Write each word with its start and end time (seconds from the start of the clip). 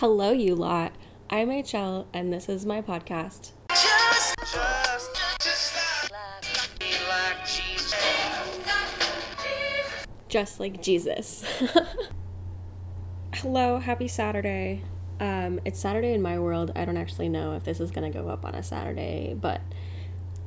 Hello, 0.00 0.32
you 0.32 0.54
lot. 0.54 0.92
I'm 1.28 1.50
HL, 1.50 2.06
and 2.14 2.32
this 2.32 2.48
is 2.48 2.64
my 2.64 2.80
podcast. 2.80 3.50
Just, 3.68 4.34
just, 4.50 5.18
just 5.42 6.78
be 6.78 6.86
like 7.06 7.46
Jesus. 7.46 7.94
Just 10.26 10.58
like 10.58 10.82
Jesus. 10.82 11.44
Hello, 13.34 13.78
happy 13.78 14.08
Saturday. 14.08 14.84
Um, 15.20 15.60
it's 15.66 15.78
Saturday 15.78 16.14
in 16.14 16.22
my 16.22 16.38
world. 16.38 16.72
I 16.74 16.86
don't 16.86 16.96
actually 16.96 17.28
know 17.28 17.52
if 17.52 17.64
this 17.64 17.78
is 17.78 17.90
gonna 17.90 18.10
go 18.10 18.30
up 18.30 18.46
on 18.46 18.54
a 18.54 18.62
Saturday, 18.62 19.36
but 19.38 19.60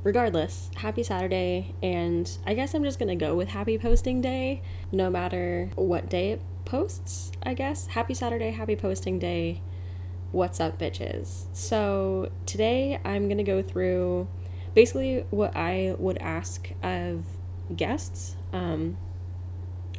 regardless, 0.02 0.68
happy 0.74 1.04
Saturday, 1.04 1.76
and 1.80 2.28
I 2.44 2.54
guess 2.54 2.74
I'm 2.74 2.82
just 2.82 2.98
gonna 2.98 3.14
go 3.14 3.36
with 3.36 3.50
happy 3.50 3.78
posting 3.78 4.20
day, 4.20 4.62
no 4.90 5.10
matter 5.10 5.70
what 5.76 6.10
day 6.10 6.32
it 6.32 6.40
posts, 6.74 7.30
I 7.40 7.54
guess. 7.54 7.86
Happy 7.86 8.14
Saturday, 8.14 8.50
happy 8.50 8.74
posting 8.74 9.20
day. 9.20 9.62
What's 10.32 10.58
up, 10.58 10.76
bitches? 10.76 11.44
So, 11.52 12.32
today 12.46 12.98
I'm 13.04 13.28
gonna 13.28 13.44
go 13.44 13.62
through 13.62 14.26
basically 14.74 15.24
what 15.30 15.54
I 15.54 15.94
would 16.00 16.18
ask 16.18 16.72
of 16.82 17.26
guests. 17.76 18.34
Um, 18.52 18.96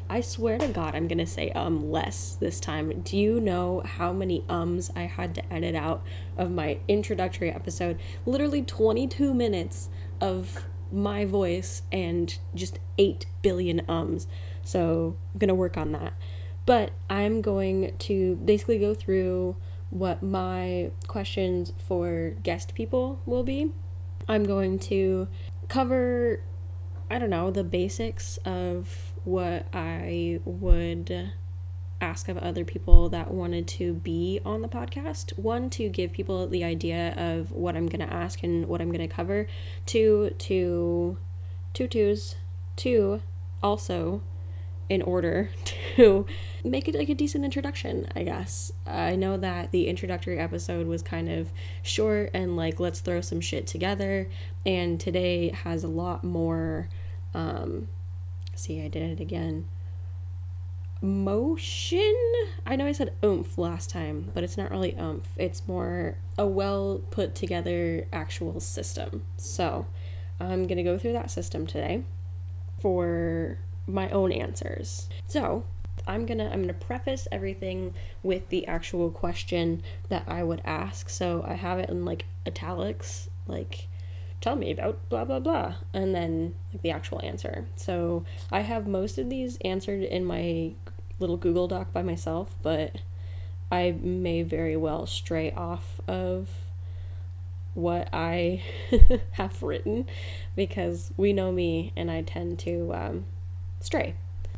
I 0.09 0.19
swear 0.19 0.57
to 0.57 0.67
God, 0.67 0.95
I'm 0.95 1.07
gonna 1.07 1.25
say 1.25 1.49
um 1.51 1.91
less 1.91 2.35
this 2.41 2.59
time. 2.59 2.99
Do 3.03 3.15
you 3.15 3.39
know 3.39 3.81
how 3.85 4.11
many 4.11 4.43
ums 4.49 4.91
I 4.97 5.03
had 5.03 5.33
to 5.35 5.53
edit 5.53 5.75
out 5.75 6.03
of 6.35 6.51
my 6.51 6.79
introductory 6.89 7.51
episode? 7.51 8.01
Literally 8.25 8.61
22 8.61 9.33
minutes 9.33 9.87
of 10.19 10.65
my 10.91 11.23
voice 11.23 11.83
and 11.89 12.37
just 12.53 12.79
8 12.97 13.27
billion 13.41 13.81
ums. 13.87 14.27
So, 14.61 15.15
I'm 15.33 15.39
gonna 15.39 15.55
work 15.55 15.77
on 15.77 15.93
that. 15.93 16.11
But 16.65 16.91
I'm 17.09 17.41
going 17.41 17.95
to 17.99 18.35
basically 18.37 18.79
go 18.79 18.93
through 18.93 19.55
what 19.89 20.23
my 20.23 20.91
questions 21.07 21.73
for 21.77 22.31
guest 22.43 22.73
people 22.73 23.19
will 23.25 23.43
be. 23.43 23.71
I'm 24.27 24.43
going 24.43 24.79
to 24.79 25.27
cover, 25.67 26.41
I 27.09 27.19
don't 27.19 27.29
know, 27.29 27.51
the 27.51 27.63
basics 27.63 28.37
of 28.45 29.13
what 29.23 29.67
I 29.73 30.39
would 30.43 31.31
ask 32.01 32.27
of 32.27 32.37
other 32.37 32.65
people 32.65 33.09
that 33.09 33.31
wanted 33.31 33.67
to 33.67 33.93
be 33.93 34.41
on 34.43 34.61
the 34.61 34.67
podcast. 34.67 35.37
One, 35.37 35.69
to 35.71 35.87
give 35.89 36.11
people 36.11 36.47
the 36.47 36.63
idea 36.63 37.13
of 37.15 37.51
what 37.51 37.75
I'm 37.75 37.87
going 37.87 38.05
to 38.05 38.13
ask 38.13 38.43
and 38.43 38.67
what 38.67 38.81
I'm 38.81 38.91
going 38.91 39.07
to 39.07 39.13
cover. 39.13 39.47
Two, 39.85 40.31
to 40.39 41.17
two 41.73 41.87
twos. 41.87 42.35
Two, 42.75 43.21
also 43.63 44.21
in 44.89 45.01
order 45.01 45.49
to 45.95 46.25
make 46.63 46.87
it 46.87 46.95
like 46.95 47.09
a 47.09 47.15
decent 47.15 47.43
introduction, 47.43 48.07
I 48.15 48.23
guess. 48.23 48.71
I 48.85 49.15
know 49.15 49.37
that 49.37 49.71
the 49.71 49.87
introductory 49.87 50.39
episode 50.39 50.87
was 50.87 51.01
kind 51.01 51.29
of 51.29 51.51
short 51.81 52.31
and 52.33 52.55
like 52.55 52.79
let's 52.79 52.99
throw 52.99 53.21
some 53.21 53.41
shit 53.41 53.67
together, 53.67 54.27
and 54.65 54.99
today 54.99 55.49
has 55.49 55.83
a 55.83 55.87
lot 55.87 56.23
more. 56.23 56.89
Um, 57.33 57.87
see, 58.55 58.81
I 58.81 58.87
did 58.87 59.03
it 59.03 59.19
again. 59.19 59.67
Motion? 61.01 62.15
I 62.65 62.75
know 62.75 62.87
I 62.87 62.91
said 62.91 63.13
oomph 63.23 63.57
last 63.57 63.89
time, 63.89 64.31
but 64.33 64.43
it's 64.43 64.57
not 64.57 64.71
really 64.71 64.95
oomph. 64.99 65.27
It's 65.35 65.67
more 65.67 66.17
a 66.37 66.47
well 66.47 67.01
put 67.11 67.35
together 67.35 68.07
actual 68.11 68.59
system. 68.59 69.23
So 69.37 69.87
I'm 70.39 70.67
gonna 70.67 70.83
go 70.83 70.97
through 70.97 71.13
that 71.13 71.29
system 71.29 71.67
today 71.67 72.03
for 72.79 73.59
my 73.87 74.09
own 74.09 74.31
answers. 74.31 75.09
So, 75.27 75.63
I'm 76.07 76.25
going 76.25 76.37
to 76.37 76.45
I'm 76.45 76.63
going 76.63 76.67
to 76.67 76.73
preface 76.73 77.27
everything 77.31 77.93
with 78.21 78.49
the 78.49 78.67
actual 78.67 79.09
question 79.09 79.81
that 80.09 80.23
I 80.27 80.43
would 80.43 80.61
ask. 80.65 81.09
So, 81.09 81.43
I 81.47 81.53
have 81.53 81.79
it 81.79 81.89
in 81.89 82.05
like 82.05 82.25
italics, 82.45 83.29
like 83.47 83.87
tell 84.41 84.55
me 84.55 84.71
about 84.71 85.09
blah 85.09 85.25
blah 85.25 85.39
blah, 85.39 85.75
and 85.93 86.13
then 86.13 86.55
like 86.71 86.81
the 86.81 86.91
actual 86.91 87.21
answer. 87.23 87.65
So, 87.75 88.25
I 88.51 88.61
have 88.61 88.87
most 88.87 89.17
of 89.17 89.29
these 89.29 89.57
answered 89.63 90.03
in 90.03 90.25
my 90.25 90.73
little 91.19 91.37
Google 91.37 91.67
Doc 91.67 91.93
by 91.93 92.01
myself, 92.01 92.55
but 92.61 92.97
I 93.71 93.95
may 93.99 94.43
very 94.43 94.77
well 94.77 95.05
stray 95.05 95.51
off 95.51 95.99
of 96.07 96.49
what 97.73 98.07
I 98.13 98.63
have 99.31 99.61
written 99.61 100.07
because 100.55 101.11
we 101.17 101.33
know 101.33 101.51
me 101.51 101.91
and 101.95 102.09
I 102.09 102.21
tend 102.21 102.59
to 102.59 102.93
um, 102.93 103.25
stray. 103.85 104.15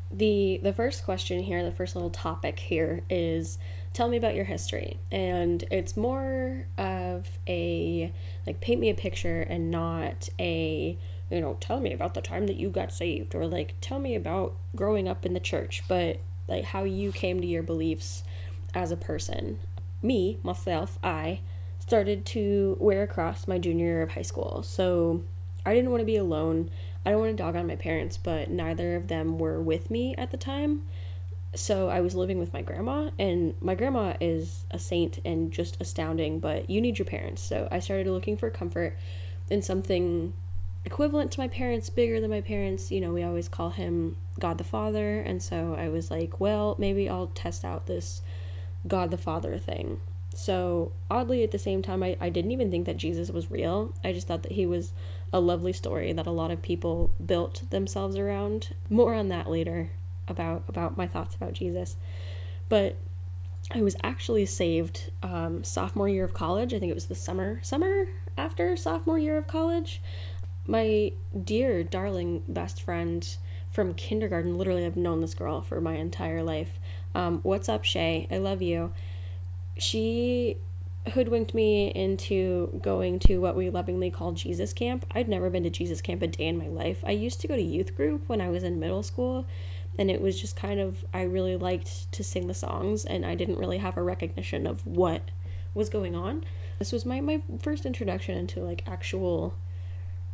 The 0.09 0.59
the 0.63 0.73
first 0.73 1.03
question 1.03 1.43
here, 1.43 1.63
the 1.63 1.71
first 1.71 1.95
little 1.95 2.09
topic 2.09 2.59
here 2.59 3.01
is 3.09 3.57
tell 3.93 4.07
me 4.07 4.17
about 4.17 4.35
your 4.35 4.45
history. 4.45 4.99
And 5.11 5.63
it's 5.69 5.97
more 5.97 6.65
of 6.77 7.27
a 7.47 8.11
like 8.45 8.61
paint 8.61 8.79
me 8.79 8.89
a 8.89 8.93
picture 8.93 9.41
and 9.41 9.69
not 9.69 10.29
a 10.39 10.97
you 11.29 11.41
know, 11.41 11.57
tell 11.59 11.81
me 11.81 11.91
about 11.91 12.13
the 12.13 12.21
time 12.21 12.47
that 12.47 12.55
you 12.55 12.69
got 12.69 12.93
saved 12.93 13.35
or 13.35 13.47
like 13.47 13.75
tell 13.81 13.99
me 13.99 14.15
about 14.15 14.55
growing 14.75 15.09
up 15.09 15.25
in 15.25 15.33
the 15.33 15.39
church, 15.41 15.83
but 15.89 16.19
like 16.47 16.63
how 16.63 16.85
you 16.85 17.11
came 17.11 17.41
to 17.41 17.47
your 17.47 17.63
beliefs 17.63 18.23
as 18.73 18.91
a 18.91 18.97
person. 18.97 19.59
Me, 20.01 20.37
myself, 20.41 20.97
I 21.03 21.41
started 21.79 22.25
to 22.27 22.77
wear 22.79 23.03
a 23.03 23.07
cross 23.07 23.47
my 23.47 23.57
junior 23.57 23.85
year 23.85 24.01
of 24.03 24.11
high 24.11 24.21
school. 24.21 24.63
So 24.63 25.23
I 25.65 25.73
didn't 25.73 25.91
want 25.91 26.01
to 26.01 26.05
be 26.05 26.15
alone. 26.15 26.69
I 27.07 27.11
don't 27.11 27.21
want 27.21 27.37
to 27.37 27.41
dog 27.41 27.55
on 27.55 27.67
my 27.67 27.77
parents, 27.77 28.17
but 28.17 28.49
neither 28.49 28.97
of 28.97 29.07
them 29.07 29.39
were 29.39 29.61
with 29.61 29.89
me 29.89 30.13
at 30.17 30.29
the 30.29 30.35
time. 30.35 30.81
So 31.55 31.87
I 31.87 32.01
was 32.01 32.15
living 32.15 32.37
with 32.37 32.51
my 32.51 32.61
grandma, 32.61 33.11
and 33.17 33.55
my 33.61 33.75
grandma 33.75 34.17
is 34.19 34.65
a 34.71 34.77
saint 34.77 35.19
and 35.23 35.49
just 35.49 35.77
astounding, 35.79 36.41
but 36.41 36.69
you 36.69 36.81
need 36.81 36.99
your 36.99 37.05
parents. 37.05 37.41
So 37.41 37.69
I 37.71 37.79
started 37.79 38.07
looking 38.07 38.35
for 38.35 38.49
comfort 38.49 38.97
in 39.49 39.61
something 39.61 40.33
equivalent 40.83 41.31
to 41.31 41.39
my 41.39 41.47
parents, 41.47 41.89
bigger 41.89 42.19
than 42.19 42.29
my 42.29 42.41
parents. 42.41 42.91
You 42.91 42.99
know, 42.99 43.13
we 43.13 43.23
always 43.23 43.47
call 43.47 43.69
him 43.69 44.17
God 44.37 44.57
the 44.57 44.65
Father, 44.65 45.21
and 45.21 45.41
so 45.41 45.77
I 45.79 45.87
was 45.87 46.11
like, 46.11 46.41
well, 46.41 46.75
maybe 46.77 47.07
I'll 47.07 47.27
test 47.27 47.63
out 47.63 47.85
this 47.85 48.21
God 48.85 49.11
the 49.11 49.17
Father 49.17 49.57
thing. 49.57 50.01
So, 50.35 50.91
oddly, 51.09 51.41
at 51.43 51.51
the 51.51 51.57
same 51.57 51.81
time, 51.81 52.03
I, 52.03 52.17
I 52.19 52.27
didn't 52.27 52.51
even 52.51 52.69
think 52.69 52.85
that 52.85 52.97
Jesus 52.97 53.31
was 53.31 53.49
real. 53.49 53.93
I 54.03 54.11
just 54.11 54.27
thought 54.27 54.43
that 54.43 54.51
he 54.51 54.65
was 54.65 54.91
a 55.33 55.39
lovely 55.39 55.73
story 55.73 56.13
that 56.13 56.27
a 56.27 56.31
lot 56.31 56.51
of 56.51 56.61
people 56.61 57.13
built 57.23 57.63
themselves 57.69 58.15
around. 58.15 58.73
More 58.89 59.13
on 59.13 59.29
that 59.29 59.49
later 59.49 59.91
about 60.27 60.63
about 60.67 60.97
my 60.97 61.07
thoughts 61.07 61.35
about 61.35 61.53
Jesus. 61.53 61.95
But 62.69 62.95
I 63.71 63.81
was 63.81 63.95
actually 64.03 64.45
saved 64.45 65.11
um, 65.23 65.63
sophomore 65.63 66.07
year 66.07 66.23
of 66.23 66.33
college. 66.33 66.73
I 66.73 66.79
think 66.79 66.89
it 66.89 66.95
was 66.95 67.07
the 67.07 67.15
summer 67.15 67.59
summer 67.63 68.07
after 68.37 68.77
sophomore 68.77 69.19
year 69.19 69.37
of 69.37 69.47
college. 69.47 70.01
My 70.65 71.13
dear 71.43 71.83
darling 71.83 72.43
best 72.47 72.81
friend 72.81 73.27
from 73.69 73.93
kindergarten. 73.93 74.57
Literally, 74.57 74.85
I've 74.85 74.97
known 74.97 75.21
this 75.21 75.33
girl 75.33 75.61
for 75.61 75.79
my 75.79 75.95
entire 75.95 76.43
life. 76.43 76.79
Um, 77.15 77.39
what's 77.43 77.69
up, 77.69 77.83
Shay? 77.83 78.27
I 78.31 78.37
love 78.37 78.61
you 78.61 78.91
she 79.77 80.57
hoodwinked 81.11 81.53
me 81.53 81.89
into 81.89 82.79
going 82.81 83.19
to 83.19 83.39
what 83.39 83.55
we 83.55 83.69
lovingly 83.69 84.11
call 84.11 84.31
Jesus 84.31 84.73
camp. 84.73 85.05
I'd 85.11 85.29
never 85.29 85.49
been 85.49 85.63
to 85.63 85.69
Jesus 85.69 86.01
camp 86.01 86.21
a 86.21 86.27
day 86.27 86.47
in 86.47 86.57
my 86.57 86.67
life. 86.67 87.03
I 87.05 87.11
used 87.11 87.41
to 87.41 87.47
go 87.47 87.55
to 87.55 87.61
youth 87.61 87.95
group 87.95 88.27
when 88.27 88.41
I 88.41 88.49
was 88.49 88.63
in 88.63 88.79
middle 88.79 89.03
school, 89.03 89.45
and 89.97 90.11
it 90.11 90.21
was 90.21 90.39
just 90.39 90.55
kind 90.55 90.79
of, 90.79 91.03
I 91.13 91.23
really 91.23 91.57
liked 91.57 92.11
to 92.11 92.23
sing 92.23 92.47
the 92.47 92.53
songs, 92.53 93.05
and 93.05 93.25
I 93.25 93.35
didn't 93.35 93.59
really 93.59 93.77
have 93.77 93.97
a 93.97 94.03
recognition 94.03 94.67
of 94.67 94.85
what 94.85 95.21
was 95.73 95.89
going 95.89 96.15
on. 96.15 96.43
This 96.79 96.91
was 96.91 97.05
my, 97.05 97.21
my 97.21 97.41
first 97.61 97.85
introduction 97.85 98.37
into 98.37 98.61
like 98.61 98.83
actual 98.87 99.53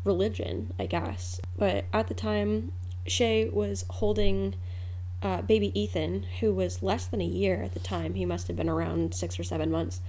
religion, 0.04 0.74
I 0.80 0.86
guess. 0.86 1.40
But 1.58 1.86
at 1.94 2.08
the 2.08 2.14
time, 2.14 2.72
Shay 3.06 3.50
was 3.50 3.86
holding 3.90 4.56
uh, 5.22 5.42
baby 5.42 5.78
Ethan, 5.80 6.26
who 6.42 6.54
was 6.54 6.84
less 6.84 7.06
than 7.06 7.22
a 7.22 7.26
year 7.26 7.64
at 7.64 7.74
the 7.74 7.80
time. 7.80 8.14
He 8.14 8.26
must 8.26 8.48
have 8.48 8.58
been 8.58 8.70
around 8.70 9.16
six 9.16 9.40
or 9.40 9.44
seven 9.44 9.72
months. 9.72 10.02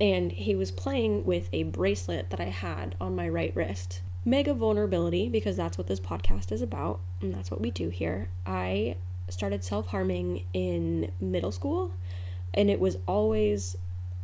And 0.00 0.32
he 0.32 0.54
was 0.54 0.70
playing 0.70 1.24
with 1.26 1.48
a 1.52 1.64
bracelet 1.64 2.30
that 2.30 2.40
I 2.40 2.44
had 2.44 2.94
on 3.00 3.14
my 3.14 3.28
right 3.28 3.54
wrist. 3.54 4.00
Mega 4.24 4.54
vulnerability, 4.54 5.28
because 5.28 5.56
that's 5.56 5.78
what 5.78 5.86
this 5.86 6.00
podcast 6.00 6.52
is 6.52 6.62
about, 6.62 7.00
and 7.20 7.34
that's 7.34 7.50
what 7.50 7.60
we 7.60 7.70
do 7.70 7.88
here. 7.88 8.28
I 8.46 8.96
started 9.28 9.64
self 9.64 9.88
harming 9.88 10.44
in 10.52 11.10
middle 11.20 11.52
school, 11.52 11.92
and 12.54 12.70
it 12.70 12.80
was 12.80 12.98
always 13.06 13.76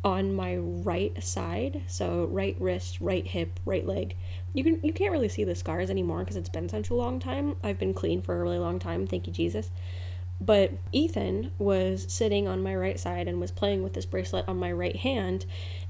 on 0.03 0.33
my 0.33 0.55
right 0.57 1.21
side 1.23 1.81
so 1.87 2.25
right 2.31 2.55
wrist 2.59 3.01
right 3.01 3.25
hip 3.25 3.59
right 3.65 3.85
leg 3.85 4.15
you 4.53 4.63
can 4.63 4.79
you 4.83 4.93
can't 4.93 5.11
really 5.11 5.27
see 5.27 5.43
the 5.43 5.55
scars 5.55 5.89
anymore 5.89 6.19
because 6.19 6.35
it's 6.35 6.49
been 6.49 6.69
such 6.69 6.89
a 6.91 6.93
long 6.93 7.19
time 7.19 7.55
i've 7.63 7.79
been 7.79 7.93
clean 7.93 8.21
for 8.21 8.35
a 8.35 8.41
really 8.41 8.59
long 8.59 8.77
time 8.79 9.07
thank 9.07 9.25
you 9.25 9.33
jesus 9.33 9.71
but 10.39 10.71
Ethan 10.91 11.51
was 11.57 12.05
sitting 12.09 12.47
on 12.47 12.61
my 12.61 12.75
right 12.75 12.99
side 12.99 13.27
and 13.27 13.39
was 13.39 13.51
playing 13.51 13.83
with 13.83 13.93
this 13.93 14.05
bracelet 14.05 14.47
on 14.47 14.57
my 14.57 14.71
right 14.71 14.95
hand. 14.95 15.45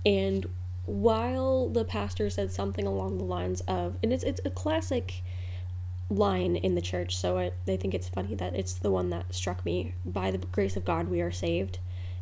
And 0.06 0.48
while 0.86 1.68
the 1.68 1.84
pastor 1.84 2.30
said 2.30 2.52
something 2.52 2.88
along 2.88 3.18
the 3.18 3.26
lines 3.26 3.62
of, 3.62 3.98
and 4.02 4.14
it's, 4.14 4.24
it's 4.24 4.42
a 4.46 4.50
classic 4.50 5.22
line 6.10 6.56
in 6.56 6.76
the 6.76 6.82
church, 6.82 7.18
so 7.18 7.38
I, 7.38 7.52
I 7.68 7.76
think 7.76 7.94
it's 7.94 8.08
funny 8.08 8.36
that 8.36 8.56
it's 8.56 8.76
the 8.76 8.92
one 8.92 9.10
that 9.10 9.34
struck 9.34 9.66
me 9.66 9.94
by 10.06 10.32
the 10.32 10.38
grace 10.38 10.78
of 10.78 10.86
God, 10.86 11.10
we 11.10 11.22
are 11.22 11.32
saved. 11.32 11.80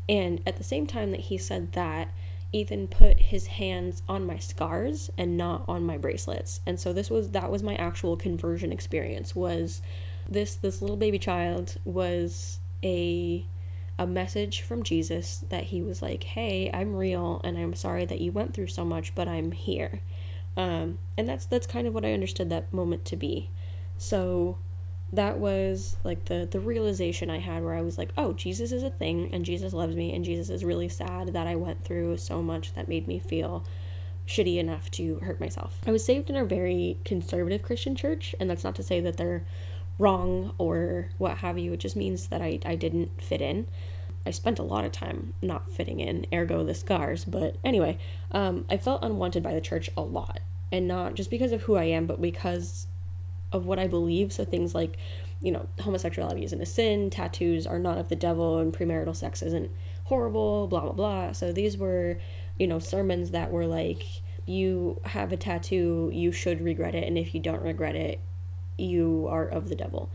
And 0.09 0.41
at 0.47 0.57
the 0.57 0.63
same 0.63 0.87
time 0.87 1.11
that 1.11 1.19
he 1.19 1.37
said 1.37 1.73
that, 1.73 2.09
Ethan 2.51 2.87
put 2.87 3.19
his 3.19 3.47
hands 3.47 4.01
on 4.07 4.25
my 4.25 4.37
scars 4.37 5.09
and 5.17 5.35
not 5.37 5.65
on 5.67 5.83
my 5.83 5.97
bracelets. 5.97 6.61
And 6.65 6.79
so 6.79 6.93
this 6.93 7.09
was 7.09 7.31
that 7.31 7.51
was 7.51 7.61
my 7.61 7.75
actual 7.75 8.15
conversion 8.15 8.71
experience 8.71 9.35
was 9.35 9.81
this 10.29 10.55
this 10.55 10.81
little 10.81 10.97
baby 10.97 11.19
child 11.19 11.77
was 11.85 12.59
a 12.83 13.45
a 13.97 14.05
message 14.05 14.61
from 14.61 14.83
Jesus 14.83 15.45
that 15.49 15.65
he 15.65 15.81
was 15.81 16.01
like, 16.01 16.23
"Hey, 16.23 16.69
I'm 16.73 16.95
real 16.95 17.41
and 17.43 17.57
I'm 17.57 17.73
sorry 17.73 18.05
that 18.05 18.19
you 18.19 18.31
went 18.31 18.53
through 18.53 18.67
so 18.67 18.83
much, 18.83 19.15
but 19.15 19.27
I'm 19.27 19.51
here." 19.51 20.01
Um, 20.57 20.97
and 21.17 21.27
that's 21.27 21.45
that's 21.45 21.67
kind 21.67 21.87
of 21.87 21.93
what 21.93 22.05
I 22.05 22.13
understood 22.13 22.49
that 22.49 22.73
moment 22.73 23.05
to 23.05 23.15
be. 23.15 23.49
So 23.97 24.57
that 25.13 25.37
was 25.39 25.95
like 26.03 26.25
the 26.25 26.47
the 26.49 26.59
realization 26.59 27.29
I 27.29 27.39
had 27.39 27.63
where 27.63 27.75
I 27.75 27.81
was 27.81 27.97
like, 27.97 28.11
"Oh, 28.17 28.33
Jesus 28.33 28.71
is 28.71 28.83
a 28.83 28.89
thing 28.89 29.29
and 29.33 29.45
Jesus 29.45 29.73
loves 29.73 29.95
me 29.95 30.13
and 30.13 30.25
Jesus 30.25 30.49
is 30.49 30.65
really 30.65 30.89
sad 30.89 31.33
that 31.33 31.47
I 31.47 31.55
went 31.55 31.83
through 31.83 32.17
so 32.17 32.41
much 32.41 32.73
that 32.73 32.87
made 32.87 33.07
me 33.07 33.19
feel 33.19 33.63
shitty 34.27 34.57
enough 34.57 34.91
to 34.91 35.19
hurt 35.19 35.39
myself." 35.39 35.79
I 35.87 35.91
was 35.91 36.03
saved 36.03 36.29
in 36.29 36.35
a 36.35 36.45
very 36.45 36.97
conservative 37.05 37.61
Christian 37.61 37.95
church, 37.95 38.35
and 38.39 38.49
that's 38.49 38.63
not 38.63 38.75
to 38.75 38.83
say 38.83 38.99
that 39.01 39.17
they're 39.17 39.45
wrong 39.97 40.53
or 40.57 41.09
what 41.17 41.37
have 41.37 41.57
you. 41.57 41.73
It 41.73 41.79
just 41.79 41.95
means 41.95 42.27
that 42.27 42.41
I, 42.41 42.59
I 42.65 42.75
didn't 42.75 43.21
fit 43.21 43.41
in. 43.41 43.67
I 44.25 44.31
spent 44.31 44.59
a 44.59 44.63
lot 44.63 44.85
of 44.85 44.91
time 44.91 45.33
not 45.41 45.69
fitting 45.69 45.99
in, 45.99 46.25
ergo 46.33 46.63
the 46.63 46.73
scars. 46.73 47.25
But 47.25 47.57
anyway, 47.63 47.97
um, 48.31 48.65
I 48.69 48.77
felt 48.77 49.03
unwanted 49.03 49.43
by 49.43 49.53
the 49.53 49.61
church 49.61 49.89
a 49.95 50.01
lot. 50.01 50.39
And 50.71 50.87
not 50.87 51.13
just 51.13 51.29
because 51.29 51.51
of 51.51 51.61
who 51.61 51.75
I 51.75 51.85
am, 51.85 52.07
but 52.07 52.21
because 52.21 52.87
of 53.51 53.65
what 53.65 53.79
I 53.79 53.87
believe. 53.87 54.33
So 54.33 54.43
things 54.43 54.73
like, 54.73 54.97
you 55.41 55.51
know, 55.51 55.67
homosexuality 55.79 56.43
isn't 56.43 56.61
a 56.61 56.65
sin, 56.65 57.09
tattoos 57.09 57.67
are 57.67 57.79
not 57.79 57.97
of 57.97 58.09
the 58.09 58.15
devil, 58.15 58.57
and 58.59 58.73
premarital 58.73 59.15
sex 59.15 59.41
isn't 59.41 59.69
horrible, 60.05 60.67
blah, 60.67 60.81
blah, 60.81 60.91
blah. 60.91 61.31
So 61.31 61.51
these 61.51 61.77
were, 61.77 62.17
you 62.57 62.67
know, 62.67 62.79
sermons 62.79 63.31
that 63.31 63.51
were 63.51 63.67
like, 63.67 64.03
you 64.45 64.99
have 65.05 65.31
a 65.31 65.37
tattoo, 65.37 66.09
you 66.13 66.31
should 66.31 66.61
regret 66.61 66.95
it. 66.95 67.07
And 67.07 67.17
if 67.17 67.33
you 67.33 67.39
don't 67.39 67.61
regret 67.61 67.95
it, 67.95 68.19
you 68.77 69.27
are 69.29 69.45
of 69.45 69.69
the 69.69 69.75
devil. 69.75 70.09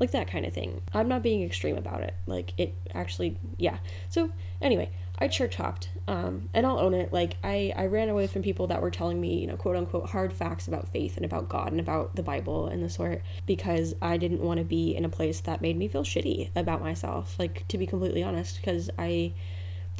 Like 0.00 0.10
that 0.12 0.28
kind 0.28 0.44
of 0.44 0.52
thing. 0.52 0.82
I'm 0.92 1.08
not 1.08 1.22
being 1.22 1.42
extreme 1.42 1.76
about 1.76 2.02
it. 2.02 2.14
Like 2.26 2.54
it 2.58 2.74
actually 2.94 3.38
yeah. 3.58 3.78
So 4.08 4.30
anyway 4.60 4.90
i 5.22 5.28
church 5.28 5.54
hopped 5.54 5.88
um, 6.08 6.48
and 6.52 6.66
i'll 6.66 6.80
own 6.80 6.94
it. 6.94 7.12
Like 7.12 7.36
I, 7.44 7.72
I 7.76 7.86
ran 7.86 8.08
away 8.08 8.26
from 8.26 8.42
people 8.42 8.66
that 8.66 8.82
were 8.82 8.90
telling 8.90 9.20
me 9.20 9.38
you 9.38 9.46
know 9.46 9.56
quote 9.56 9.76
unquote 9.76 10.10
hard 10.10 10.32
facts 10.32 10.66
about 10.66 10.88
faith 10.88 11.16
and 11.16 11.24
about 11.24 11.48
god 11.48 11.70
and 11.70 11.80
about 11.80 12.16
the 12.16 12.24
bible 12.24 12.66
and 12.66 12.82
the 12.82 12.90
sort 12.90 13.22
because 13.46 13.94
i 14.02 14.16
didn't 14.16 14.40
want 14.40 14.58
to 14.58 14.64
be 14.64 14.96
in 14.96 15.04
a 15.04 15.08
place 15.08 15.40
that 15.40 15.62
made 15.62 15.76
me 15.76 15.86
feel 15.86 16.02
shitty 16.02 16.50
about 16.56 16.82
myself 16.82 17.38
like 17.38 17.66
to 17.68 17.78
be 17.78 17.86
completely 17.86 18.22
honest 18.22 18.56
because 18.56 18.90
i 18.98 19.32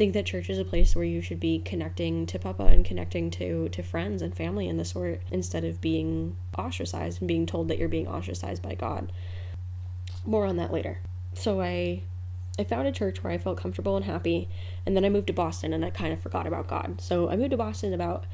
think 0.02 0.14
that 0.14 0.26
church 0.26 0.50
is 0.50 0.58
a 0.58 0.64
place 0.64 0.96
where 0.96 1.04
you 1.04 1.22
should 1.22 1.38
be 1.38 1.60
connecting 1.60 2.26
to 2.26 2.36
papa 2.36 2.64
and 2.64 2.84
connecting 2.84 3.30
to 3.30 3.68
to 3.68 3.84
friends 3.84 4.20
and 4.20 4.36
family 4.36 4.68
and 4.68 4.76
the 4.76 4.84
sort 4.84 5.22
instead 5.30 5.62
of 5.62 5.80
being 5.80 6.36
ostracized 6.58 7.20
and 7.20 7.28
being 7.28 7.46
told 7.46 7.68
that 7.68 7.78
you're 7.78 7.88
being 7.88 8.08
ostracized 8.08 8.60
by 8.60 8.74
god. 8.74 9.12
More 10.26 10.44
on 10.44 10.56
that 10.56 10.72
later. 10.72 10.98
So 11.34 11.60
i 11.60 12.02
i 12.58 12.64
found 12.64 12.88
a 12.88 12.90
church 12.90 13.22
where 13.22 13.32
i 13.32 13.38
felt 13.38 13.58
comfortable 13.58 13.94
and 13.94 14.04
happy 14.04 14.48
and 14.84 14.96
then 14.96 15.04
i 15.04 15.08
moved 15.08 15.28
to 15.28 15.32
boston 15.32 15.72
and 15.72 15.84
i 15.84 15.90
kind 15.90 16.12
of 16.12 16.20
forgot 16.20 16.48
about 16.48 16.66
god. 16.66 17.00
So 17.00 17.30
i 17.30 17.36
moved 17.36 17.52
to 17.52 17.56
boston 17.56 17.94
about 17.94 18.24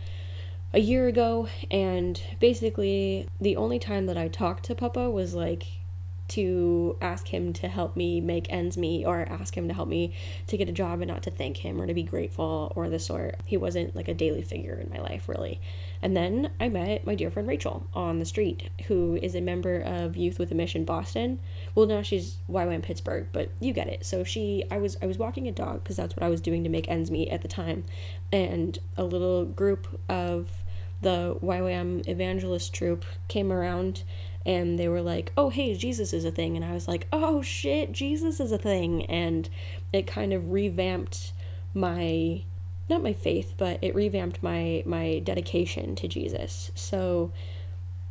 a 0.72 0.80
year 0.80 1.06
ago 1.06 1.48
and 1.70 2.18
basically 2.40 3.28
the 3.42 3.56
only 3.56 3.78
time 3.78 4.06
that 4.06 4.16
i 4.16 4.28
talked 4.28 4.64
to 4.64 4.74
papa 4.74 5.10
was 5.10 5.34
like 5.34 5.64
to 6.28 6.96
ask 7.00 7.26
him 7.26 7.52
to 7.54 7.68
help 7.68 7.96
me 7.96 8.20
make 8.20 8.52
ends 8.52 8.76
meet 8.76 9.04
or 9.04 9.26
ask 9.28 9.56
him 9.56 9.68
to 9.68 9.74
help 9.74 9.88
me 9.88 10.14
to 10.46 10.56
get 10.56 10.68
a 10.68 10.72
job 10.72 11.00
and 11.00 11.08
not 11.08 11.22
to 11.22 11.30
thank 11.30 11.56
him 11.56 11.80
or 11.80 11.86
to 11.86 11.94
be 11.94 12.02
grateful 12.02 12.72
or 12.76 12.88
the 12.88 12.98
sort. 12.98 13.36
He 13.44 13.56
wasn't 13.56 13.96
like 13.96 14.08
a 14.08 14.14
daily 14.14 14.42
figure 14.42 14.74
in 14.74 14.90
my 14.90 15.00
life, 15.00 15.28
really. 15.28 15.60
And 16.02 16.16
then 16.16 16.50
I 16.60 16.68
met 16.68 17.06
my 17.06 17.14
dear 17.14 17.30
friend 17.30 17.48
Rachel 17.48 17.86
on 17.94 18.18
the 18.18 18.24
street, 18.24 18.70
who 18.86 19.18
is 19.20 19.34
a 19.34 19.40
member 19.40 19.80
of 19.80 20.16
Youth 20.16 20.38
with 20.38 20.52
a 20.52 20.54
Mission 20.54 20.84
Boston. 20.84 21.40
Well, 21.74 21.86
now 21.86 22.02
she's 22.02 22.36
YWAM 22.48 22.82
Pittsburgh, 22.82 23.28
but 23.32 23.50
you 23.60 23.72
get 23.72 23.88
it. 23.88 24.04
So 24.04 24.22
she, 24.22 24.64
I 24.70 24.78
was, 24.78 24.96
I 25.02 25.06
was 25.06 25.18
walking 25.18 25.48
a 25.48 25.52
dog 25.52 25.82
because 25.82 25.96
that's 25.96 26.14
what 26.14 26.22
I 26.22 26.28
was 26.28 26.40
doing 26.40 26.62
to 26.64 26.70
make 26.70 26.88
ends 26.88 27.10
meet 27.10 27.30
at 27.30 27.42
the 27.42 27.48
time, 27.48 27.84
and 28.32 28.78
a 28.96 29.04
little 29.04 29.44
group 29.44 30.00
of 30.08 30.50
the 31.00 31.38
YWAM 31.42 32.08
evangelist 32.08 32.74
troop 32.74 33.04
came 33.28 33.52
around 33.52 34.02
and 34.48 34.78
they 34.78 34.88
were 34.88 35.02
like, 35.02 35.30
"Oh, 35.36 35.50
hey, 35.50 35.74
Jesus 35.74 36.14
is 36.14 36.24
a 36.24 36.30
thing." 36.30 36.56
And 36.56 36.64
I 36.64 36.72
was 36.72 36.88
like, 36.88 37.06
"Oh 37.12 37.42
shit, 37.42 37.92
Jesus 37.92 38.40
is 38.40 38.50
a 38.50 38.58
thing." 38.58 39.04
And 39.04 39.48
it 39.92 40.06
kind 40.06 40.32
of 40.32 40.50
revamped 40.50 41.34
my 41.74 42.42
not 42.88 43.02
my 43.02 43.12
faith, 43.12 43.52
but 43.58 43.78
it 43.82 43.94
revamped 43.94 44.42
my 44.42 44.82
my 44.86 45.18
dedication 45.18 45.94
to 45.96 46.08
Jesus. 46.08 46.72
So 46.74 47.30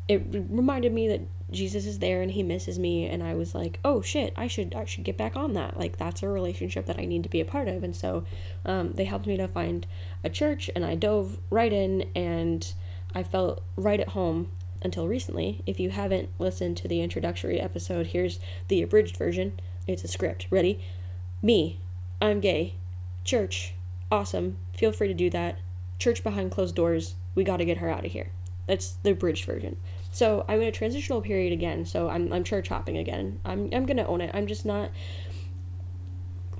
it 0.08 0.22
reminded 0.32 0.94
me 0.94 1.08
that 1.08 1.22
Jesus 1.50 1.88
is 1.88 2.00
there 2.00 2.22
and 2.22 2.30
he 2.32 2.44
misses 2.44 2.78
me 2.78 3.08
and 3.08 3.24
I 3.24 3.34
was 3.34 3.56
like, 3.56 3.80
"Oh 3.84 4.02
shit, 4.04 4.32
I 4.36 4.48
should 4.48 4.76
I 4.76 4.86
should 4.86 5.06
get 5.06 5.18
back 5.18 5.36
on 5.36 5.54
that." 5.54 5.76
Like 5.80 5.98
that's 5.98 6.22
a 6.22 6.30
relationship 6.30 6.86
that 6.86 7.00
I 7.00 7.06
need 7.06 7.24
to 7.24 7.30
be 7.30 7.42
a 7.42 7.46
part 7.46 7.68
of. 7.68 7.84
And 7.84 7.96
so 7.96 8.26
um, 8.64 8.94
they 8.94 9.06
helped 9.06 9.26
me 9.26 9.38
to 9.38 9.48
find 9.48 9.88
a 10.24 10.30
church 10.30 10.70
and 10.76 10.86
I 10.86 10.94
dove 10.94 11.40
right 11.50 11.74
in 11.74 12.12
and 12.16 12.72
I 13.16 13.24
felt 13.24 13.64
right 13.76 14.00
at 14.00 14.10
home 14.10 14.52
until 14.82 15.08
recently. 15.08 15.62
If 15.66 15.80
you 15.80 15.90
haven't 15.90 16.30
listened 16.40 16.78
to 16.78 16.88
the 16.88 17.02
introductory 17.02 17.60
episode, 17.60 18.08
here's 18.08 18.40
the 18.68 18.82
abridged 18.82 19.18
version. 19.18 19.60
It's 19.86 20.04
a 20.04 20.08
script. 20.08 20.48
Ready? 20.50 20.80
Me. 21.42 21.80
I'm 22.22 22.40
gay. 22.40 22.76
Church. 23.24 23.74
Awesome. 24.12 24.58
Feel 24.74 24.92
free 24.92 25.08
to 25.08 25.14
do 25.14 25.30
that. 25.32 25.60
Church 26.00 26.24
behind 26.24 26.52
closed 26.52 26.76
doors. 26.76 27.16
We 27.36 27.44
got 27.44 27.58
to 27.58 27.66
get 27.66 27.78
her 27.78 27.90
out 27.90 28.06
of 28.06 28.12
here. 28.12 28.32
That's 28.68 28.94
the 29.04 29.12
abridged 29.12 29.46
version. 29.46 29.78
So 30.12 30.46
I'm 30.48 30.62
in 30.62 30.68
a 30.68 30.72
transitional 30.72 31.22
period 31.22 31.54
again. 31.54 31.86
So 31.86 32.10
I'm, 32.10 32.32
I'm 32.34 32.44
church 32.44 32.70
hopping 32.70 32.98
again. 32.98 33.40
I'm, 33.46 33.70
I'm 33.74 33.86
going 33.86 33.98
to 33.98 34.08
own 34.08 34.22
it. 34.22 34.32
I'm 34.34 34.48
just 34.48 34.66
not 34.66 34.92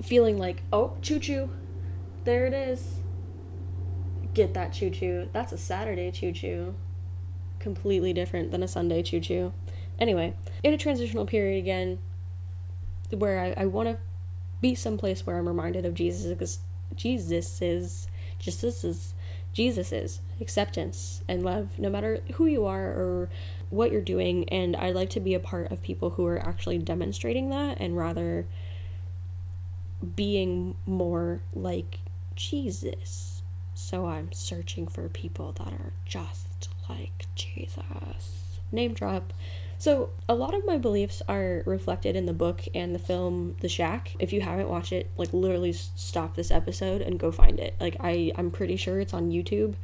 feeling 0.02 0.38
like, 0.38 0.62
oh, 0.72 0.96
choo 1.02 1.18
choo. 1.18 1.50
There 2.24 2.46
it 2.46 2.52
is. 2.52 3.00
Get 4.34 4.54
that 4.54 4.72
choo 4.72 4.90
choo. 4.90 5.28
That's 5.32 5.52
a 5.52 5.58
Saturday 5.58 6.10
choo 6.10 6.32
choo 6.32 6.74
completely 7.58 8.12
different 8.12 8.50
than 8.50 8.62
a 8.62 8.68
Sunday 8.68 9.02
choo 9.02 9.20
choo. 9.20 9.52
Anyway, 9.98 10.34
in 10.62 10.72
a 10.72 10.78
transitional 10.78 11.26
period 11.26 11.58
again, 11.58 11.98
where 13.10 13.40
I, 13.40 13.62
I 13.62 13.66
want 13.66 13.88
to 13.88 13.98
be 14.60 14.74
someplace 14.74 15.26
where 15.26 15.38
I'm 15.38 15.48
reminded 15.48 15.86
of 15.86 15.94
Jesus 15.94 16.26
because 16.26 16.58
Jesus 16.94 17.60
is 17.62 18.06
Jesus 18.38 18.84
is 18.84 19.14
Jesus 19.52 19.92
is 19.92 20.20
acceptance 20.40 21.22
and 21.26 21.42
love, 21.42 21.78
no 21.78 21.90
matter 21.90 22.20
who 22.34 22.46
you 22.46 22.66
are 22.66 22.86
or 22.86 23.28
what 23.70 23.90
you're 23.90 24.00
doing. 24.00 24.48
And 24.50 24.76
I 24.76 24.90
like 24.90 25.10
to 25.10 25.20
be 25.20 25.34
a 25.34 25.40
part 25.40 25.72
of 25.72 25.82
people 25.82 26.10
who 26.10 26.26
are 26.26 26.38
actually 26.38 26.78
demonstrating 26.78 27.50
that 27.50 27.78
and 27.80 27.96
rather 27.96 28.46
being 30.14 30.76
more 30.86 31.40
like 31.54 31.98
Jesus. 32.36 33.42
So 33.74 34.06
I'm 34.06 34.32
searching 34.32 34.86
for 34.86 35.08
people 35.08 35.52
that 35.52 35.72
are 35.72 35.92
just 36.04 36.47
like 36.88 37.26
Jesus. 37.34 38.60
Name 38.70 38.94
drop. 38.94 39.32
So, 39.80 40.10
a 40.28 40.34
lot 40.34 40.54
of 40.54 40.66
my 40.66 40.76
beliefs 40.76 41.22
are 41.28 41.62
reflected 41.64 42.16
in 42.16 42.26
the 42.26 42.32
book 42.32 42.64
and 42.74 42.94
the 42.94 42.98
film 42.98 43.56
The 43.60 43.68
Shack. 43.68 44.16
If 44.18 44.32
you 44.32 44.40
haven't 44.40 44.68
watched 44.68 44.92
it, 44.92 45.08
like 45.16 45.32
literally 45.32 45.72
stop 45.72 46.34
this 46.34 46.50
episode 46.50 47.00
and 47.00 47.18
go 47.18 47.30
find 47.30 47.60
it. 47.60 47.76
Like 47.80 47.96
I 48.00 48.32
I'm 48.36 48.50
pretty 48.50 48.76
sure 48.76 48.98
it's 49.00 49.14
on 49.14 49.30
YouTube. 49.30 49.74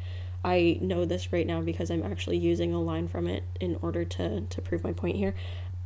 I 0.45 0.79
know 0.83 1.05
this 1.05 1.33
right 1.33 1.47
now 1.47 1.61
because 1.63 1.91
I'm 1.91 2.03
actually 2.03 2.39
using 2.39 2.75
a 2.75 2.83
line 2.83 3.09
from 3.09 3.29
it 3.29 3.45
in 3.61 3.79
order 3.83 4.05
to 4.05 4.41
to 4.41 4.61
prove 4.61 4.83
my 4.83 4.93
point 4.93 5.17
here. 5.17 5.35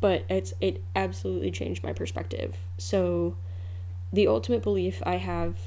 But 0.00 0.24
it's 0.30 0.54
it 0.60 0.82
absolutely 0.96 1.50
changed 1.50 1.84
my 1.84 1.92
perspective. 1.92 2.56
So, 2.78 3.36
the 4.12 4.26
ultimate 4.26 4.62
belief 4.62 5.02
I 5.04 5.16
have 5.16 5.58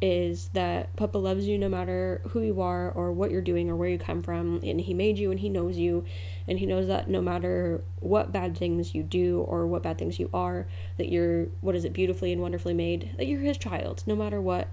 is 0.00 0.48
that 0.52 0.94
Papa 0.96 1.16
loves 1.18 1.46
you 1.46 1.56
no 1.56 1.68
matter 1.68 2.20
who 2.28 2.42
you 2.42 2.60
are 2.60 2.90
or 2.90 3.12
what 3.12 3.30
you're 3.30 3.40
doing 3.40 3.70
or 3.70 3.76
where 3.76 3.88
you 3.88 3.98
come 3.98 4.22
from, 4.22 4.60
and 4.62 4.80
He 4.80 4.94
made 4.94 5.18
you 5.18 5.30
and 5.30 5.40
He 5.40 5.48
knows 5.48 5.76
you, 5.76 6.04
and 6.46 6.58
He 6.58 6.66
knows 6.66 6.88
that 6.88 7.08
no 7.08 7.20
matter 7.20 7.82
what 8.00 8.32
bad 8.32 8.56
things 8.56 8.94
you 8.94 9.02
do 9.02 9.40
or 9.40 9.66
what 9.66 9.82
bad 9.82 9.98
things 9.98 10.18
you 10.18 10.28
are, 10.34 10.66
that 10.98 11.10
you're 11.10 11.46
what 11.60 11.74
is 11.74 11.84
it 11.84 11.92
beautifully 11.92 12.32
and 12.32 12.42
wonderfully 12.42 12.74
made, 12.74 13.10
that 13.16 13.26
you're 13.26 13.40
His 13.40 13.58
child, 13.58 14.02
no 14.06 14.14
matter 14.14 14.40
what. 14.40 14.68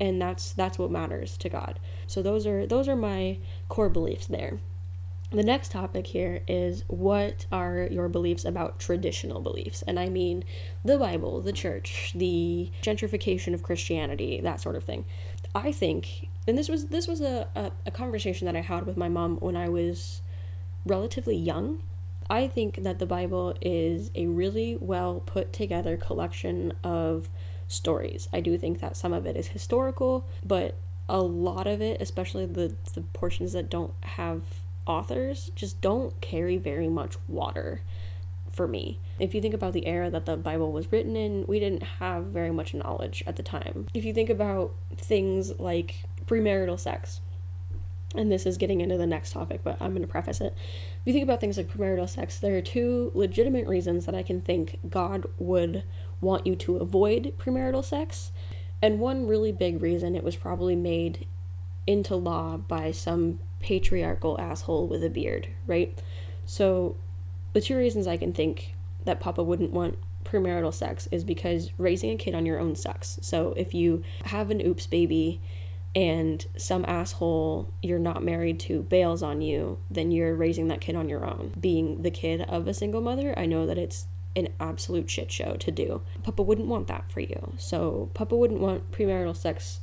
And 0.00 0.20
that's 0.20 0.52
that's 0.52 0.78
what 0.78 0.90
matters 0.90 1.36
to 1.38 1.48
God. 1.48 1.80
So 2.06 2.22
those 2.22 2.46
are 2.46 2.66
those 2.66 2.88
are 2.88 2.96
my 2.96 3.38
core 3.68 3.88
beliefs 3.88 4.26
there. 4.26 4.58
The 5.30 5.42
next 5.42 5.72
topic 5.72 6.06
here 6.06 6.40
is 6.48 6.84
what 6.88 7.44
are 7.52 7.86
your 7.90 8.08
beliefs 8.08 8.46
about 8.46 8.78
traditional 8.78 9.40
beliefs? 9.40 9.82
And 9.82 10.00
I 10.00 10.08
mean 10.08 10.42
the 10.82 10.96
Bible, 10.96 11.42
the 11.42 11.52
church, 11.52 12.12
the 12.14 12.70
gentrification 12.82 13.52
of 13.52 13.62
Christianity, 13.62 14.40
that 14.40 14.62
sort 14.62 14.74
of 14.74 14.84
thing. 14.84 15.04
I 15.54 15.70
think, 15.70 16.28
and 16.46 16.56
this 16.56 16.70
was 16.70 16.86
this 16.86 17.06
was 17.06 17.20
a, 17.20 17.46
a, 17.54 17.70
a 17.84 17.90
conversation 17.90 18.46
that 18.46 18.56
I 18.56 18.62
had 18.62 18.86
with 18.86 18.96
my 18.96 19.10
mom 19.10 19.36
when 19.36 19.54
I 19.54 19.68
was 19.68 20.22
relatively 20.86 21.36
young. 21.36 21.82
I 22.30 22.48
think 22.48 22.82
that 22.82 22.98
the 22.98 23.06
Bible 23.06 23.54
is 23.60 24.10
a 24.14 24.26
really 24.26 24.78
well 24.80 25.20
put 25.26 25.52
together 25.52 25.98
collection 25.98 26.72
of 26.82 27.28
stories. 27.66 28.28
I 28.32 28.40
do 28.40 28.56
think 28.56 28.80
that 28.80 28.96
some 28.96 29.12
of 29.12 29.26
it 29.26 29.36
is 29.36 29.48
historical, 29.48 30.26
but 30.42 30.74
a 31.06 31.20
lot 31.20 31.66
of 31.66 31.82
it, 31.82 32.00
especially 32.00 32.46
the, 32.46 32.74
the 32.94 33.02
portions 33.12 33.52
that 33.52 33.68
don't 33.68 33.92
have 34.02 34.42
authors, 34.88 35.50
just 35.54 35.80
don't 35.80 36.18
carry 36.20 36.56
very 36.56 36.88
much 36.88 37.16
water 37.28 37.82
for 38.50 38.66
me. 38.66 38.98
If 39.18 39.34
you 39.34 39.40
think 39.40 39.54
about 39.54 39.72
the 39.72 39.86
era 39.86 40.10
that 40.10 40.26
the 40.26 40.36
Bible 40.36 40.72
was 40.72 40.90
written 40.90 41.14
in, 41.14 41.44
we 41.46 41.60
didn't 41.60 41.82
have 41.82 42.24
very 42.24 42.50
much 42.50 42.74
knowledge 42.74 43.22
at 43.26 43.36
the 43.36 43.42
time. 43.42 43.86
If 43.94 44.04
you 44.04 44.12
think 44.12 44.30
about 44.30 44.74
things 44.96 45.58
like 45.60 46.04
premarital 46.26 46.80
sex, 46.80 47.20
and 48.14 48.32
this 48.32 48.46
is 48.46 48.56
getting 48.56 48.80
into 48.80 48.96
the 48.96 49.06
next 49.06 49.32
topic, 49.32 49.60
but 49.62 49.76
I'm 49.80 49.90
going 49.90 50.02
to 50.02 50.08
preface 50.08 50.40
it. 50.40 50.54
If 50.56 51.06
you 51.06 51.12
think 51.12 51.24
about 51.24 51.40
things 51.40 51.58
like 51.58 51.68
premarital 51.68 52.08
sex, 52.08 52.38
there 52.38 52.56
are 52.56 52.62
two 52.62 53.12
legitimate 53.14 53.66
reasons 53.66 54.06
that 54.06 54.14
I 54.14 54.22
can 54.22 54.40
think 54.40 54.78
God 54.88 55.26
would 55.38 55.84
want 56.20 56.46
you 56.46 56.56
to 56.56 56.78
avoid 56.78 57.34
premarital 57.38 57.84
sex. 57.84 58.32
And 58.80 58.98
one 58.98 59.26
really 59.26 59.52
big 59.52 59.82
reason 59.82 60.16
it 60.16 60.24
was 60.24 60.36
probably 60.36 60.74
made 60.74 61.26
into 61.86 62.16
law 62.16 62.56
by 62.56 62.92
some 62.92 63.40
patriarchal 63.60 64.40
asshole 64.40 64.86
with 64.86 65.04
a 65.04 65.10
beard, 65.10 65.48
right? 65.66 66.00
So, 66.46 66.96
the 67.52 67.60
two 67.60 67.76
reasons 67.76 68.06
I 68.06 68.16
can 68.16 68.32
think 68.32 68.74
that 69.04 69.20
Papa 69.20 69.42
wouldn't 69.42 69.72
want 69.72 69.98
premarital 70.24 70.74
sex 70.74 71.08
is 71.10 71.24
because 71.24 71.70
raising 71.78 72.10
a 72.10 72.16
kid 72.16 72.34
on 72.34 72.46
your 72.46 72.58
own 72.58 72.76
sucks. 72.76 73.18
So, 73.22 73.54
if 73.56 73.74
you 73.74 74.02
have 74.24 74.50
an 74.50 74.64
oops 74.64 74.86
baby 74.86 75.40
and 75.94 76.44
some 76.56 76.84
asshole 76.86 77.72
you're 77.82 77.98
not 77.98 78.22
married 78.22 78.60
to 78.60 78.82
bails 78.82 79.22
on 79.22 79.40
you, 79.40 79.78
then 79.90 80.10
you're 80.10 80.34
raising 80.34 80.68
that 80.68 80.80
kid 80.80 80.96
on 80.96 81.08
your 81.08 81.24
own. 81.24 81.52
Being 81.58 82.02
the 82.02 82.10
kid 82.10 82.42
of 82.42 82.66
a 82.66 82.74
single 82.74 83.00
mother, 83.00 83.36
I 83.38 83.46
know 83.46 83.66
that 83.66 83.78
it's 83.78 84.06
an 84.36 84.48
absolute 84.60 85.10
shit 85.10 85.32
show 85.32 85.54
to 85.56 85.70
do. 85.70 86.02
Papa 86.22 86.42
wouldn't 86.42 86.68
want 86.68 86.86
that 86.86 87.10
for 87.10 87.20
you. 87.20 87.54
So, 87.58 88.10
Papa 88.14 88.36
wouldn't 88.36 88.60
want 88.60 88.90
premarital 88.92 89.36
sex 89.36 89.80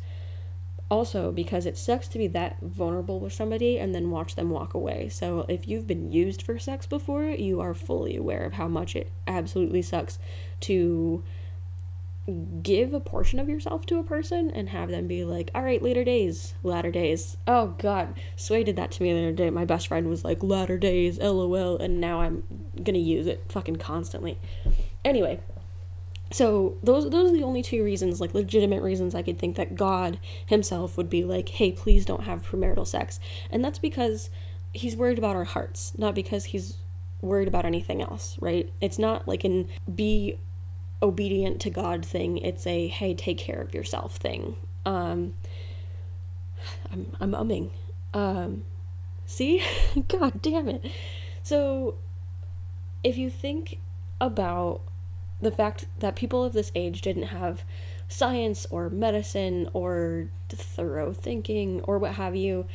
also 0.89 1.31
because 1.31 1.65
it 1.65 1.77
sucks 1.77 2.07
to 2.09 2.17
be 2.17 2.27
that 2.27 2.57
vulnerable 2.61 3.19
with 3.19 3.33
somebody 3.33 3.79
and 3.79 3.93
then 3.95 4.11
watch 4.11 4.35
them 4.35 4.49
walk 4.49 4.73
away. 4.73 5.09
So, 5.09 5.45
if 5.49 5.67
you've 5.67 5.87
been 5.87 6.11
used 6.11 6.41
for 6.41 6.59
sex 6.59 6.85
before, 6.85 7.25
you 7.25 7.61
are 7.61 7.73
fully 7.73 8.15
aware 8.15 8.43
of 8.45 8.53
how 8.53 8.67
much 8.67 8.95
it 8.95 9.11
absolutely 9.27 9.81
sucks 9.81 10.19
to 10.61 11.23
give 12.63 12.93
a 12.93 12.99
portion 12.99 13.39
of 13.39 13.47
yourself 13.47 13.85
to 13.85 13.99
a 13.99 14.03
person 14.03 14.49
and 14.49 14.69
have 14.69 14.89
them 14.89 15.07
be 15.07 15.23
like, 15.23 15.51
all 15.53 15.61
right, 15.61 15.81
later 15.81 16.03
days, 16.03 16.55
latter 16.63 16.89
days. 16.89 17.37
Oh 17.45 17.75
God, 17.77 18.19
Sway 18.35 18.63
did 18.63 18.77
that 18.77 18.91
to 18.91 19.03
me 19.03 19.13
the 19.13 19.19
other 19.19 19.31
day. 19.31 19.49
My 19.51 19.65
best 19.65 19.87
friend 19.87 20.07
was 20.09 20.23
like, 20.23 20.41
latter 20.41 20.77
days, 20.77 21.19
lol, 21.19 21.77
and 21.77 22.01
now 22.01 22.21
I'm 22.21 22.43
gonna 22.83 22.97
use 22.97 23.27
it 23.27 23.43
fucking 23.49 23.75
constantly. 23.75 24.39
Anyway, 25.03 25.39
so 26.31 26.77
those 26.83 27.09
those 27.09 27.31
are 27.31 27.33
the 27.33 27.43
only 27.43 27.61
two 27.61 27.83
reasons, 27.83 28.19
like 28.19 28.33
legitimate 28.33 28.81
reasons 28.81 29.13
I 29.13 29.21
could 29.21 29.37
think 29.37 29.55
that 29.57 29.75
God 29.75 30.19
himself 30.45 30.97
would 30.97 31.09
be 31.09 31.23
like, 31.23 31.49
hey, 31.49 31.71
please 31.71 32.05
don't 32.05 32.23
have 32.23 32.45
premarital 32.45 32.87
sex. 32.87 33.19
And 33.51 33.63
that's 33.63 33.79
because 33.79 34.29
he's 34.73 34.95
worried 34.95 35.17
about 35.17 35.35
our 35.35 35.43
hearts, 35.43 35.93
not 35.97 36.15
because 36.15 36.45
he's 36.45 36.77
worried 37.21 37.47
about 37.47 37.65
anything 37.65 38.01
else, 38.01 38.37
right? 38.39 38.71
It's 38.81 38.99
not 38.99 39.27
like 39.27 39.43
an 39.43 39.67
be 39.93 40.39
obedient 41.01 41.61
to 41.61 41.69
God 41.69 42.05
thing. 42.05 42.37
It's 42.39 42.65
a 42.65 42.87
hey, 42.87 43.13
take 43.13 43.37
care 43.37 43.61
of 43.61 43.73
yourself 43.73 44.17
thing. 44.17 44.55
Um, 44.85 45.33
I'm 46.91 47.15
I'm 47.19 47.31
umming. 47.31 47.69
Um, 48.13 48.63
see, 49.25 49.63
God 50.07 50.41
damn 50.41 50.69
it. 50.69 50.85
So, 51.43 51.95
if 53.03 53.17
you 53.17 53.29
think 53.29 53.79
about 54.19 54.81
the 55.45 55.51
fact 55.51 55.85
that 55.99 56.15
people 56.15 56.43
of 56.43 56.53
this 56.53 56.71
age 56.73 57.03
didn't 57.03 57.27
have 57.27 57.63
science 58.07 58.65
or 58.71 58.89
medicine 58.89 59.69
or 59.73 60.27
thorough 60.49 61.13
thinking 61.13 61.81
or 61.81 61.99
what 61.99 62.15
have 62.15 62.35
you, 62.35 62.65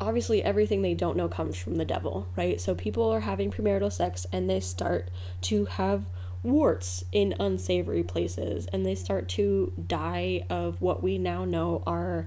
obviously 0.00 0.42
everything 0.42 0.82
they 0.82 0.92
don't 0.92 1.16
know 1.16 1.28
comes 1.28 1.56
from 1.56 1.76
the 1.76 1.84
devil, 1.84 2.26
right? 2.36 2.60
So 2.60 2.74
people 2.74 3.08
are 3.10 3.20
having 3.20 3.52
premarital 3.52 3.92
sex 3.92 4.26
and 4.32 4.50
they 4.50 4.58
start 4.58 5.08
to 5.42 5.66
have 5.66 6.04
warts 6.42 7.04
in 7.12 7.36
unsavory 7.38 8.02
places 8.02 8.66
and 8.72 8.84
they 8.84 8.96
start 8.96 9.28
to 9.28 9.72
die 9.86 10.44
of 10.50 10.82
what 10.82 11.04
we 11.04 11.16
now 11.16 11.44
know 11.44 11.80
are 11.86 12.26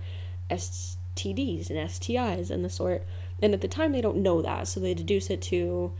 STDs 0.49 1.69
and 1.69 1.89
STIs 1.89 2.49
and 2.49 2.63
the 2.63 2.69
sort. 2.69 3.05
And 3.41 3.53
at 3.53 3.59
the 3.59 3.67
time 3.67 3.91
they 3.91 3.99
don't 3.99 4.23
know 4.23 4.41
that, 4.43 4.69
so 4.69 4.79
they 4.79 4.93
deduce 4.93 5.29
it 5.29 5.41
to 5.41 5.91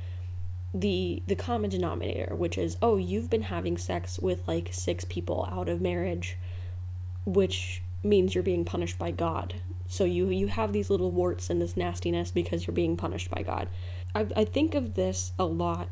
the 0.73 1.21
the 1.27 1.35
common 1.35 1.69
denominator, 1.69 2.35
which 2.35 2.57
is 2.57 2.77
oh, 2.81 2.97
you've 2.97 3.29
been 3.29 3.43
having 3.43 3.77
sex 3.77 4.19
with 4.19 4.47
like 4.47 4.69
six 4.71 5.05
people 5.05 5.47
out 5.51 5.69
of 5.69 5.81
marriage, 5.81 6.37
which 7.25 7.81
means 8.03 8.33
you're 8.33 8.43
being 8.43 8.65
punished 8.65 8.97
by 8.97 9.11
God. 9.11 9.55
So 9.87 10.03
you 10.05 10.29
you 10.29 10.47
have 10.47 10.73
these 10.73 10.89
little 10.89 11.11
warts 11.11 11.49
and 11.49 11.61
this 11.61 11.77
nastiness 11.77 12.31
because 12.31 12.65
you're 12.65 12.73
being 12.73 12.97
punished 12.97 13.29
by 13.29 13.43
God. 13.43 13.67
I 14.15 14.27
I 14.35 14.45
think 14.45 14.73
of 14.73 14.95
this 14.95 15.33
a 15.37 15.45
lot 15.45 15.89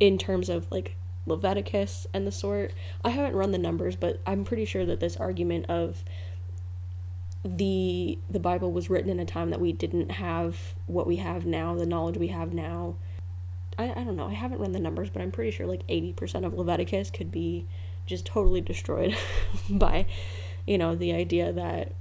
in 0.00 0.18
terms 0.18 0.48
of 0.48 0.70
like 0.70 0.96
Leviticus 1.26 2.06
and 2.12 2.26
the 2.26 2.32
sort. 2.32 2.72
I 3.04 3.10
haven't 3.10 3.36
run 3.36 3.52
the 3.52 3.58
numbers, 3.58 3.96
but 3.96 4.20
I'm 4.26 4.44
pretty 4.44 4.64
sure 4.64 4.84
that 4.84 5.00
this 5.00 5.16
argument 5.16 5.66
of 5.68 6.04
the 7.44 8.18
the 8.28 8.40
Bible 8.40 8.72
was 8.72 8.90
written 8.90 9.10
in 9.10 9.20
a 9.20 9.24
time 9.24 9.50
that 9.50 9.60
we 9.60 9.72
didn't 9.72 10.10
have 10.10 10.74
what 10.86 11.06
we 11.06 11.16
have 11.16 11.46
now, 11.46 11.74
the 11.74 11.86
knowledge 11.86 12.16
we 12.16 12.28
have 12.28 12.52
now. 12.52 12.96
I, 13.78 13.90
I 13.90 14.04
don't 14.04 14.16
know, 14.16 14.28
I 14.28 14.34
haven't 14.34 14.60
run 14.60 14.72
the 14.72 14.80
numbers, 14.80 15.10
but 15.10 15.22
I'm 15.22 15.30
pretty 15.30 15.50
sure 15.50 15.66
like 15.66 15.86
80% 15.86 16.44
of 16.44 16.54
Leviticus 16.54 17.10
could 17.10 17.30
be 17.30 17.66
just 18.06 18.26
totally 18.26 18.60
destroyed 18.60 19.16
by, 19.70 20.06
you 20.66 20.78
know, 20.78 20.94
the 20.94 21.12
idea 21.12 21.52
that 21.52 21.92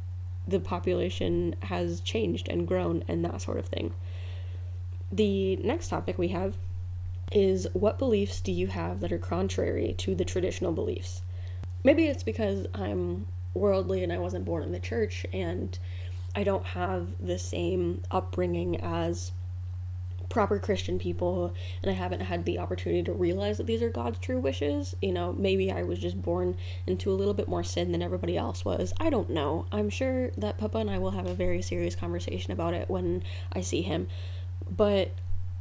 the 0.48 0.60
population 0.60 1.56
has 1.64 2.02
changed 2.02 2.50
and 2.50 2.68
grown 2.68 3.04
and 3.08 3.24
that 3.24 3.42
sort 3.42 3.58
of 3.58 3.66
thing. 3.66 3.94
The 5.12 5.56
next 5.58 5.90
topic 5.90 6.18
we 6.18 6.30
have 6.30 6.56
is 7.32 7.68
what 7.74 7.98
beliefs 7.98 8.42
do 8.42 8.52
you 8.52 8.68
have 8.68 9.00
that 9.00 9.12
are 9.12 9.18
contrary 9.18 9.96
to 10.00 10.16
the 10.16 10.26
traditional 10.26 10.72
beliefs? 10.72 11.22
Maybe 11.84 12.06
it's 12.08 12.24
because 12.24 12.68
I'm 12.74 13.26
worldly 13.54 14.04
and 14.04 14.12
I 14.12 14.18
wasn't 14.18 14.46
born 14.46 14.64
in 14.64 14.72
the 14.72 14.80
church 14.80 15.26
and 15.32 15.78
I 16.36 16.44
don't 16.44 16.66
have 16.66 17.08
the 17.26 17.38
same 17.38 18.02
upbringing 18.10 18.82
as 18.82 19.32
proper 20.34 20.58
Christian 20.58 20.98
people 20.98 21.54
and 21.84 21.92
I 21.92 21.94
haven't 21.94 22.22
had 22.22 22.44
the 22.44 22.58
opportunity 22.58 23.04
to 23.04 23.14
realize 23.14 23.58
that 23.60 23.68
these 23.68 23.84
are 23.84 23.90
God's 23.90 24.18
true 24.18 24.40
wishes. 24.40 24.96
You 25.00 25.14
know, 25.14 25.32
maybe 25.34 25.72
I 25.72 25.84
was 25.84 26.00
just 26.00 26.20
born 26.20 26.58
into 26.88 27.12
a 27.12 27.14
little 27.14 27.36
bit 27.36 27.48
more 27.48 27.64
sin 27.64 27.92
than 27.92 28.02
everybody 28.02 28.36
else 28.36 28.66
was. 28.66 28.94
I 29.00 29.12
don't 29.12 29.30
know. 29.30 29.68
I'm 29.72 29.92
sure 29.92 30.32
that 30.38 30.58
Papa 30.58 30.80
and 30.80 30.90
I 30.90 30.98
will 30.98 31.12
have 31.12 31.28
a 31.28 31.36
very 31.36 31.62
serious 31.62 31.96
conversation 31.96 32.52
about 32.52 32.74
it 32.74 32.90
when 32.90 33.24
I 33.54 33.62
see 33.62 33.84
him. 33.84 34.08
But 34.76 35.12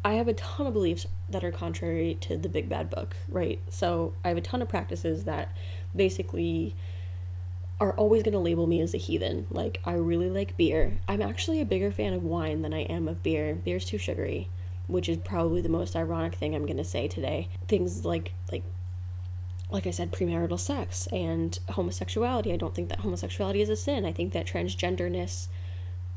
I 0.02 0.14
have 0.14 0.26
a 0.26 0.32
ton 0.32 0.66
of 0.66 0.72
beliefs 0.72 1.06
that 1.28 1.44
are 1.44 1.52
contrary 1.52 2.16
to 2.22 2.38
the 2.38 2.48
big 2.48 2.70
bad 2.70 2.88
book, 2.88 3.14
right? 3.28 3.60
So 3.68 4.14
I 4.24 4.28
have 4.28 4.38
a 4.38 4.40
ton 4.40 4.62
of 4.62 4.70
practices 4.70 5.24
that 5.24 5.54
basically 5.94 6.74
are 7.78 7.92
always 7.92 8.22
going 8.22 8.32
to 8.32 8.38
label 8.38 8.66
me 8.66 8.80
as 8.80 8.94
a 8.94 8.98
heathen. 8.98 9.46
Like, 9.50 9.82
I 9.84 9.92
really 9.94 10.30
like 10.30 10.56
beer. 10.56 10.98
I'm 11.06 11.20
actually 11.20 11.60
a 11.60 11.66
bigger 11.66 11.92
fan 11.92 12.14
of 12.14 12.24
wine 12.24 12.62
than 12.62 12.72
I 12.72 12.82
am 12.82 13.06
of 13.06 13.22
beer. 13.22 13.54
Beer's 13.54 13.84
too 13.84 13.98
sugary, 13.98 14.48
which 14.86 15.08
is 15.08 15.18
probably 15.18 15.60
the 15.60 15.68
most 15.68 15.96
ironic 15.96 16.34
thing 16.34 16.54
I'm 16.54 16.66
going 16.66 16.76
to 16.76 16.84
say 16.84 17.08
today. 17.08 17.48
Things 17.68 18.04
like, 18.04 18.32
like, 18.50 18.64
like 19.70 19.86
I 19.86 19.90
said, 19.90 20.12
premarital 20.12 20.60
sex 20.60 21.06
and 21.12 21.58
homosexuality. 21.70 22.52
I 22.52 22.56
don't 22.56 22.74
think 22.74 22.88
that 22.90 23.00
homosexuality 23.00 23.62
is 23.62 23.68
a 23.68 23.76
sin. 23.76 24.04
I 24.04 24.12
think 24.12 24.32
that 24.32 24.46
transgenderness 24.46 25.48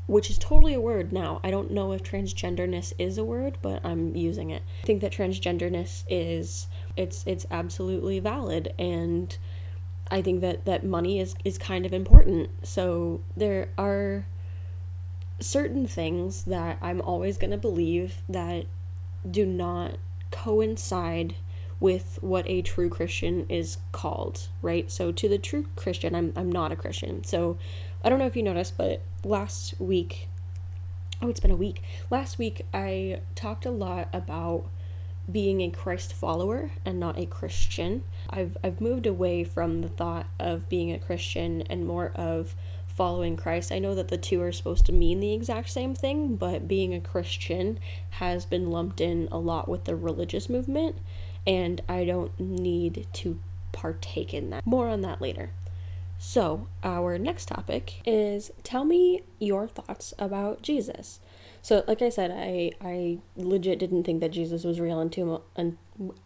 which 0.06 0.30
is 0.30 0.38
totally 0.38 0.74
a 0.74 0.80
word 0.80 1.12
now. 1.12 1.40
I 1.42 1.50
don't 1.50 1.72
know 1.72 1.92
if 1.92 2.02
transgenderness 2.02 2.92
is 2.98 3.18
a 3.18 3.24
word, 3.24 3.58
but 3.60 3.84
I'm 3.84 4.14
using 4.14 4.50
it. 4.50 4.62
I 4.82 4.86
think 4.86 5.00
that 5.00 5.12
transgenderness 5.12 6.04
is 6.08 6.68
it's 6.96 7.24
it's 7.26 7.46
absolutely 7.50 8.20
valid 8.20 8.72
and 8.78 9.36
I 10.10 10.22
think 10.22 10.40
that 10.42 10.64
that 10.64 10.84
money 10.84 11.18
is 11.18 11.34
is 11.44 11.58
kind 11.58 11.84
of 11.84 11.92
important. 11.92 12.50
So 12.62 13.20
there 13.36 13.68
are 13.76 14.26
certain 15.40 15.86
things 15.86 16.44
that 16.44 16.78
I'm 16.80 17.00
always 17.00 17.38
going 17.38 17.50
to 17.50 17.58
believe 17.58 18.16
that 18.28 18.66
do 19.28 19.44
not 19.44 19.96
coincide 20.30 21.34
with 21.78 22.18
what 22.22 22.48
a 22.48 22.62
true 22.62 22.88
Christian 22.88 23.46
is 23.48 23.76
called, 23.92 24.48
right? 24.62 24.90
So 24.90 25.12
to 25.12 25.28
the 25.28 25.38
true 25.38 25.66
Christian, 25.76 26.14
I'm 26.14 26.32
I'm 26.36 26.50
not 26.50 26.72
a 26.72 26.76
Christian. 26.76 27.22
So 27.24 27.58
I 28.02 28.08
don't 28.08 28.18
know 28.18 28.26
if 28.26 28.36
you 28.36 28.42
noticed, 28.42 28.78
but 28.78 29.02
last 29.24 29.78
week, 29.78 30.28
oh, 31.20 31.28
it's 31.28 31.40
been 31.40 31.50
a 31.50 31.56
week. 31.56 31.82
Last 32.10 32.38
week, 32.38 32.64
I 32.72 33.20
talked 33.34 33.66
a 33.66 33.70
lot 33.70 34.08
about 34.12 34.66
being 35.30 35.60
a 35.60 35.70
Christ 35.70 36.12
follower 36.12 36.70
and 36.84 37.00
not 37.00 37.18
a 37.18 37.26
Christian. 37.26 38.04
I've, 38.30 38.56
I've 38.62 38.80
moved 38.80 39.06
away 39.06 39.42
from 39.42 39.80
the 39.80 39.88
thought 39.88 40.26
of 40.38 40.68
being 40.68 40.92
a 40.92 40.98
Christian 40.98 41.62
and 41.62 41.86
more 41.86 42.12
of 42.14 42.54
following 42.96 43.36
Christ. 43.36 43.70
I 43.70 43.78
know 43.78 43.94
that 43.94 44.08
the 44.08 44.16
two 44.16 44.40
are 44.42 44.52
supposed 44.52 44.86
to 44.86 44.92
mean 44.92 45.20
the 45.20 45.34
exact 45.34 45.68
same 45.68 45.94
thing, 45.94 46.36
but 46.36 46.66
being 46.66 46.94
a 46.94 47.00
Christian 47.00 47.78
has 48.10 48.46
been 48.46 48.70
lumped 48.70 49.00
in 49.00 49.28
a 49.30 49.38
lot 49.38 49.68
with 49.68 49.84
the 49.84 49.94
religious 49.94 50.48
movement, 50.48 50.96
and 51.46 51.82
I 51.88 52.04
don't 52.04 52.38
need 52.40 53.06
to 53.12 53.38
partake 53.72 54.32
in 54.32 54.50
that. 54.50 54.66
More 54.66 54.88
on 54.88 55.02
that 55.02 55.20
later. 55.20 55.50
So, 56.18 56.68
our 56.82 57.18
next 57.18 57.48
topic 57.48 58.00
is 58.06 58.50
tell 58.62 58.84
me 58.84 59.20
your 59.38 59.68
thoughts 59.68 60.14
about 60.18 60.62
Jesus. 60.62 61.20
So, 61.60 61.84
like 61.86 62.00
I 62.00 62.08
said, 62.08 62.30
I 62.30 62.72
I 62.80 63.18
legit 63.36 63.78
didn't 63.78 64.04
think 64.04 64.20
that 64.20 64.30
Jesus 64.30 64.64
was 64.64 64.80
real 64.80 64.98
until 64.98 65.44
un, 65.56 65.76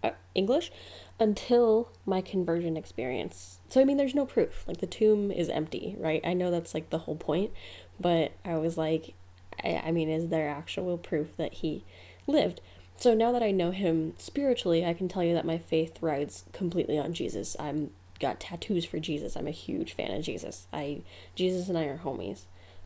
Uh, 0.02 0.10
English 0.34 0.72
until 1.18 1.90
my 2.06 2.20
conversion 2.20 2.76
experience. 2.76 3.58
So, 3.68 3.80
I 3.80 3.84
mean, 3.84 3.96
there's 3.96 4.14
no 4.14 4.26
proof. 4.26 4.64
Like 4.66 4.78
the 4.78 4.86
tomb 4.86 5.30
is 5.30 5.48
empty, 5.48 5.96
right? 5.98 6.20
I 6.24 6.32
know 6.32 6.50
that's 6.50 6.74
like 6.74 6.90
the 6.90 6.98
whole 6.98 7.16
point, 7.16 7.52
but 7.98 8.32
I 8.44 8.56
was 8.56 8.78
like, 8.78 9.14
I, 9.62 9.82
I 9.86 9.90
mean, 9.90 10.08
is 10.08 10.28
there 10.28 10.48
actual 10.48 10.98
proof 10.98 11.36
that 11.36 11.54
he 11.54 11.84
lived? 12.26 12.60
So 12.96 13.14
now 13.14 13.32
that 13.32 13.42
I 13.42 13.50
know 13.50 13.70
him 13.70 14.14
spiritually, 14.18 14.84
I 14.84 14.94
can 14.94 15.08
tell 15.08 15.24
you 15.24 15.34
that 15.34 15.46
my 15.46 15.58
faith 15.58 16.02
rides 16.02 16.44
completely 16.52 16.98
on 16.98 17.12
Jesus. 17.14 17.56
I'm 17.58 17.90
got 18.18 18.40
tattoos 18.40 18.84
for 18.84 18.98
Jesus. 18.98 19.36
I'm 19.36 19.46
a 19.46 19.52
huge 19.52 19.94
fan 19.94 20.10
of 20.10 20.22
Jesus. 20.22 20.66
I 20.72 21.00
Jesus 21.34 21.68
and 21.68 21.78
I 21.78 21.84
are 21.84 21.98
homies. 22.04 22.42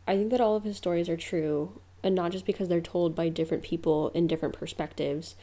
I 0.07 0.15
think 0.15 0.31
that 0.31 0.41
all 0.41 0.55
of 0.55 0.63
his 0.63 0.77
stories 0.77 1.09
are 1.09 1.17
true, 1.17 1.79
and 2.03 2.15
not 2.15 2.31
just 2.31 2.45
because 2.45 2.69
they're 2.69 2.79
told 2.79 3.15
by 3.15 3.27
different 3.27 3.63
people 3.63 4.09
in 4.09 4.27
different 4.27 4.57
perspectives 4.57 5.35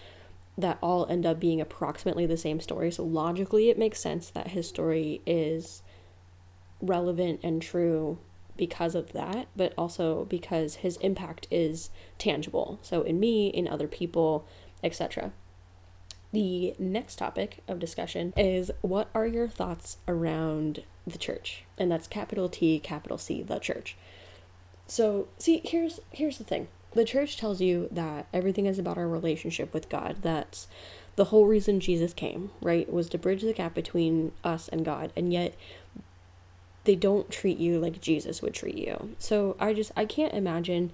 that 0.56 0.78
all 0.82 1.06
end 1.06 1.25
up 1.25 1.40
being 1.40 1.61
approximately 1.61 2.26
the 2.26 2.37
same 2.37 2.61
story. 2.61 2.90
So 2.90 3.04
logically 3.04 3.71
it 3.71 3.78
makes 3.78 4.00
sense 4.00 4.30
that 4.30 4.49
his 4.49 4.68
story 4.68 5.23
is 5.26 5.82
relevant 6.80 7.40
and 7.42 7.62
true 7.62 8.18
because 8.56 8.94
of 8.94 9.12
that, 9.12 9.49
but 9.56 9.73
also 9.78 10.26
because 10.26 10.76
his 10.76 10.97
impact 10.99 11.47
is 11.50 11.90
tangible. 12.18 12.78
So 12.82 13.02
in 13.02 13.18
me, 13.18 13.49
in 13.49 13.66
other 13.66 13.88
people, 13.88 14.47
etc. 14.85 15.32
The 16.32 16.75
next 16.78 17.16
topic 17.16 17.62
of 17.68 17.78
discussion 17.78 18.32
is 18.37 18.71
what 18.80 19.09
are 19.14 19.26
your 19.26 19.49
thoughts 19.49 19.99
around 20.09 20.82
the 21.06 21.18
church? 21.18 21.64
And 21.78 21.90
that's 21.90 22.06
capital 22.06 22.49
T, 22.49 22.78
capital 22.78 23.18
C, 23.18 23.42
the 23.42 23.59
church. 23.59 23.97
So, 24.87 25.28
see, 25.38 25.62
here's 25.64 26.00
here's 26.11 26.38
the 26.38 26.44
thing. 26.44 26.68
The 26.94 27.04
church 27.04 27.37
tells 27.37 27.61
you 27.61 27.88
that 27.90 28.26
everything 28.32 28.66
is 28.66 28.78
about 28.78 28.99
our 28.99 29.08
relationship 29.08 29.72
with 29.72 29.88
God. 29.88 30.18
That's 30.22 30.68
the 31.16 31.26
whole 31.26 31.46
reason 31.46 31.80
Jesus 31.80 32.12
came, 32.12 32.50
right? 32.61 32.90
Was 32.92 33.08
to 33.11 33.18
bridge 33.18 33.42
the 33.42 33.52
gap 33.52 33.75
between 33.75 34.32
us 34.44 34.68
and 34.68 34.84
God. 34.84 35.12
And 35.16 35.32
yet 35.32 35.54
they 36.84 36.94
don't 36.94 37.30
treat 37.30 37.58
you 37.58 37.78
like 37.78 38.00
Jesus 38.00 38.42
would 38.42 38.54
treat 38.54 38.76
you. 38.76 39.14
So, 39.18 39.56
I 39.58 39.72
just 39.72 39.92
I 39.96 40.04
can't 40.04 40.34
imagine 40.34 40.90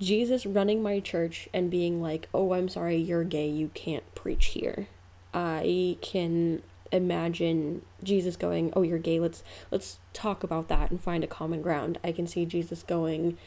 Jesus 0.00 0.46
running 0.46 0.82
my 0.82 1.00
church 1.00 1.48
and 1.52 1.70
being 1.70 2.00
like, 2.02 2.28
"Oh, 2.34 2.52
I'm 2.52 2.68
sorry, 2.68 2.96
you're 2.96 3.24
gay. 3.24 3.48
You 3.48 3.70
can't 3.74 4.14
preach 4.14 4.46
here." 4.46 4.88
I 5.34 5.96
can 6.00 6.62
imagine 6.90 7.82
Jesus 8.02 8.36
going, 8.36 8.72
"Oh, 8.74 8.82
you're 8.82 8.98
gay. 8.98 9.20
Let's 9.20 9.42
let's 9.70 9.98
talk 10.12 10.42
about 10.42 10.68
that 10.68 10.90
and 10.90 11.00
find 11.00 11.22
a 11.22 11.28
common 11.28 11.62
ground." 11.62 11.98
I 12.02 12.12
can 12.12 12.26
see 12.26 12.44
Jesus 12.46 12.82
going, 12.82 13.38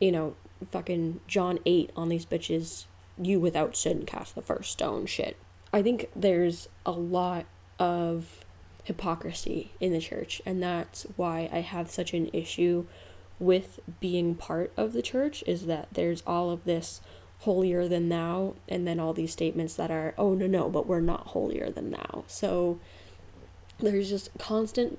you 0.00 0.12
know, 0.12 0.34
fucking 0.70 1.20
John 1.26 1.58
8 1.64 1.90
on 1.96 2.08
these 2.08 2.26
bitches, 2.26 2.86
you 3.20 3.40
without 3.40 3.76
sin 3.76 4.04
cast 4.06 4.34
the 4.34 4.42
first 4.42 4.72
stone 4.72 5.06
shit. 5.06 5.36
I 5.72 5.82
think 5.82 6.08
there's 6.14 6.68
a 6.86 6.92
lot 6.92 7.46
of 7.78 8.44
hypocrisy 8.84 9.72
in 9.80 9.92
the 9.92 10.00
church, 10.00 10.40
and 10.46 10.62
that's 10.62 11.06
why 11.16 11.48
I 11.52 11.60
have 11.60 11.90
such 11.90 12.14
an 12.14 12.30
issue 12.32 12.86
with 13.38 13.80
being 14.00 14.34
part 14.34 14.72
of 14.76 14.92
the 14.92 15.02
church 15.02 15.44
is 15.46 15.66
that 15.66 15.88
there's 15.92 16.22
all 16.26 16.50
of 16.50 16.64
this 16.64 17.00
holier 17.40 17.86
than 17.86 18.08
thou 18.08 18.54
and 18.68 18.86
then 18.86 18.98
all 18.98 19.12
these 19.12 19.32
statements 19.32 19.74
that 19.74 19.90
are 19.90 20.12
oh 20.18 20.34
no 20.34 20.46
no 20.46 20.68
but 20.68 20.86
we're 20.86 21.00
not 21.00 21.28
holier 21.28 21.70
than 21.70 21.92
thou 21.92 22.24
so 22.26 22.80
there's 23.78 24.08
just 24.08 24.28
constant 24.38 24.98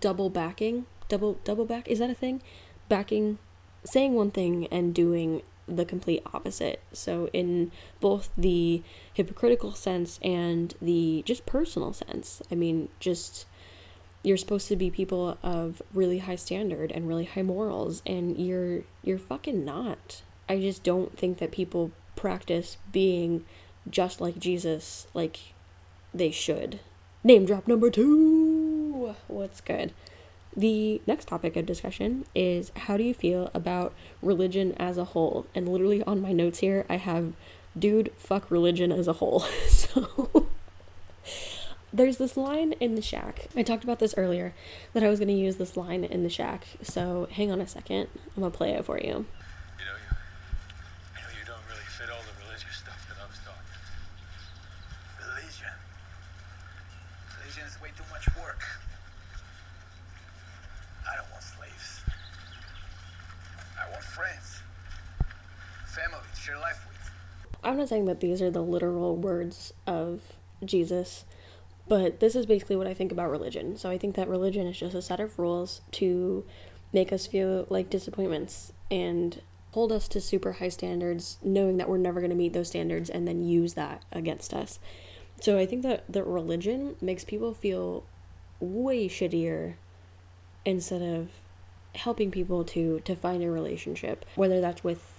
double 0.00 0.28
backing 0.28 0.86
double 1.08 1.38
double 1.44 1.64
back 1.64 1.86
is 1.86 2.00
that 2.00 2.10
a 2.10 2.14
thing 2.14 2.42
backing 2.88 3.38
saying 3.84 4.14
one 4.14 4.30
thing 4.30 4.66
and 4.68 4.94
doing 4.94 5.42
the 5.66 5.84
complete 5.84 6.22
opposite 6.34 6.80
so 6.92 7.28
in 7.32 7.70
both 8.00 8.30
the 8.36 8.82
hypocritical 9.14 9.72
sense 9.72 10.18
and 10.22 10.74
the 10.82 11.22
just 11.24 11.46
personal 11.46 11.92
sense 11.92 12.42
i 12.50 12.54
mean 12.54 12.88
just 12.98 13.46
you're 14.22 14.36
supposed 14.36 14.68
to 14.68 14.76
be 14.76 14.90
people 14.90 15.38
of 15.42 15.80
really 15.94 16.18
high 16.18 16.36
standard 16.36 16.92
and 16.92 17.08
really 17.08 17.24
high 17.24 17.42
morals 17.42 18.02
and 18.06 18.36
you're 18.38 18.82
you're 19.02 19.18
fucking 19.18 19.64
not. 19.64 20.22
I 20.48 20.58
just 20.58 20.82
don't 20.82 21.16
think 21.16 21.38
that 21.38 21.52
people 21.52 21.92
practice 22.16 22.76
being 22.92 23.44
just 23.88 24.20
like 24.20 24.38
Jesus 24.38 25.06
like 25.14 25.38
they 26.12 26.30
should. 26.30 26.80
Name 27.24 27.46
drop 27.46 27.66
number 27.66 27.90
2. 27.90 29.14
What's 29.28 29.60
good? 29.60 29.92
The 30.56 31.00
next 31.06 31.28
topic 31.28 31.56
of 31.56 31.66
discussion 31.66 32.24
is 32.34 32.72
how 32.74 32.96
do 32.96 33.04
you 33.04 33.14
feel 33.14 33.50
about 33.54 33.94
religion 34.20 34.74
as 34.78 34.98
a 34.98 35.04
whole? 35.04 35.46
And 35.54 35.68
literally 35.68 36.02
on 36.02 36.20
my 36.20 36.32
notes 36.32 36.58
here 36.58 36.84
I 36.88 36.96
have 36.96 37.32
dude 37.78 38.12
fuck 38.16 38.50
religion 38.50 38.90
as 38.90 39.06
a 39.06 39.14
whole. 39.14 39.40
so 39.68 40.48
there's 41.92 42.18
this 42.18 42.36
line 42.36 42.72
in 42.74 42.94
the 42.94 43.02
shack. 43.02 43.46
I 43.56 43.62
talked 43.62 43.84
about 43.84 43.98
this 43.98 44.14
earlier 44.16 44.54
that 44.92 45.02
I 45.02 45.08
was 45.08 45.18
going 45.18 45.28
to 45.28 45.34
use 45.34 45.56
this 45.56 45.76
line 45.76 46.04
in 46.04 46.22
the 46.22 46.30
shack. 46.30 46.66
So 46.82 47.28
hang 47.32 47.50
on 47.50 47.60
a 47.60 47.66
second. 47.66 48.08
I'm 48.36 48.40
going 48.40 48.52
to 48.52 48.56
play 48.56 48.72
it 48.72 48.84
for 48.84 48.98
you 48.98 49.26
I 51.16 51.20
know 51.20 51.28
you 51.38 51.44
don't 51.46 51.64
really 51.68 51.86
fit 51.86 52.08
all 52.10 52.22
the 52.22 52.44
religious 52.46 52.76
stuff 52.76 53.06
that 53.08 53.16
I 53.18 53.26
was 53.26 53.38
taught. 53.44 53.64
Religion. 55.18 55.74
Religion 57.40 57.64
is 57.66 57.80
way 57.82 57.90
too 57.96 58.04
much 58.10 58.26
work. 58.36 58.62
I 61.10 61.16
don't 61.16 61.30
want 61.30 61.42
slaves. 61.42 62.02
I 63.78 63.90
want 63.90 64.04
friends. 64.04 64.62
Family 65.86 66.18
to 66.34 66.40
share 66.40 66.58
life 66.58 66.86
with. 66.86 67.10
I'm 67.64 67.76
not 67.78 67.79
saying 67.90 68.06
that 68.06 68.20
these 68.20 68.40
are 68.40 68.50
the 68.50 68.62
literal 68.62 69.16
words 69.16 69.74
of 69.86 70.22
Jesus, 70.64 71.24
but 71.88 72.20
this 72.20 72.34
is 72.34 72.46
basically 72.46 72.76
what 72.76 72.86
I 72.86 72.94
think 72.94 73.12
about 73.12 73.30
religion. 73.30 73.76
So 73.76 73.90
I 73.90 73.98
think 73.98 74.14
that 74.14 74.28
religion 74.28 74.66
is 74.66 74.78
just 74.78 74.94
a 74.94 75.02
set 75.02 75.20
of 75.20 75.38
rules 75.38 75.82
to 75.92 76.44
make 76.92 77.12
us 77.12 77.26
feel 77.26 77.66
like 77.68 77.90
disappointments 77.90 78.72
and 78.90 79.42
hold 79.72 79.92
us 79.92 80.08
to 80.08 80.20
super 80.20 80.52
high 80.52 80.68
standards, 80.68 81.38
knowing 81.42 81.76
that 81.76 81.88
we're 81.88 81.98
never 81.98 82.20
going 82.20 82.30
to 82.30 82.36
meet 82.36 82.52
those 82.52 82.68
standards 82.68 83.10
and 83.10 83.26
then 83.26 83.42
use 83.42 83.74
that 83.74 84.02
against 84.12 84.54
us. 84.54 84.78
So 85.40 85.58
I 85.58 85.66
think 85.66 85.82
that 85.82 86.04
that 86.08 86.24
religion 86.24 86.96
makes 87.00 87.24
people 87.24 87.54
feel 87.54 88.04
way 88.60 89.08
shittier 89.08 89.74
instead 90.64 91.02
of 91.02 91.30
helping 91.94 92.30
people 92.30 92.62
to 92.62 93.00
to 93.00 93.16
find 93.16 93.42
a 93.42 93.50
relationship, 93.50 94.24
whether 94.36 94.60
that's 94.60 94.84
with 94.84 95.09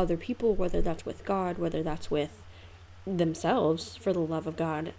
other 0.00 0.16
people, 0.16 0.54
whether 0.54 0.80
that's 0.80 1.04
with 1.04 1.26
God, 1.26 1.58
whether 1.58 1.82
that's 1.82 2.10
with 2.10 2.42
themselves 3.06 3.96
for 3.96 4.14
the 4.14 4.20
love 4.20 4.46
of 4.46 4.56
God. 4.56 4.94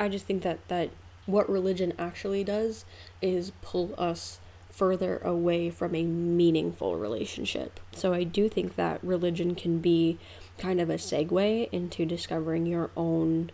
I 0.00 0.08
just 0.08 0.24
think 0.24 0.42
that 0.44 0.66
that 0.68 0.88
what 1.26 1.48
religion 1.50 1.92
actually 1.98 2.42
does 2.42 2.86
is 3.20 3.52
pull 3.60 3.94
us 3.98 4.38
further 4.70 5.18
away 5.18 5.68
from 5.68 5.94
a 5.94 6.04
meaningful 6.04 6.96
relationship. 6.96 7.80
So 7.92 8.14
I 8.14 8.24
do 8.24 8.48
think 8.48 8.76
that 8.76 9.04
religion 9.04 9.54
can 9.54 9.78
be 9.78 10.18
kind 10.58 10.80
of 10.80 10.88
a 10.88 10.94
segue 10.94 11.68
into 11.70 12.06
discovering 12.06 12.64
your 12.64 12.90
own 12.96 13.50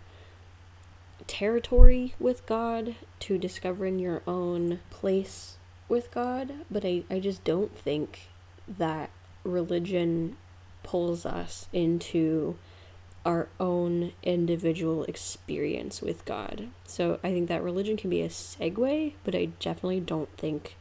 territory 1.26 2.14
with 2.20 2.46
God, 2.46 2.94
to 3.20 3.38
discovering 3.38 3.98
your 3.98 4.22
own 4.26 4.80
place 4.90 5.56
with 5.88 6.10
God, 6.12 6.52
but 6.70 6.84
I, 6.84 7.02
I 7.10 7.18
just 7.18 7.42
don't 7.44 7.76
think 7.76 8.28
that 8.68 9.10
religion 9.44 10.36
pulls 10.82 11.24
us 11.24 11.68
into 11.72 12.56
our 13.24 13.48
own 13.60 14.12
individual 14.22 15.04
experience 15.04 16.02
with 16.02 16.24
God. 16.24 16.68
So 16.84 17.20
I 17.22 17.30
think 17.30 17.48
that 17.48 17.62
religion 17.62 17.96
can 17.96 18.10
be 18.10 18.22
a 18.22 18.28
segue, 18.28 19.14
but 19.24 19.34
I 19.34 19.46
definitely 19.60 20.00
don't 20.00 20.34
think 20.36 20.76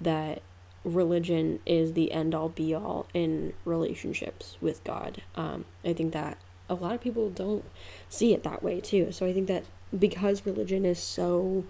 that 0.00 0.42
religion 0.84 1.60
is 1.66 1.92
the 1.92 2.12
end 2.12 2.34
all 2.34 2.48
be 2.48 2.74
all 2.74 3.06
in 3.14 3.52
relationships 3.64 4.56
with 4.60 4.82
God. 4.84 5.22
Um, 5.36 5.64
I 5.84 5.92
think 5.92 6.12
that 6.12 6.38
a 6.68 6.74
lot 6.74 6.94
of 6.94 7.00
people 7.00 7.30
don't 7.30 7.64
see 8.08 8.34
it 8.34 8.42
that 8.42 8.62
way 8.62 8.80
too. 8.80 9.12
So 9.12 9.26
I 9.26 9.32
think 9.32 9.46
that 9.48 9.64
because 9.96 10.44
religion 10.44 10.84
is 10.84 10.98
so 10.98 11.64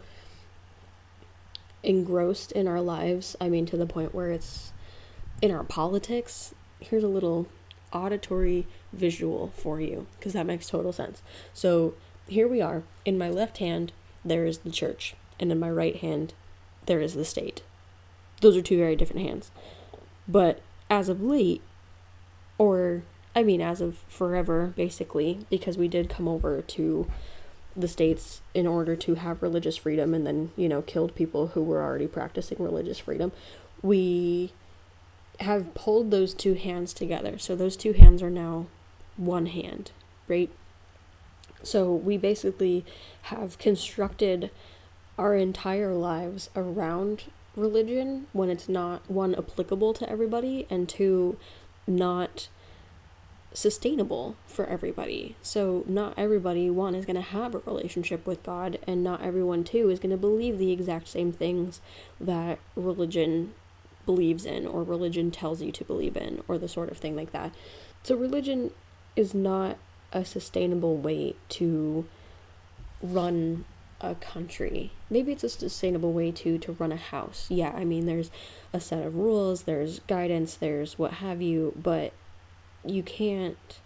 engrossed 1.83 2.53
in 2.53 2.67
our 2.67 2.81
lives, 2.81 3.37
I 3.41 3.49
mean, 3.49 3.67
to 3.67 3.77
the 3.77 3.87
point 3.87 4.15
where 4.15 4.31
it's 4.31 4.73
in 5.41 5.51
our 5.51 5.65
politics, 5.65 6.55
here's 6.81 7.05
a 7.05 7.09
little 7.09 7.47
auditory 7.93 8.67
visual 8.93 9.53
for 9.57 9.81
you 9.81 10.07
because 10.19 10.33
that 10.33 10.47
makes 10.47 10.69
total 10.69 10.93
sense. 10.93 11.23
So 11.53 11.95
here 12.27 12.49
we 12.49 12.61
are. 12.61 12.83
In 13.05 13.19
my 13.19 13.29
left 13.29 13.59
hand, 13.59 13.93
there 14.25 14.45
is 14.45 14.59
the 14.59 14.71
church, 14.71 15.15
and 15.41 15.51
in 15.51 15.59
my 15.59 15.71
right 15.71 15.97
hand, 15.97 16.35
there 16.87 17.01
is 17.01 17.15
the 17.15 17.25
state. 17.25 17.63
Those 18.41 18.57
are 18.57 18.63
two 18.63 18.77
very 18.77 18.97
different 18.97 19.27
hands. 19.27 19.51
But 20.27 20.61
as 20.91 21.09
of 21.09 21.23
late, 21.23 21.63
or 22.57 23.03
I 23.35 23.43
mean, 23.43 23.61
as 23.61 23.81
of 23.81 23.99
forever, 24.09 24.73
basically, 24.77 25.47
because 25.49 25.79
we 25.79 25.89
did 25.89 26.09
come 26.09 26.29
over 26.29 26.61
to 26.61 27.11
the 27.77 27.89
states 27.89 28.41
in 28.55 28.67
order 28.67 28.97
to 28.97 29.15
have 29.15 29.43
religious 29.43 29.77
freedom 29.77 30.13
and 30.13 30.27
then, 30.27 30.51
you 30.57 30.69
know, 30.69 30.83
killed 30.83 31.15
people 31.15 31.49
who 31.49 31.63
were 31.63 31.83
already 31.83 32.09
practicing 32.09 32.57
religious 32.59 32.99
freedom. 32.99 33.31
We 33.83 34.53
have 35.41 35.75
pulled 35.75 36.11
those 36.11 36.35
two 36.35 36.55
hands 36.55 36.93
together. 36.93 37.39
So 37.39 37.55
those 37.55 37.77
two 37.77 37.93
hands 37.93 38.23
are 38.23 38.31
now 38.31 38.67
one 39.17 39.47
hand, 39.47 39.93
right? 40.27 40.51
So 41.63 41.93
we 41.93 42.17
basically 42.17 42.85
have 43.23 43.59
constructed 43.59 44.51
our 45.17 45.35
entire 45.35 45.95
lives 45.95 46.51
around 46.55 47.25
religion 47.57 48.27
when 48.33 48.51
it's 48.51 48.69
not 48.69 49.09
one 49.11 49.35
applicable 49.35 49.93
to 49.95 50.09
everybody 50.09 50.67
and 50.71 50.89
two 50.89 51.37
not 51.87 52.49
sustainable 53.53 54.37
for 54.47 54.67
everybody. 54.67 55.35
So 55.43 55.85
not 55.89 56.15
everybody 56.17 56.71
one 56.71 56.95
is 56.95 57.07
going 57.07 57.17
to 57.17 57.23
have 57.23 57.55
a 57.55 57.59
relationship 57.59 58.27
with 58.27 58.43
God 58.43 58.79
and 58.87 59.03
not 59.03 59.23
everyone 59.23 59.65
two 59.65 59.91
is 59.91 59.99
going 59.99 60.11
to 60.11 60.17
believe 60.17 60.59
the 60.59 60.71
exact 60.71 61.09
same 61.09 61.33
things 61.33 61.81
that 62.21 62.59
religion 62.77 63.55
believes 64.09 64.47
in 64.47 64.67
or 64.67 64.83
religion 64.83 65.31
tells 65.31 65.61
you 65.61 65.71
to 65.71 65.85
believe 65.85 66.17
in 66.17 66.43
or 66.49 66.57
the 66.57 66.67
sort 66.67 66.91
of 66.91 66.97
thing 66.97 67.15
like 67.15 67.31
that. 67.31 67.53
So 68.03 68.17
religion 68.17 68.71
is 69.17 69.35
not 69.35 69.77
a 70.15 70.25
sustainable 70.25 70.97
way 70.97 71.35
to 71.51 72.07
run 73.03 73.67
a 74.01 74.15
country. 74.15 74.93
Maybe 75.11 75.33
it's 75.33 75.45
a 75.45 75.51
sustainable 75.51 76.15
way 76.15 76.31
to 76.31 76.57
to 76.57 76.73
run 76.73 76.91
a 76.91 76.97
house. 76.97 77.49
Yeah, 77.51 77.73
I 77.77 77.85
mean 77.85 78.07
there's 78.07 78.31
a 78.73 78.81
set 78.81 79.05
of 79.05 79.15
rules, 79.15 79.65
there's 79.65 79.99
guidance, 80.07 80.55
there's 80.55 80.99
what 80.99 81.15
have 81.25 81.43
you, 81.43 81.75
but 81.77 82.15
you 82.87 83.03
can't 83.03 83.79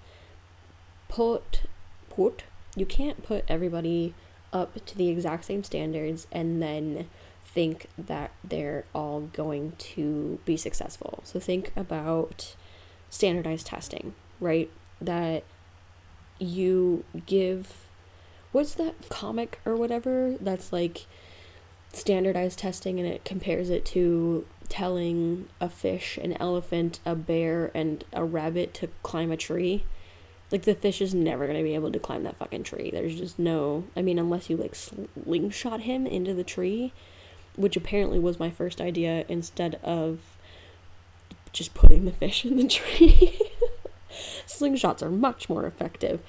put 1.08 1.62
put 2.08 2.44
you 2.76 2.86
can't 2.86 3.24
put 3.24 3.44
everybody 3.48 4.14
up 4.52 4.86
to 4.86 4.96
the 4.96 5.08
exact 5.08 5.46
same 5.46 5.64
standards 5.64 6.28
and 6.30 6.62
then 6.62 7.08
think 7.54 7.86
that 7.98 8.30
they're 8.42 8.84
all 8.94 9.20
going 9.20 9.72
to 9.78 10.38
be 10.44 10.56
successful. 10.56 11.20
So 11.24 11.38
think 11.38 11.72
about 11.76 12.54
standardized 13.10 13.66
testing, 13.66 14.14
right? 14.40 14.70
That 15.00 15.44
you 16.38 17.04
give 17.26 17.88
what's 18.52 18.74
that 18.74 19.08
comic 19.08 19.60
or 19.64 19.76
whatever 19.76 20.36
that's 20.40 20.72
like 20.72 21.06
standardized 21.92 22.58
testing 22.58 22.98
and 22.98 23.08
it 23.08 23.24
compares 23.24 23.70
it 23.70 23.84
to 23.84 24.46
telling 24.68 25.48
a 25.60 25.68
fish, 25.68 26.18
an 26.18 26.32
elephant, 26.34 27.00
a 27.04 27.14
bear, 27.14 27.70
and 27.74 28.04
a 28.12 28.24
rabbit 28.24 28.72
to 28.72 28.88
climb 29.02 29.30
a 29.30 29.36
tree. 29.36 29.84
Like 30.50 30.62
the 30.62 30.74
fish 30.74 31.00
is 31.00 31.14
never 31.14 31.46
gonna 31.46 31.62
be 31.62 31.74
able 31.74 31.92
to 31.92 31.98
climb 31.98 32.24
that 32.24 32.36
fucking 32.36 32.62
tree. 32.62 32.90
There's 32.90 33.18
just 33.18 33.38
no. 33.38 33.84
I 33.96 34.02
mean, 34.02 34.18
unless 34.18 34.48
you 34.48 34.56
like 34.56 34.74
slingshot 34.74 35.80
him 35.82 36.06
into 36.06 36.32
the 36.34 36.44
tree, 36.44 36.92
which 37.56 37.76
apparently 37.76 38.18
was 38.18 38.38
my 38.38 38.50
first 38.50 38.80
idea 38.80 39.24
instead 39.28 39.78
of 39.82 40.20
just 41.52 41.74
putting 41.74 42.04
the 42.04 42.12
fish 42.12 42.44
in 42.44 42.56
the 42.56 42.66
tree. 42.68 43.38
Slingshots 44.46 45.02
are 45.02 45.10
much 45.10 45.48
more 45.48 45.66
effective. 45.66 46.20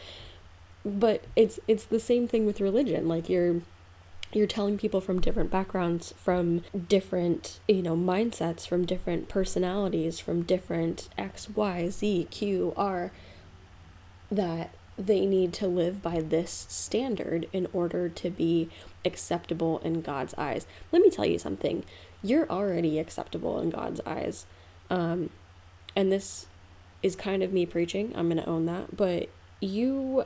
But 0.85 1.23
it's 1.35 1.59
it's 1.67 1.85
the 1.85 1.99
same 1.99 2.27
thing 2.27 2.45
with 2.45 2.59
religion. 2.59 3.07
Like 3.07 3.29
you're 3.29 3.61
you're 4.33 4.47
telling 4.47 4.77
people 4.77 4.99
from 4.99 5.21
different 5.21 5.51
backgrounds, 5.51 6.13
from 6.17 6.63
different, 6.87 7.59
you 7.67 7.81
know, 7.81 7.95
mindsets, 7.95 8.67
from 8.67 8.85
different 8.85 9.29
personalities, 9.29 10.19
from 10.19 10.41
different 10.41 11.07
X, 11.17 11.49
Y, 11.49 11.89
Z, 11.89 12.27
Q, 12.31 12.73
R, 12.75 13.11
that 14.31 14.73
they 14.97 15.25
need 15.25 15.53
to 15.53 15.67
live 15.67 16.01
by 16.01 16.21
this 16.21 16.65
standard 16.69 17.47
in 17.51 17.67
order 17.73 18.09
to 18.09 18.29
be 18.29 18.69
acceptable 19.03 19.79
in 19.79 20.01
God's 20.01 20.33
eyes. 20.37 20.65
Let 20.91 21.01
me 21.01 21.09
tell 21.09 21.25
you 21.25 21.39
something. 21.39 21.83
You're 22.21 22.49
already 22.49 22.99
acceptable 22.99 23.59
in 23.59 23.69
God's 23.69 24.01
eyes. 24.05 24.45
Um, 24.89 25.29
and 25.95 26.11
this 26.11 26.47
is 27.01 27.15
kind 27.15 27.43
of 27.43 27.51
me 27.51 27.65
preaching. 27.65 28.13
I'm 28.15 28.29
going 28.29 28.41
to 28.41 28.49
own 28.49 28.65
that. 28.67 28.95
But 28.95 29.29
you 29.59 30.25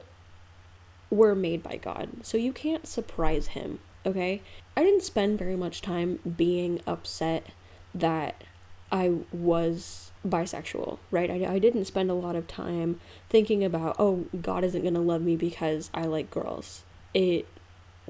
were 1.10 1.36
made 1.36 1.64
by 1.64 1.78
God. 1.78 2.10
So 2.24 2.38
you 2.38 2.54
can't 2.54 2.86
surprise 2.86 3.48
him 3.48 3.80
okay? 4.08 4.42
I 4.76 4.84
didn't 4.84 5.04
spend 5.04 5.38
very 5.38 5.56
much 5.56 5.82
time 5.82 6.20
being 6.38 6.82
upset 6.88 7.48
that 7.94 8.44
I 8.92 9.16
was 9.32 10.07
bisexual, 10.26 10.98
right? 11.12 11.30
I, 11.30 11.54
I 11.54 11.60
didn't 11.60 11.86
spend 11.86 12.10
a 12.10 12.16
lot 12.16 12.36
of 12.36 12.48
time 12.48 13.00
thinking 13.30 13.64
about, 13.64 13.96
oh, 14.00 14.26
God 14.42 14.64
isn't 14.64 14.82
going 14.82 14.94
to 14.94 15.00
love 15.00 15.22
me 15.22 15.36
because 15.36 15.90
I 15.94 16.04
like 16.04 16.32
girls. 16.32 16.84
It 17.14 17.48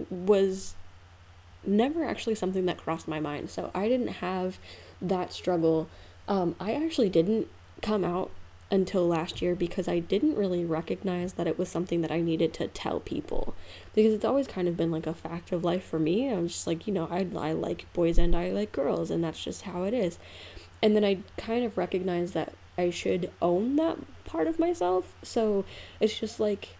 was 0.09 0.75
never 1.65 2.03
actually 2.03 2.35
something 2.35 2.65
that 2.65 2.77
crossed 2.77 3.07
my 3.07 3.19
mind. 3.19 3.49
So 3.49 3.71
I 3.73 3.87
didn't 3.87 4.07
have 4.07 4.57
that 5.01 5.33
struggle. 5.33 5.89
Um, 6.27 6.55
I 6.59 6.73
actually 6.73 7.09
didn't 7.09 7.47
come 7.81 8.03
out 8.03 8.31
until 8.69 9.07
last 9.07 9.41
year 9.41 9.55
because 9.55 9.87
I 9.87 9.99
didn't 9.99 10.35
really 10.35 10.65
recognize 10.65 11.33
that 11.33 11.47
it 11.47 11.57
was 11.57 11.69
something 11.69 12.01
that 12.01 12.11
I 12.11 12.19
needed 12.19 12.53
to 12.55 12.67
tell 12.67 12.99
people 12.99 13.55
because 13.95 14.13
it's 14.13 14.25
always 14.25 14.47
kind 14.47 14.67
of 14.67 14.75
been 14.75 14.91
like 14.91 15.07
a 15.07 15.13
fact 15.13 15.51
of 15.51 15.63
life 15.63 15.85
for 15.85 15.99
me. 15.99 16.29
I'm 16.29 16.49
just 16.49 16.67
like, 16.67 16.85
you 16.85 16.93
know, 16.93 17.07
I, 17.09 17.27
I 17.37 17.53
like 17.53 17.91
boys 17.93 18.17
and 18.17 18.35
I 18.35 18.51
like 18.51 18.71
girls, 18.71 19.09
and 19.09 19.23
that's 19.23 19.43
just 19.43 19.63
how 19.63 19.83
it 19.83 19.93
is. 19.93 20.19
And 20.81 20.95
then 20.95 21.03
I 21.03 21.19
kind 21.37 21.65
of 21.65 21.77
recognized 21.77 22.33
that 22.33 22.53
I 22.77 22.89
should 22.89 23.31
own 23.41 23.75
that 23.77 23.97
part 24.25 24.47
of 24.47 24.59
myself. 24.59 25.13
So 25.23 25.65
it's 25.99 26.17
just 26.17 26.39
like 26.39 26.76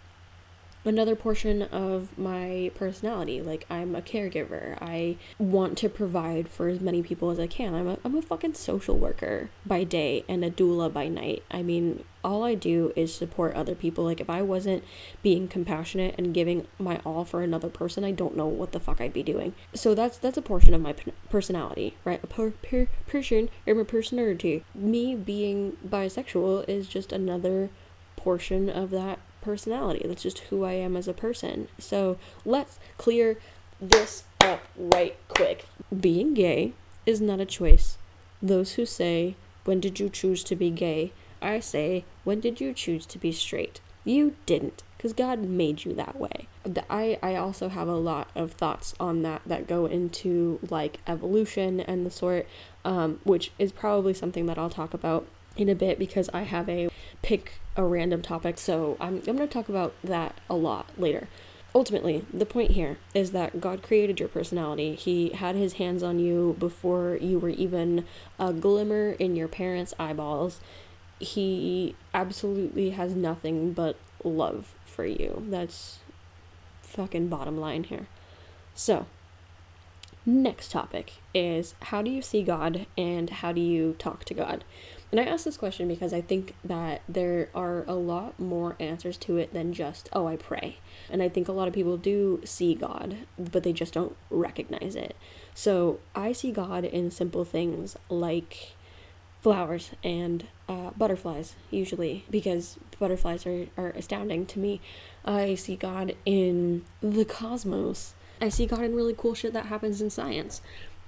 another 0.87 1.15
portion 1.15 1.63
of 1.63 2.17
my 2.17 2.71
personality. 2.75 3.41
Like 3.41 3.65
I'm 3.69 3.95
a 3.95 4.01
caregiver. 4.01 4.77
I 4.81 5.17
want 5.37 5.77
to 5.79 5.89
provide 5.89 6.49
for 6.49 6.67
as 6.67 6.79
many 6.79 7.03
people 7.03 7.29
as 7.29 7.39
I 7.39 7.47
can. 7.47 7.75
I'm 7.75 7.87
a 7.87 7.97
I'm 8.03 8.15
a 8.15 8.21
fucking 8.21 8.55
social 8.55 8.97
worker 8.97 9.49
by 9.65 9.83
day 9.83 10.23
and 10.27 10.43
a 10.43 10.49
doula 10.49 10.91
by 10.91 11.07
night. 11.07 11.43
I 11.51 11.61
mean, 11.61 12.03
all 12.23 12.43
I 12.43 12.55
do 12.55 12.91
is 12.95 13.13
support 13.13 13.55
other 13.55 13.75
people. 13.75 14.05
Like 14.05 14.21
if 14.21 14.29
I 14.29 14.41
wasn't 14.41 14.83
being 15.21 15.47
compassionate 15.47 16.15
and 16.17 16.33
giving 16.33 16.67
my 16.79 16.99
all 17.05 17.25
for 17.25 17.41
another 17.41 17.69
person, 17.69 18.03
I 18.03 18.11
don't 18.11 18.37
know 18.37 18.47
what 18.47 18.71
the 18.71 18.79
fuck 18.79 19.01
I'd 19.01 19.13
be 19.13 19.23
doing. 19.23 19.53
So 19.73 19.93
that's 19.93 20.17
that's 20.17 20.37
a 20.37 20.41
portion 20.41 20.73
of 20.73 20.81
my 20.81 20.95
personality, 21.29 21.95
right? 22.05 22.23
A 22.23 22.27
per, 22.27 22.51
per, 22.51 22.87
person 23.07 23.49
or 23.65 23.75
my 23.75 23.83
personality. 23.83 24.63
Me 24.73 25.15
being 25.15 25.77
bisexual 25.87 26.67
is 26.67 26.87
just 26.87 27.11
another 27.11 27.69
portion 28.15 28.69
of 28.69 28.89
that 28.89 29.19
personality. 29.41 30.05
That's 30.07 30.23
just 30.23 30.39
who 30.39 30.63
I 30.63 30.73
am 30.73 30.95
as 30.95 31.07
a 31.07 31.13
person. 31.13 31.67
So 31.79 32.17
let's 32.45 32.79
clear 32.97 33.37
this 33.79 34.23
up 34.41 34.61
right 34.77 35.15
quick. 35.27 35.65
Being 35.97 36.33
gay 36.33 36.73
is 37.05 37.21
not 37.21 37.39
a 37.39 37.45
choice. 37.45 37.97
Those 38.41 38.73
who 38.73 38.85
say, 38.85 39.35
When 39.65 39.79
did 39.79 39.99
you 39.99 40.09
choose 40.09 40.43
to 40.45 40.55
be 40.55 40.69
gay? 40.69 41.11
I 41.41 41.59
say, 41.59 42.05
When 42.23 42.39
did 42.39 42.59
you 42.59 42.73
choose 42.73 43.05
to 43.07 43.17
be 43.17 43.31
straight? 43.31 43.79
You 44.03 44.35
didn't, 44.45 44.83
because 44.95 45.13
God 45.13 45.39
made 45.39 45.83
you 45.83 45.93
that 45.93 46.17
way. 46.17 46.47
I, 46.89 47.19
I 47.21 47.35
also 47.35 47.69
have 47.69 47.87
a 47.87 47.95
lot 47.95 48.29
of 48.35 48.53
thoughts 48.53 48.93
on 48.99 49.21
that 49.23 49.41
that 49.45 49.67
go 49.67 49.85
into 49.85 50.59
like 50.69 50.99
evolution 51.07 51.79
and 51.81 52.05
the 52.05 52.11
sort, 52.11 52.47
um, 52.85 53.19
which 53.23 53.51
is 53.59 53.71
probably 53.71 54.13
something 54.13 54.45
that 54.45 54.57
I'll 54.57 54.69
talk 54.69 54.93
about 54.93 55.27
in 55.57 55.69
a 55.69 55.75
bit 55.75 55.99
because 55.99 56.29
I 56.33 56.43
have 56.43 56.69
a 56.69 56.89
pick 57.21 57.53
a 57.75 57.83
random 57.83 58.21
topic, 58.21 58.57
so 58.57 58.97
I'm, 58.99 59.17
I'm 59.27 59.37
going 59.37 59.39
to 59.39 59.47
talk 59.47 59.69
about 59.69 59.93
that 60.03 60.35
a 60.49 60.55
lot 60.55 60.89
later. 60.97 61.27
Ultimately, 61.75 62.25
the 62.33 62.45
point 62.45 62.71
here 62.71 62.97
is 63.13 63.31
that 63.31 63.61
God 63.61 63.83
created 63.83 64.19
your 64.19 64.29
personality. 64.29 64.95
He 64.95 65.29
had 65.29 65.55
his 65.55 65.73
hands 65.73 66.01
on 66.01 66.17
you 66.17 66.55
before 66.57 67.17
you 67.21 67.37
were 67.37 67.49
even 67.49 68.05
a 68.39 68.51
glimmer 68.53 69.11
in 69.11 69.35
your 69.35 69.47
parents' 69.47 69.93
eyeballs. 69.99 70.59
He 71.19 71.95
absolutely 72.13 72.91
has 72.91 73.13
nothing 73.13 73.73
but 73.73 73.97
love 74.23 74.73
for 74.85 75.05
you. 75.05 75.45
That's 75.49 75.99
fucking 76.81 77.27
bottom 77.27 77.59
line 77.59 77.83
here. 77.83 78.07
So, 78.73 79.05
next 80.25 80.71
topic 80.71 81.13
is 81.33 81.75
how 81.83 82.01
do 82.01 82.09
you 82.09 82.21
see 82.21 82.41
God 82.43 82.87
and 82.97 83.29
how 83.29 83.51
do 83.51 83.61
you 83.61 83.95
talk 83.99 84.25
to 84.25 84.33
God? 84.33 84.63
And 85.11 85.21
I 85.21 85.23
ask 85.23 85.45
this 85.45 85.55
question 85.55 85.87
because 85.87 86.13
I 86.13 86.19
think 86.19 86.53
that 86.65 87.01
there 87.07 87.49
are 87.55 87.85
a 87.87 87.93
lot 87.93 88.39
more 88.39 88.75
answers 88.79 89.15
to 89.19 89.37
it 89.37 89.53
than 89.53 89.71
just, 89.71 90.09
oh, 90.11 90.27
I 90.27 90.35
pray. 90.35 90.79
And 91.09 91.23
I 91.23 91.29
think 91.29 91.47
a 91.47 91.53
lot 91.53 91.67
of 91.67 91.73
people 91.73 91.95
do 91.95 92.41
see 92.43 92.75
God, 92.75 93.17
but 93.37 93.63
they 93.63 93.71
just 93.71 93.93
don't 93.93 94.15
recognize 94.29 94.95
it. 94.95 95.15
So 95.53 95.99
I 96.13 96.33
see 96.33 96.51
God 96.51 96.83
in 96.83 97.09
simple 97.09 97.45
things 97.45 97.95
like 98.09 98.73
flowers 99.41 99.91
and 100.03 100.45
uh, 100.67 100.91
butterflies, 100.97 101.55
usually, 101.71 102.25
because 102.29 102.77
butterflies 102.99 103.45
are, 103.45 103.67
are 103.77 103.91
astounding 103.91 104.45
to 104.47 104.59
me. 104.59 104.81
I 105.23 105.55
see 105.55 105.77
God 105.77 106.15
in 106.25 106.83
the 106.99 107.23
cosmos. 107.23 108.13
I 108.41 108.49
see 108.49 108.65
God 108.65 108.81
in 108.81 108.93
really 108.93 109.15
cool 109.17 109.35
shit 109.35 109.53
that 109.53 109.67
happens 109.67 110.01
in 110.01 110.09
science 110.09 110.61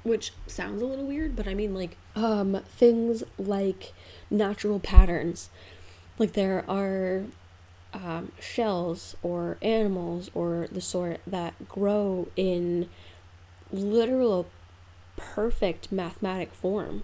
which 0.04 0.34
sounds 0.48 0.82
a 0.82 0.86
little 0.86 1.06
weird, 1.06 1.36
but 1.36 1.48
I 1.48 1.54
mean 1.54 1.74
like 1.74 1.98
um 2.16 2.62
things 2.68 3.24
like 3.38 3.94
natural 4.30 4.80
patterns. 4.80 5.50
Like 6.18 6.34
there 6.34 6.66
are 6.70 7.24
um, 7.94 8.32
shells 8.40 9.16
or 9.24 9.58
animals 9.62 10.30
or 10.34 10.68
the 10.72 10.82
sort 10.82 11.22
that 11.26 11.68
grow 11.68 12.28
in 12.36 12.90
literal 13.72 14.48
perfect 15.16 15.92
mathematic 15.92 16.54
form. 16.54 17.04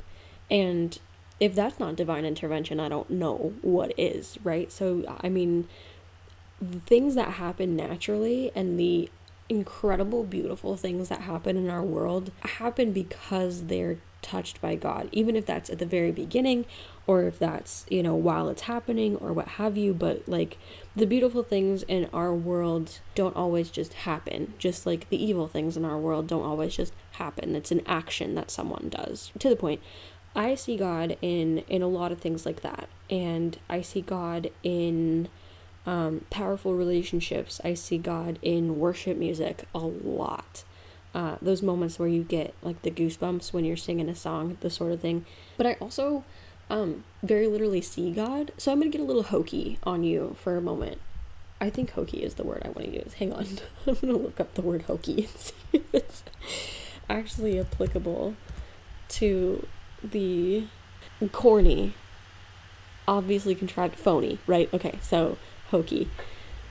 And 0.50 0.98
if 1.40 1.56
that's 1.56 1.80
not 1.80 1.96
divine 1.96 2.26
intervention, 2.26 2.80
I 2.80 2.90
don't 2.90 3.10
know 3.10 3.54
what 3.62 3.94
is, 3.98 4.38
right? 4.44 4.72
So, 4.72 5.18
I 5.22 5.30
mean, 5.30 5.68
things 6.86 7.16
that 7.16 7.32
happen 7.32 7.76
naturally 7.76 8.52
and 8.56 8.80
the 8.80 9.10
incredible, 9.50 10.24
beautiful 10.24 10.76
things 10.76 11.10
that 11.10 11.22
happen 11.22 11.58
in 11.58 11.70
our 11.70 11.84
world 11.84 12.32
happen 12.42 12.92
because 12.92 13.66
they're 13.66 13.98
touched 14.22 14.60
by 14.60 14.76
God, 14.76 15.08
even 15.12 15.36
if 15.36 15.46
that's 15.46 15.70
at 15.70 15.78
the 15.78 15.86
very 15.86 16.12
beginning 16.12 16.66
or 17.06 17.24
if 17.24 17.38
that's, 17.38 17.86
you 17.90 18.02
know, 18.02 18.16
while 18.16 18.50
it's 18.50 18.64
happening 18.64 19.16
or 19.18 19.32
what 19.32 19.48
have 19.48 19.78
you. 19.78 19.94
But 19.94 20.28
like 20.28 20.58
the 20.96 21.06
beautiful 21.06 21.44
things 21.44 21.84
in 21.84 22.10
our 22.12 22.34
world 22.34 23.00
don't 23.14 23.36
always 23.36 23.70
just 23.70 23.94
happen, 23.94 24.54
just 24.58 24.86
like 24.86 25.10
the 25.10 25.24
evil 25.24 25.48
things 25.48 25.78
in 25.78 25.86
our 25.86 26.00
world 26.00 26.26
don't 26.28 26.44
always 26.44 26.76
just 26.76 26.94
happen. 27.14 27.56
It's 27.56 27.72
an 27.72 27.84
action 27.86 28.34
that 28.36 28.50
someone 28.50 28.90
does. 28.90 29.32
To 29.40 29.50
the 29.50 29.56
point, 29.56 29.82
I 30.36 30.56
see 30.56 30.76
God 30.76 31.18
in 31.22 31.60
in 31.70 31.82
a 31.82 31.88
lot 31.88 32.12
of 32.12 32.20
things 32.20 32.46
like 32.46 32.62
that, 32.62 32.90
and 33.10 33.58
I 33.70 33.82
see 33.82 34.02
God 34.02 34.50
in 34.64 35.30
um, 35.86 36.26
powerful 36.30 36.74
relationships. 36.74 37.62
I 37.64 37.74
see 37.74 37.98
God 37.98 38.40
in 38.42 38.80
worship 38.80 39.18
music 39.18 39.66
a 39.74 39.80
lot. 39.80 40.64
Uh, 41.14 41.38
those 41.42 41.62
moments 41.62 41.98
where 41.98 42.10
you 42.10 42.24
get 42.24 42.54
like 42.62 42.82
the 42.82 42.92
goosebumps 42.92 43.54
when 43.54 43.64
you're 43.64 43.78
singing 43.78 44.10
a 44.10 44.16
song, 44.16 44.58
the 44.62 44.70
sort 44.70 44.92
of 44.92 45.00
thing. 45.00 45.26
But 45.58 45.66
I 45.66 45.74
also 45.80 46.26
um, 46.70 47.04
very 47.24 47.48
literally 47.48 47.82
see 47.82 48.12
God. 48.12 48.52
So 48.58 48.72
I'm 48.72 48.80
gonna 48.80 48.92
get 48.92 49.02
a 49.02 49.06
little 49.06 49.24
hokey 49.24 49.80
on 49.84 50.04
you 50.04 50.36
for 50.40 50.58
a 50.58 50.62
moment. 50.62 51.00
I 51.62 51.70
think 51.70 51.92
hokey 51.92 52.22
is 52.22 52.34
the 52.34 52.44
word 52.44 52.64
I 52.66 52.70
want 52.70 52.90
to 52.90 52.94
use. 52.96 53.14
Hang 53.14 53.32
on, 53.32 53.48
I'm 53.88 53.96
gonna 53.96 54.18
look 54.18 54.40
up 54.40 54.54
the 54.56 54.62
word 54.62 54.84
hokey 54.84 55.24
and 55.24 55.30
see 55.38 55.54
if 55.74 55.94
it's 55.94 56.24
actually 57.10 57.60
applicable 57.60 58.36
to 59.08 59.68
the 60.04 60.68
corny, 61.32 61.94
obviously 63.08 63.56
contrived 63.56 63.96
phony, 63.96 64.40
right? 64.48 64.72
Okay, 64.74 65.00
so 65.02 65.38
hokey. 65.76 66.08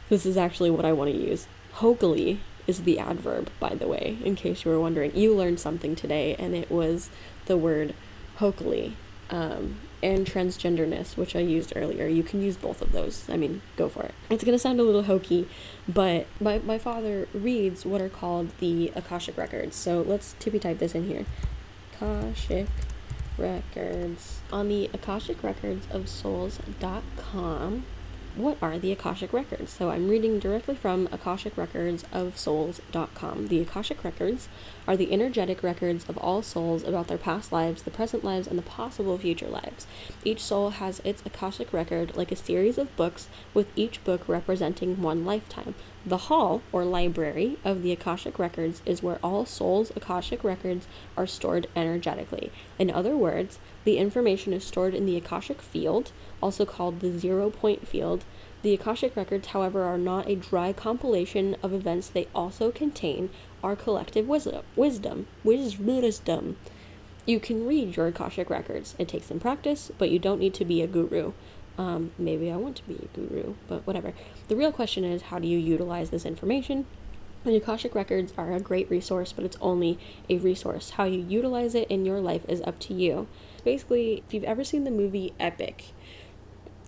This 0.08 0.24
is 0.24 0.38
actually 0.38 0.70
what 0.70 0.86
I 0.86 0.92
want 0.94 1.10
to 1.12 1.16
use. 1.16 1.46
Hokily 1.74 2.38
is 2.66 2.84
the 2.84 2.98
adverb, 2.98 3.50
by 3.60 3.74
the 3.74 3.86
way, 3.86 4.16
in 4.24 4.34
case 4.34 4.64
you 4.64 4.70
were 4.70 4.80
wondering. 4.80 5.14
You 5.14 5.34
learned 5.34 5.60
something 5.60 5.94
today, 5.94 6.34
and 6.38 6.54
it 6.54 6.70
was 6.70 7.10
the 7.44 7.58
word 7.58 7.94
hokily 8.38 8.94
um, 9.28 9.76
and 10.02 10.26
transgenderness, 10.26 11.18
which 11.18 11.36
I 11.36 11.40
used 11.40 11.74
earlier. 11.76 12.06
You 12.06 12.22
can 12.22 12.40
use 12.40 12.56
both 12.56 12.80
of 12.80 12.92
those. 12.92 13.28
I 13.28 13.36
mean, 13.36 13.60
go 13.76 13.90
for 13.90 14.04
it. 14.04 14.14
It's 14.30 14.42
going 14.42 14.54
to 14.54 14.58
sound 14.58 14.80
a 14.80 14.82
little 14.82 15.02
hokey, 15.02 15.48
but 15.86 16.26
my, 16.40 16.58
my 16.60 16.78
father 16.78 17.28
reads 17.34 17.84
what 17.84 18.00
are 18.00 18.08
called 18.08 18.48
the 18.58 18.90
Akashic 18.94 19.36
Records. 19.36 19.76
So 19.76 20.00
let's 20.00 20.34
tippy 20.38 20.58
type 20.58 20.78
this 20.78 20.94
in 20.94 21.06
here. 21.06 21.26
Akashic 21.92 22.68
Records. 23.36 24.40
On 24.50 24.68
the 24.68 24.88
Akashic 24.94 25.42
Records 25.42 25.86
of 25.90 26.08
Souls.com, 26.08 27.84
what 28.36 28.58
are 28.60 28.78
the 28.78 28.92
Akashic 28.92 29.32
Records? 29.32 29.72
So 29.72 29.90
I'm 29.90 30.08
reading 30.08 30.38
directly 30.38 30.74
from 30.74 31.08
Akashic 31.12 31.56
Records 31.56 32.04
of 32.12 32.36
Souls.com. 32.36 33.48
The 33.48 33.60
Akashic 33.60 34.02
Records 34.02 34.48
are 34.88 34.96
the 34.96 35.12
energetic 35.12 35.62
records 35.62 36.04
of 36.08 36.18
all 36.18 36.42
souls 36.42 36.82
about 36.82 37.08
their 37.08 37.18
past 37.18 37.52
lives, 37.52 37.82
the 37.82 37.90
present 37.90 38.24
lives, 38.24 38.46
and 38.46 38.58
the 38.58 38.62
possible 38.62 39.18
future 39.18 39.48
lives. 39.48 39.86
Each 40.24 40.42
soul 40.42 40.70
has 40.70 41.00
its 41.04 41.22
Akashic 41.24 41.72
record 41.72 42.16
like 42.16 42.32
a 42.32 42.36
series 42.36 42.78
of 42.78 42.94
books, 42.96 43.28
with 43.52 43.68
each 43.76 44.02
book 44.04 44.28
representing 44.28 45.00
one 45.00 45.24
lifetime. 45.24 45.74
The 46.06 46.28
hall, 46.28 46.60
or 46.70 46.84
library, 46.84 47.56
of 47.64 47.82
the 47.82 47.90
Akashic 47.90 48.38
Records 48.38 48.82
is 48.84 49.02
where 49.02 49.18
all 49.22 49.46
souls' 49.46 49.90
Akashic 49.96 50.44
records 50.44 50.86
are 51.16 51.26
stored 51.26 51.66
energetically. 51.74 52.52
In 52.78 52.90
other 52.90 53.16
words, 53.16 53.58
the 53.84 53.96
information 53.96 54.52
is 54.52 54.64
stored 54.64 54.94
in 54.94 55.06
the 55.06 55.16
Akashic 55.16 55.62
field, 55.62 56.12
also 56.42 56.66
called 56.66 57.00
the 57.00 57.18
zero 57.18 57.48
point 57.48 57.88
field. 57.88 58.24
The 58.60 58.74
Akashic 58.74 59.16
Records, 59.16 59.48
however, 59.48 59.84
are 59.84 59.96
not 59.96 60.28
a 60.28 60.36
dry 60.36 60.74
compilation 60.74 61.56
of 61.62 61.72
events, 61.72 62.08
they 62.08 62.28
also 62.34 62.70
contain 62.70 63.30
our 63.62 63.74
collective 63.74 64.28
wisdom. 64.28 64.62
Wisdom. 64.76 65.26
Wis- 65.42 65.78
Wisdom. 65.78 66.58
You 67.24 67.40
can 67.40 67.66
read 67.66 67.96
your 67.96 68.08
Akashic 68.08 68.50
Records. 68.50 68.94
It 68.98 69.08
takes 69.08 69.26
some 69.28 69.40
practice, 69.40 69.90
but 69.96 70.10
you 70.10 70.18
don't 70.18 70.40
need 70.40 70.52
to 70.54 70.66
be 70.66 70.82
a 70.82 70.86
guru. 70.86 71.32
Um, 71.76 72.12
maybe 72.18 72.50
I 72.50 72.56
want 72.56 72.76
to 72.76 72.82
be 72.84 72.94
a 72.94 73.16
guru, 73.16 73.54
but 73.68 73.87
whatever. 73.87 74.12
The 74.48 74.56
real 74.56 74.72
question 74.72 75.04
is 75.04 75.22
how 75.22 75.38
do 75.38 75.48
you 75.48 75.58
utilize 75.58 76.10
this 76.10 76.24
information? 76.24 76.87
The 77.44 77.56
Akashic 77.56 77.94
Records 77.94 78.32
are 78.38 78.52
a 78.52 78.60
great 78.60 78.88
resource, 78.88 79.32
but 79.32 79.44
it's 79.44 79.58
only 79.60 79.98
a 80.30 80.38
resource. 80.38 80.90
How 80.90 81.04
you 81.04 81.20
utilize 81.20 81.74
it 81.74 81.88
in 81.90 82.06
your 82.06 82.20
life 82.20 82.42
is 82.48 82.62
up 82.62 82.78
to 82.80 82.94
you. 82.94 83.26
Basically, 83.64 84.22
if 84.26 84.32
you've 84.32 84.44
ever 84.44 84.64
seen 84.64 84.84
the 84.84 84.90
movie 84.90 85.34
Epic, 85.38 85.92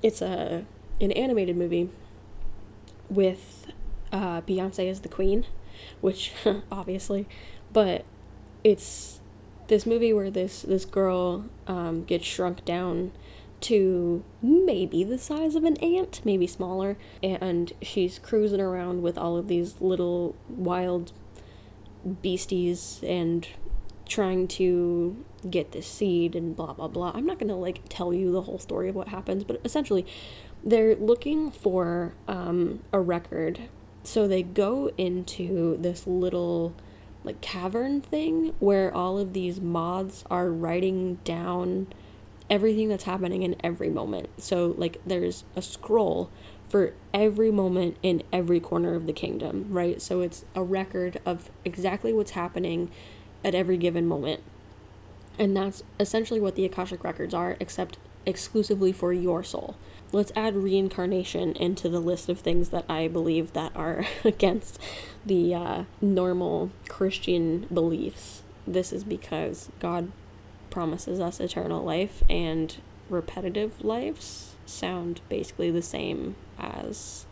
it's 0.03 0.22
a 0.22 0.64
an 0.99 1.12
animated 1.12 1.57
movie 1.57 1.90
with 3.11 3.70
uh, 4.12 4.40
Beyonce 4.42 4.90
as 4.90 5.01
the 5.01 5.09
queen, 5.09 5.44
which 6.01 6.33
obviously, 6.72 7.29
but 7.72 8.05
it's 8.64 9.20
this 9.68 9.85
movie 9.85 10.12
where 10.12 10.31
this 10.31 10.62
this 10.62 10.85
girl 10.85 11.44
um, 11.66 12.05
gets 12.05 12.25
shrunk 12.25 12.64
down 12.64 13.12
to 13.61 14.23
maybe 14.42 15.05
the 15.05 15.19
size 15.19 15.55
of 15.55 15.64
an 15.64 15.77
ant, 15.79 16.21
maybe 16.25 16.47
smaller, 16.47 16.97
and 17.23 17.73
she's 17.83 18.19
cruising 18.19 18.61
around 18.61 19.03
with 19.03 19.16
all 19.16 19.37
of 19.37 19.49
these 19.49 19.81
little 19.81 20.37
wild 20.49 21.12
beasties 22.23 23.01
and 23.03 23.49
trying 24.07 24.47
to 24.47 25.25
get 25.51 25.73
this 25.73 25.87
seed 25.87 26.37
and 26.37 26.55
blah 26.55 26.73
blah 26.73 26.88
blah. 26.88 27.12
I'm 27.14 27.27
not 27.27 27.38
gonna 27.38 27.57
like 27.57 27.81
tell 27.88 28.12
you 28.12 28.31
the 28.31 28.42
whole 28.42 28.59
story 28.59 28.88
of 28.88 28.95
what 28.95 29.09
happens, 29.09 29.45
but 29.45 29.61
essentially, 29.64 30.07
they're 30.64 30.97
looking 30.97 31.51
for 31.51 32.14
um, 32.29 32.83
a 32.92 33.01
record. 33.01 33.61
So 34.05 34.29
they 34.29 34.42
go 34.42 34.92
into 34.97 35.77
this 35.79 36.07
little 36.07 36.75
like 37.25 37.40
cavern 37.40 38.01
thing 38.01 38.55
where 38.61 38.95
all 38.95 39.19
of 39.19 39.33
these 39.33 39.61
moths 39.61 40.23
are 40.31 40.49
writing 40.49 41.16
down 41.25 41.88
everything 42.48 42.88
that's 42.88 43.04
happening 43.04 43.42
in 43.42 43.56
every 43.62 43.90
moment. 43.90 44.28
So 44.38 44.74
like 44.76 45.00
there's 45.06 45.44
a 45.54 45.62
scroll 45.62 46.30
for 46.68 46.94
every 47.14 47.50
moment 47.50 47.96
in 48.02 48.22
every 48.32 48.61
corner 48.61 48.94
of 48.94 49.06
the 49.06 49.12
kingdom, 49.12 49.66
right? 49.70 50.00
So 50.00 50.20
it's 50.20 50.44
a 50.54 50.62
record 50.62 51.20
of 51.24 51.50
exactly 51.64 52.12
what's 52.12 52.32
happening 52.32 52.90
at 53.44 53.54
every 53.54 53.76
given 53.76 54.06
moment. 54.06 54.42
And 55.38 55.56
that's 55.56 55.82
essentially 56.00 56.40
what 56.40 56.56
the 56.56 56.64
Akashic 56.64 57.04
records 57.04 57.35
are, 57.35 57.56
except 57.61 57.98
exclusively 58.24 58.92
for 58.92 59.12
your 59.12 59.44
soul. 59.44 59.76
Let's 60.12 60.32
add 60.35 60.56
reincarnation 60.56 61.52
into 61.52 61.88
the 61.88 62.00
list 62.00 62.28
of 62.28 62.40
things 62.40 62.70
that 62.70 62.85
I 62.88 63.09
believe 63.09 63.52
that 63.52 63.74
are 63.76 64.06
against 64.24 64.80
the 65.24 65.54
uh, 65.54 65.85
normal 66.00 66.70
Christian 66.88 67.66
beliefs. 67.72 68.42
This 68.66 68.92
is 68.92 69.04
because 69.04 69.68
God 69.78 70.11
promises 70.77 71.21
us 71.21 71.41
eternal 71.41 71.83
life 71.83 72.23
and 72.29 72.77
repetitive 73.09 73.83
lives 73.83 74.57
sound 74.67 75.23
basically 75.31 75.71
the 75.71 75.81
same 75.81 76.37
as 76.59 77.25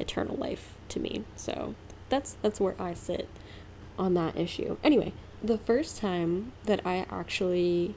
eternal 0.00 0.34
life 0.34 0.74
to 0.88 0.98
me. 0.98 1.22
So 1.36 1.76
that's 2.08 2.36
that's 2.42 2.58
where 2.58 2.74
I 2.76 2.92
sit 2.92 3.28
on 3.96 4.14
that 4.14 4.36
issue. 4.36 4.78
Anyway, 4.82 5.12
the 5.40 5.58
first 5.58 5.98
time 5.98 6.50
that 6.64 6.84
I 6.84 7.06
actually 7.08 7.94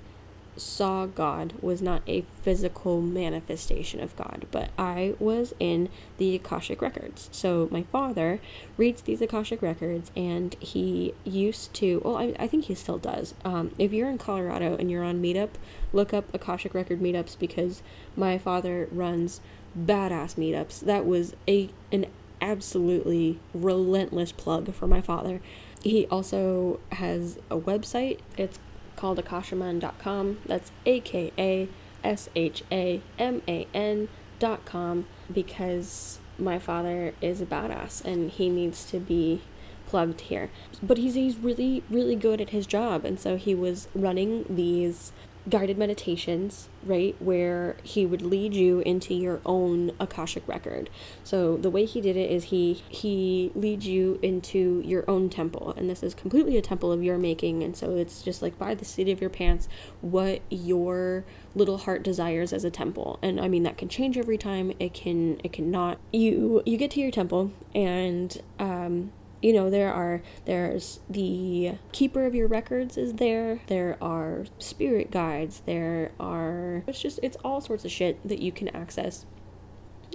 saw 0.59 1.05
God 1.05 1.53
was 1.61 1.81
not 1.81 2.01
a 2.07 2.21
physical 2.41 3.01
manifestation 3.01 3.99
of 3.99 4.15
God, 4.15 4.45
but 4.51 4.69
I 4.77 5.15
was 5.19 5.53
in 5.59 5.89
the 6.17 6.35
Akashic 6.35 6.81
Records. 6.81 7.29
So 7.31 7.67
my 7.71 7.83
father 7.83 8.39
reads 8.77 9.01
these 9.01 9.21
Akashic 9.21 9.61
Records, 9.61 10.11
and 10.15 10.55
he 10.59 11.13
used 11.23 11.73
to, 11.75 12.01
well, 12.03 12.17
I, 12.17 12.35
I 12.39 12.47
think 12.47 12.65
he 12.65 12.75
still 12.75 12.97
does. 12.97 13.33
Um, 13.43 13.73
if 13.77 13.93
you're 13.93 14.09
in 14.09 14.17
Colorado 14.17 14.75
and 14.77 14.91
you're 14.91 15.03
on 15.03 15.21
Meetup, 15.21 15.51
look 15.93 16.13
up 16.13 16.33
Akashic 16.33 16.73
Record 16.73 16.99
meetups 16.99 17.37
because 17.37 17.81
my 18.15 18.37
father 18.37 18.87
runs 18.91 19.41
badass 19.77 20.35
meetups. 20.35 20.81
That 20.81 21.05
was 21.05 21.35
a 21.47 21.69
an 21.91 22.05
absolutely 22.41 23.39
relentless 23.53 24.31
plug 24.31 24.73
for 24.73 24.87
my 24.87 25.01
father. 25.01 25.41
He 25.83 26.07
also 26.07 26.79
has 26.93 27.37
a 27.49 27.57
website. 27.57 28.19
It's 28.37 28.59
called 28.99 29.17
akashaman.com. 29.17 30.39
That's 30.45 30.71
A 30.85 30.99
K 30.99 31.31
A 31.37 31.69
S 32.03 32.29
H 32.35 32.63
A 32.71 33.01
M 33.17 33.41
A 33.47 33.65
N.com 33.73 35.05
because 35.33 36.19
my 36.37 36.59
father 36.59 37.13
is 37.21 37.41
a 37.41 37.45
badass 37.45 38.03
and 38.03 38.29
he 38.29 38.49
needs 38.49 38.83
to 38.91 38.99
be 38.99 39.41
plugged 39.87 40.21
here. 40.21 40.51
But 40.83 40.97
he's 40.97 41.15
he's 41.15 41.37
really 41.37 41.81
really 41.89 42.15
good 42.15 42.41
at 42.41 42.49
his 42.49 42.67
job 42.67 43.05
and 43.05 43.19
so 43.19 43.37
he 43.37 43.55
was 43.55 43.87
running 43.95 44.45
these 44.49 45.13
guided 45.49 45.77
meditations, 45.77 46.69
right, 46.83 47.15
where 47.19 47.75
he 47.83 48.05
would 48.05 48.21
lead 48.21 48.53
you 48.53 48.79
into 48.81 49.13
your 49.13 49.41
own 49.45 49.91
akashic 49.99 50.47
record. 50.47 50.89
So 51.23 51.57
the 51.57 51.69
way 51.69 51.85
he 51.85 52.01
did 52.01 52.15
it 52.15 52.31
is 52.31 52.45
he 52.45 52.83
he 52.87 53.51
leads 53.55 53.87
you 53.87 54.19
into 54.21 54.81
your 54.85 55.09
own 55.09 55.29
temple, 55.29 55.73
and 55.77 55.89
this 55.89 56.03
is 56.03 56.13
completely 56.13 56.57
a 56.57 56.61
temple 56.61 56.91
of 56.91 57.03
your 57.03 57.17
making, 57.17 57.63
and 57.63 57.75
so 57.75 57.95
it's 57.95 58.21
just 58.21 58.41
like 58.41 58.57
by 58.57 58.75
the 58.75 58.85
seat 58.85 59.09
of 59.09 59.21
your 59.21 59.29
pants 59.29 59.67
what 60.01 60.41
your 60.49 61.25
little 61.55 61.79
heart 61.79 62.03
desires 62.03 62.53
as 62.53 62.63
a 62.63 62.71
temple. 62.71 63.19
And 63.21 63.39
I 63.39 63.47
mean 63.47 63.63
that 63.63 63.77
can 63.77 63.89
change 63.89 64.17
every 64.17 64.37
time. 64.37 64.71
It 64.79 64.93
can 64.93 65.39
it 65.43 65.53
cannot. 65.53 65.99
You 66.11 66.61
you 66.65 66.77
get 66.77 66.91
to 66.91 66.99
your 66.99 67.11
temple 67.11 67.51
and 67.73 68.41
um 68.59 69.11
you 69.41 69.53
know 69.53 69.69
there 69.69 69.93
are 69.93 70.21
there's 70.45 70.99
the 71.09 71.73
keeper 71.91 72.25
of 72.25 72.35
your 72.35 72.47
records 72.47 72.97
is 72.97 73.13
there 73.13 73.61
there 73.67 73.97
are 74.01 74.45
spirit 74.57 75.11
guides 75.11 75.61
there 75.65 76.11
are 76.19 76.83
it's 76.87 77.01
just 77.01 77.19
it's 77.23 77.37
all 77.43 77.61
sorts 77.61 77.85
of 77.85 77.91
shit 77.91 78.25
that 78.27 78.39
you 78.39 78.51
can 78.51 78.67
access 78.69 79.25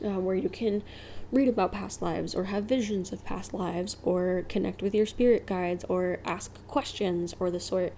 uh, 0.05 0.21
where 0.21 0.35
you 0.35 0.49
can 0.49 0.83
read 1.33 1.49
about 1.49 1.73
past 1.73 2.03
lives 2.03 2.35
or 2.35 2.45
have 2.45 2.65
visions 2.65 3.13
of 3.13 3.25
past 3.25 3.55
lives 3.55 3.97
or 4.03 4.45
connect 4.49 4.83
with 4.83 4.95
your 4.95 5.07
spirit 5.07 5.47
guides 5.47 5.85
or 5.89 6.19
ask 6.25 6.65
questions 6.67 7.35
or 7.41 7.51
the 7.51 7.61
sort 7.61 7.93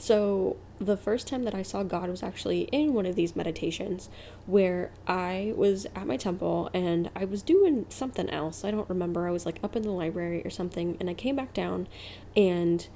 so, 0.00 0.56
the 0.80 0.96
first 0.96 1.26
time 1.26 1.42
that 1.42 1.56
I 1.56 1.62
saw 1.62 1.82
God 1.82 2.08
was 2.08 2.22
actually 2.22 2.62
in 2.70 2.94
one 2.94 3.04
of 3.04 3.16
these 3.16 3.34
meditations 3.34 4.08
where 4.46 4.92
I 5.08 5.52
was 5.56 5.86
at 5.96 6.06
my 6.06 6.16
temple 6.16 6.70
and 6.72 7.10
I 7.16 7.24
was 7.24 7.42
doing 7.42 7.84
something 7.88 8.30
else. 8.30 8.64
I 8.64 8.70
don't 8.70 8.88
remember. 8.88 9.26
I 9.26 9.32
was 9.32 9.44
like 9.44 9.58
up 9.64 9.74
in 9.74 9.82
the 9.82 9.90
library 9.90 10.40
or 10.44 10.50
something, 10.50 10.96
and 11.00 11.10
I 11.10 11.14
came 11.14 11.34
back 11.34 11.52
down 11.52 11.88
and 12.36 12.86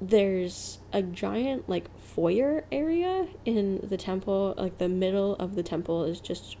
there's 0.00 0.80
a 0.92 1.00
giant 1.00 1.68
like 1.68 1.96
foyer 1.96 2.64
area 2.72 3.28
in 3.44 3.86
the 3.88 3.96
temple. 3.96 4.54
Like 4.58 4.78
the 4.78 4.88
middle 4.88 5.36
of 5.36 5.54
the 5.54 5.62
temple 5.62 6.02
is 6.04 6.20
just 6.20 6.56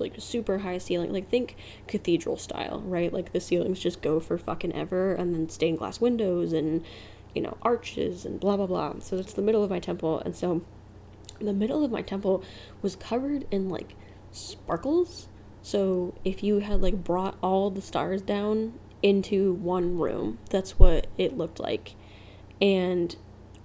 like 0.00 0.14
super 0.18 0.58
high 0.58 0.78
ceiling 0.78 1.12
like 1.12 1.28
think 1.28 1.56
cathedral 1.86 2.38
style 2.38 2.80
right 2.86 3.12
like 3.12 3.34
the 3.34 3.40
ceilings 3.40 3.78
just 3.78 4.00
go 4.00 4.18
for 4.18 4.38
fucking 4.38 4.74
ever 4.74 5.12
and 5.12 5.34
then 5.34 5.46
stained 5.46 5.76
glass 5.76 6.00
windows 6.00 6.54
and 6.54 6.82
you 7.34 7.42
know, 7.42 7.56
arches 7.62 8.24
and 8.24 8.40
blah 8.40 8.56
blah 8.56 8.66
blah. 8.66 8.94
So 9.00 9.16
it's 9.16 9.32
the 9.32 9.42
middle 9.42 9.62
of 9.62 9.70
my 9.70 9.78
temple, 9.78 10.20
and 10.20 10.34
so 10.34 10.62
the 11.40 11.52
middle 11.52 11.84
of 11.84 11.90
my 11.90 12.02
temple 12.02 12.42
was 12.82 12.96
covered 12.96 13.46
in 13.50 13.68
like 13.68 13.94
sparkles. 14.30 15.28
So 15.62 16.14
if 16.24 16.42
you 16.42 16.60
had 16.60 16.80
like 16.80 17.04
brought 17.04 17.36
all 17.42 17.70
the 17.70 17.82
stars 17.82 18.22
down 18.22 18.78
into 19.02 19.54
one 19.54 19.98
room, 19.98 20.38
that's 20.50 20.78
what 20.78 21.06
it 21.16 21.36
looked 21.36 21.60
like. 21.60 21.94
And 22.60 23.16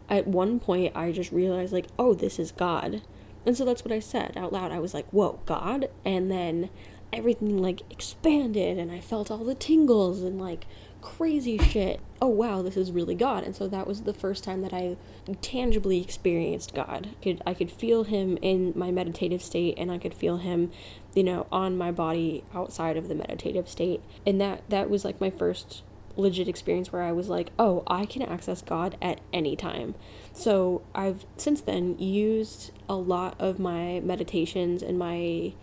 at 0.10 0.28
one 0.28 0.60
point, 0.60 0.96
I 0.96 1.12
just 1.12 1.32
realized, 1.32 1.74
like, 1.74 1.88
oh, 1.98 2.14
this 2.14 2.40
is 2.40 2.52
God. 2.52 3.02
And 3.46 3.58
so 3.58 3.66
that's 3.66 3.84
what 3.84 3.92
I 3.92 4.00
said 4.00 4.38
out 4.38 4.54
loud. 4.54 4.72
I 4.72 4.80
was 4.80 4.94
like, 4.94 5.08
whoa, 5.10 5.40
God? 5.46 5.90
And 6.04 6.32
then 6.32 6.70
everything 7.12 7.58
like 7.58 7.82
expanded, 7.90 8.78
and 8.78 8.92
I 8.92 9.00
felt 9.00 9.32
all 9.32 9.44
the 9.44 9.56
tingles 9.56 10.22
and 10.22 10.40
like 10.40 10.66
crazy 11.06 11.60
shit. 11.60 12.02
Oh 12.20 12.28
wow, 12.28 12.64
this 12.64 12.76
is 12.76 12.92
really 12.92 13.14
God. 13.14 13.44
And 13.44 13.56
so 13.56 13.68
that 13.68 13.86
was 13.86 14.02
the 14.02 14.14
first 14.14 14.44
time 14.44 14.64
that 14.64 14.74
I 14.74 14.98
tangibly 15.42 16.02
experienced 16.02 16.74
God. 16.74 17.10
I 17.12 17.24
could 17.24 17.44
I 17.46 17.54
could 17.54 17.72
feel 17.72 18.06
him 18.06 18.38
in 18.42 18.74
my 18.76 18.90
meditative 18.90 19.44
state 19.44 19.76
and 19.78 19.92
I 19.92 20.00
could 20.00 20.16
feel 20.16 20.38
him, 20.38 20.72
you 21.14 21.24
know, 21.24 21.46
on 21.52 21.78
my 21.78 21.92
body 21.92 22.44
outside 22.56 22.98
of 22.98 23.08
the 23.08 23.14
meditative 23.14 23.70
state. 23.70 24.02
And 24.26 24.42
that 24.42 24.68
that 24.70 24.90
was 24.90 25.06
like 25.06 25.22
my 25.22 25.30
first 25.30 25.84
legit 26.18 26.48
experience 26.48 26.92
where 26.92 27.04
I 27.04 27.12
was 27.12 27.30
like, 27.30 27.52
"Oh, 27.60 27.84
I 27.86 28.08
can 28.08 28.24
access 28.24 28.64
God 28.64 28.98
at 29.00 29.22
any 29.32 29.56
time." 29.56 29.94
So, 30.34 30.82
I've 30.96 31.26
since 31.38 31.62
then 31.62 32.00
used 32.00 32.72
a 32.90 32.96
lot 32.96 33.36
of 33.40 33.60
my 33.60 34.00
meditations 34.00 34.82
and 34.82 34.98
my 34.98 35.54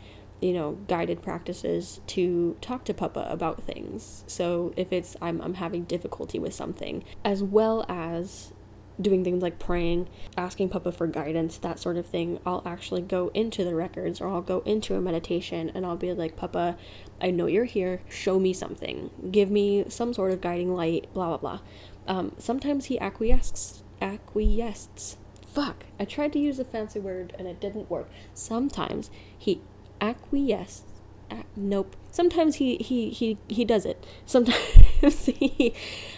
you 0.42 0.52
know, 0.52 0.72
guided 0.88 1.22
practices 1.22 2.00
to 2.08 2.56
talk 2.60 2.84
to 2.84 2.94
Papa 2.94 3.26
about 3.30 3.62
things. 3.62 4.24
So 4.26 4.74
if 4.76 4.92
it's 4.92 5.16
I'm 5.22 5.40
I'm 5.40 5.54
having 5.54 5.84
difficulty 5.84 6.38
with 6.38 6.52
something, 6.52 7.04
as 7.24 7.42
well 7.42 7.86
as 7.88 8.52
doing 9.00 9.24
things 9.24 9.42
like 9.42 9.58
praying, 9.58 10.08
asking 10.36 10.68
Papa 10.68 10.92
for 10.92 11.06
guidance, 11.06 11.56
that 11.58 11.78
sort 11.78 11.96
of 11.96 12.06
thing, 12.06 12.40
I'll 12.44 12.62
actually 12.66 13.02
go 13.02 13.30
into 13.34 13.64
the 13.64 13.74
records 13.74 14.20
or 14.20 14.28
I'll 14.28 14.42
go 14.42 14.60
into 14.60 14.94
a 14.94 15.00
meditation 15.00 15.70
and 15.74 15.86
I'll 15.86 15.96
be 15.96 16.12
like, 16.12 16.36
Papa, 16.36 16.76
I 17.20 17.30
know 17.30 17.46
you're 17.46 17.64
here. 17.64 18.02
Show 18.08 18.38
me 18.38 18.52
something. 18.52 19.10
Give 19.30 19.50
me 19.50 19.84
some 19.88 20.12
sort 20.12 20.32
of 20.32 20.40
guiding 20.40 20.74
light, 20.74 21.12
blah, 21.14 21.28
blah, 21.28 21.36
blah. 21.38 21.60
Um, 22.06 22.32
sometimes 22.38 22.86
he 22.86 23.00
acquiesces. 23.00 23.82
Acquiesces. 24.00 25.16
Fuck. 25.46 25.84
I 26.00 26.04
tried 26.04 26.32
to 26.32 26.38
use 26.38 26.58
a 26.58 26.64
fancy 26.64 26.98
word 26.98 27.34
and 27.38 27.46
it 27.46 27.60
didn't 27.60 27.90
work. 27.90 28.08
Sometimes 28.34 29.10
he 29.38 29.60
acquiesce. 30.02 30.82
Ac- 31.30 31.44
nope. 31.56 31.96
Sometimes 32.10 32.56
he, 32.56 32.76
he, 32.76 33.08
he, 33.08 33.38
he 33.48 33.64
does 33.64 33.86
it. 33.86 34.04
Sometimes 34.26 35.26
he, 35.26 35.74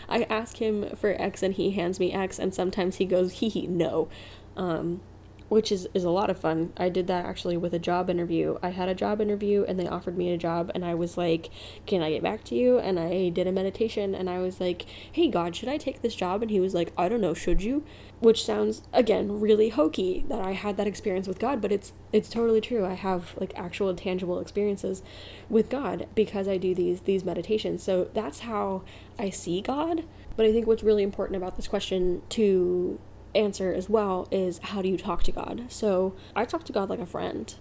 I 0.09 0.23
ask 0.25 0.57
him 0.57 0.97
for 0.97 1.11
X 1.21 1.43
and 1.43 1.55
he 1.55 1.71
hands 1.71 2.01
me 2.01 2.13
X, 2.13 2.39
and 2.39 2.53
sometimes 2.53 2.97
he 2.97 3.05
goes, 3.05 3.35
hee 3.35 3.49
hee, 3.49 3.67
no. 3.67 4.09
Um, 4.57 5.01
which 5.49 5.71
is, 5.71 5.87
is 5.95 6.05
a 6.05 6.11
lot 6.11 6.31
of 6.31 6.39
fun. 6.39 6.73
I 6.77 6.89
did 6.89 7.07
that 7.07 7.27
actually 7.27 7.57
with 7.57 7.75
a 7.75 7.79
job 7.79 8.09
interview. 8.09 8.57
I 8.63 8.71
had 8.71 8.89
a 8.89 8.95
job 8.95 9.21
interview 9.21 9.65
and 9.69 9.79
they 9.79 9.87
offered 9.87 10.17
me 10.17 10.33
a 10.33 10.39
job, 10.39 10.71
and 10.75 10.85
I 10.85 10.95
was 10.95 11.17
like, 11.17 11.51
Can 11.87 12.03
I 12.03 12.11
get 12.11 12.23
back 12.23 12.45
to 12.45 12.55
you? 12.55 12.79
And 12.79 12.99
I 12.99 13.29
did 13.29 13.47
a 13.47 13.53
meditation 13.53 14.15
and 14.15 14.29
I 14.29 14.39
was 14.39 14.61
like, 14.61 14.87
Hey, 15.13 15.29
God, 15.29 15.55
should 15.55 15.69
I 15.69 15.77
take 15.77 16.03
this 16.03 16.15
job? 16.15 16.43
And 16.43 16.51
he 16.51 16.61
was 16.61 16.75
like, 16.75 16.93
I 16.97 17.09
don't 17.09 17.21
know, 17.21 17.35
should 17.35 17.63
you? 17.63 17.85
Which 18.25 18.43
sounds, 18.43 18.81
again, 18.95 19.39
really 19.39 19.69
hokey 19.69 20.25
that 20.29 20.41
I 20.41 20.53
had 20.53 20.79
that 20.79 20.87
experience 20.87 21.29
with 21.29 21.39
God, 21.39 21.61
but 21.61 21.71
it's 21.71 21.93
it's 22.11 22.31
totally 22.31 22.63
true. 22.63 22.87
I 22.87 22.95
have 22.95 23.35
like 23.39 23.53
actual 23.55 23.95
tangible 23.95 24.41
experiences 24.41 25.03
with 25.51 25.69
God 25.69 26.07
because 26.15 26.49
I 26.49 26.57
do 26.57 26.75
these 26.75 27.03
these 27.03 27.23
meditations. 27.23 27.83
So 27.83 28.09
that's 28.15 28.41
how 28.41 28.83
I 29.19 29.29
see 29.29 29.61
God. 29.61 30.05
But 30.37 30.47
I 30.47 30.53
think 30.53 30.67
what's 30.67 30.83
really 30.83 31.03
important 31.03 31.37
about 31.37 31.57
this 31.57 31.69
question 31.69 32.23
to 32.31 32.99
answer 33.35 33.75
as 33.75 33.91
well 33.91 34.27
is 34.31 34.57
how 34.57 34.81
do 34.81 34.89
you 34.89 34.97
talk 34.97 35.23
to 35.25 35.33
God? 35.33 35.67
So 35.69 36.15
I 36.35 36.47
talk 36.47 36.65
to 36.65 36.73
God 36.73 36.89
like 36.89 37.01
a 37.01 37.07
friend. 37.07 37.55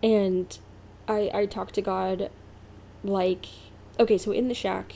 And 0.00 0.56
I 1.08 1.28
I 1.34 1.46
talk 1.46 1.72
to 1.72 1.82
God 1.82 2.30
like 3.02 3.46
okay, 3.98 4.16
so 4.16 4.30
in 4.30 4.46
the 4.46 4.54
shack 4.54 4.94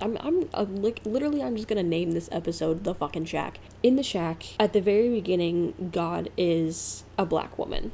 I'm 0.00 0.16
I'm, 0.20 0.48
I'm 0.54 0.82
like 0.82 1.00
literally 1.04 1.42
I'm 1.42 1.56
just 1.56 1.68
to 1.68 1.82
name 1.82 2.12
this 2.12 2.28
episode 2.32 2.84
the 2.84 2.94
fucking 2.94 3.26
shack. 3.26 3.58
In 3.82 3.96
the 3.96 4.02
shack 4.02 4.44
at 4.58 4.72
the 4.72 4.80
very 4.80 5.08
beginning 5.08 5.90
God 5.92 6.30
is 6.36 7.04
a 7.16 7.26
black 7.26 7.58
woman. 7.58 7.92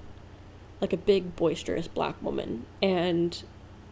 Like 0.80 0.92
a 0.92 0.98
big 0.98 1.36
boisterous 1.36 1.88
black 1.88 2.20
woman 2.22 2.66
and 2.82 3.42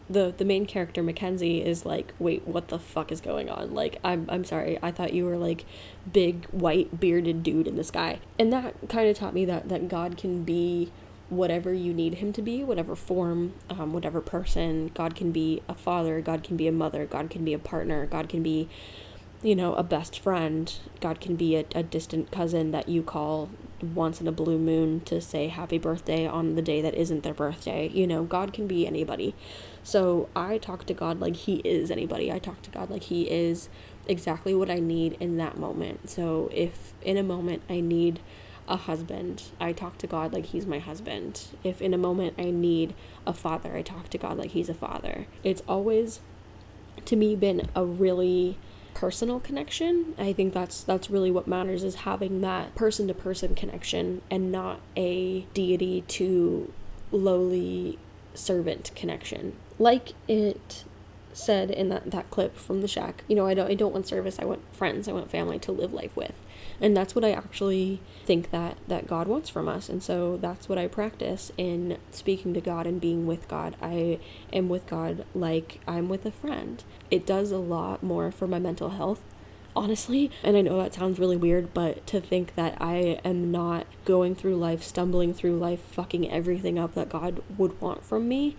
the 0.09 0.33
the 0.37 0.45
main 0.45 0.65
character 0.65 1.01
Mackenzie 1.01 1.63
is 1.63 1.85
like, 1.85 2.13
wait, 2.19 2.47
what 2.47 2.67
the 2.67 2.79
fuck 2.79 3.11
is 3.11 3.21
going 3.21 3.49
on? 3.49 3.73
Like, 3.73 3.99
I'm 4.03 4.25
I'm 4.29 4.43
sorry, 4.43 4.77
I 4.81 4.91
thought 4.91 5.13
you 5.13 5.25
were 5.25 5.37
like 5.37 5.65
big 6.11 6.45
white 6.47 6.99
bearded 6.99 7.43
dude 7.43 7.67
in 7.67 7.75
the 7.75 7.83
sky, 7.83 8.19
and 8.37 8.51
that 8.51 8.75
kind 8.89 9.09
of 9.09 9.17
taught 9.17 9.33
me 9.33 9.45
that 9.45 9.69
that 9.69 9.87
God 9.87 10.17
can 10.17 10.43
be 10.43 10.91
whatever 11.35 11.73
you 11.73 11.93
need 11.93 12.15
him 12.15 12.33
to 12.33 12.41
be, 12.41 12.63
whatever 12.63 12.95
form, 12.95 13.53
um, 13.69 13.93
whatever 13.93 14.21
person. 14.21 14.91
God 14.93 15.15
can 15.15 15.31
be 15.31 15.61
a 15.67 15.75
father, 15.75 16.21
God 16.21 16.43
can 16.43 16.57
be 16.57 16.67
a 16.67 16.71
mother, 16.71 17.05
God 17.05 17.29
can 17.29 17.43
be 17.43 17.53
a 17.53 17.59
partner, 17.59 18.05
God 18.05 18.29
can 18.29 18.43
be, 18.43 18.69
you 19.41 19.55
know, 19.55 19.73
a 19.75 19.83
best 19.83 20.19
friend, 20.19 20.73
God 20.99 21.19
can 21.19 21.35
be 21.35 21.55
a, 21.55 21.65
a 21.75 21.83
distant 21.83 22.31
cousin 22.31 22.71
that 22.71 22.89
you 22.89 23.03
call 23.03 23.49
once 23.81 24.21
in 24.21 24.27
a 24.27 24.31
blue 24.31 24.57
moon 24.57 25.01
to 25.01 25.19
say 25.19 25.49
happy 25.49 25.77
birthday 25.77 26.25
on 26.25 26.55
the 26.55 26.61
day 26.61 26.81
that 26.81 26.95
isn't 26.95 27.23
their 27.23 27.33
birthday. 27.33 27.89
You 27.89 28.07
know, 28.07 28.23
God 28.23 28.53
can 28.53 28.67
be 28.67 28.87
anybody. 28.87 29.35
So 29.83 30.29
I 30.35 30.57
talk 30.57 30.85
to 30.85 30.93
God 30.93 31.19
like 31.19 31.35
He 31.35 31.55
is 31.57 31.91
anybody. 31.91 32.31
I 32.31 32.39
talk 32.39 32.61
to 32.63 32.69
God 32.69 32.89
like 32.89 33.03
He 33.03 33.29
is 33.29 33.69
exactly 34.07 34.53
what 34.53 34.69
I 34.69 34.79
need 34.79 35.17
in 35.19 35.37
that 35.37 35.57
moment. 35.57 36.09
So 36.09 36.49
if 36.53 36.93
in 37.01 37.17
a 37.17 37.23
moment 37.23 37.63
I 37.69 37.81
need 37.81 38.19
a 38.67 38.77
husband, 38.77 39.43
I 39.59 39.73
talk 39.73 39.97
to 39.99 40.07
God 40.07 40.33
like 40.33 40.47
He's 40.47 40.65
my 40.65 40.79
husband. 40.79 41.47
If 41.63 41.81
in 41.81 41.93
a 41.93 41.97
moment 41.97 42.35
I 42.37 42.49
need 42.51 42.93
a 43.25 43.33
father, 43.33 43.75
I 43.75 43.81
talk 43.81 44.09
to 44.09 44.17
God 44.17 44.37
like 44.37 44.51
He's 44.51 44.69
a 44.69 44.73
father. 44.73 45.27
It's 45.43 45.61
always, 45.67 46.21
to 47.05 47.15
me, 47.15 47.35
been 47.35 47.69
a 47.75 47.85
really 47.85 48.57
personal 48.93 49.39
connection. 49.39 50.13
I 50.17 50.33
think 50.33 50.53
that's 50.53 50.83
that's 50.83 51.09
really 51.09 51.31
what 51.31 51.47
matters 51.47 51.83
is 51.83 51.95
having 51.95 52.41
that 52.41 52.75
person 52.75 53.07
to 53.07 53.13
person 53.13 53.55
connection 53.55 54.21
and 54.29 54.51
not 54.51 54.79
a 54.95 55.41
deity 55.53 56.01
to 56.01 56.71
lowly 57.11 57.97
servant 58.33 58.91
connection. 58.95 59.55
Like 59.79 60.13
it 60.27 60.83
said 61.33 61.71
in 61.71 61.89
that, 61.89 62.11
that 62.11 62.29
clip 62.29 62.55
from 62.55 62.81
the 62.81 62.87
shack, 62.87 63.23
you 63.27 63.35
know, 63.35 63.47
I 63.47 63.53
don't 63.53 63.69
I 63.69 63.73
don't 63.73 63.93
want 63.93 64.07
service, 64.07 64.37
I 64.39 64.45
want 64.45 64.61
friends, 64.75 65.07
I 65.07 65.11
want 65.11 65.31
family 65.31 65.59
to 65.59 65.71
live 65.71 65.93
life 65.93 66.15
with. 66.15 66.33
And 66.81 66.95
that's 66.95 67.15
what 67.15 67.23
I 67.23 67.31
actually 67.31 68.01
think 68.25 68.51
that 68.51 68.77
that 68.87 69.07
God 69.07 69.27
wants 69.27 69.49
from 69.49 69.67
us. 69.67 69.89
And 69.89 70.01
so 70.01 70.37
that's 70.37 70.67
what 70.67 70.77
I 70.77 70.87
practice 70.87 71.51
in 71.57 71.97
speaking 72.11 72.53
to 72.53 72.61
God 72.61 72.87
and 72.87 72.99
being 72.99 73.25
with 73.25 73.47
God. 73.47 73.75
I 73.81 74.19
am 74.51 74.69
with 74.69 74.87
God 74.87 75.25
like 75.33 75.79
I'm 75.87 76.09
with 76.09 76.25
a 76.25 76.31
friend. 76.31 76.83
It 77.11 77.25
does 77.25 77.51
a 77.51 77.57
lot 77.57 78.03
more 78.03 78.31
for 78.31 78.47
my 78.47 78.59
mental 78.59 78.89
health. 78.89 79.21
honestly. 79.75 80.31
And 80.43 80.55
I 80.55 80.61
know 80.61 80.77
that 80.77 80.93
sounds 80.93 81.19
really 81.19 81.37
weird, 81.37 81.73
but 81.73 82.05
to 82.07 82.21
think 82.21 82.55
that 82.55 82.77
I 82.79 83.19
am 83.23 83.51
not 83.51 83.87
going 84.05 84.35
through 84.35 84.55
life, 84.57 84.83
stumbling 84.83 85.33
through 85.33 85.57
life, 85.57 85.81
fucking 85.81 86.29
everything 86.31 86.77
up 86.77 86.93
that 86.95 87.09
God 87.09 87.41
would 87.57 87.79
want 87.81 88.03
from 88.03 88.27
me, 88.27 88.55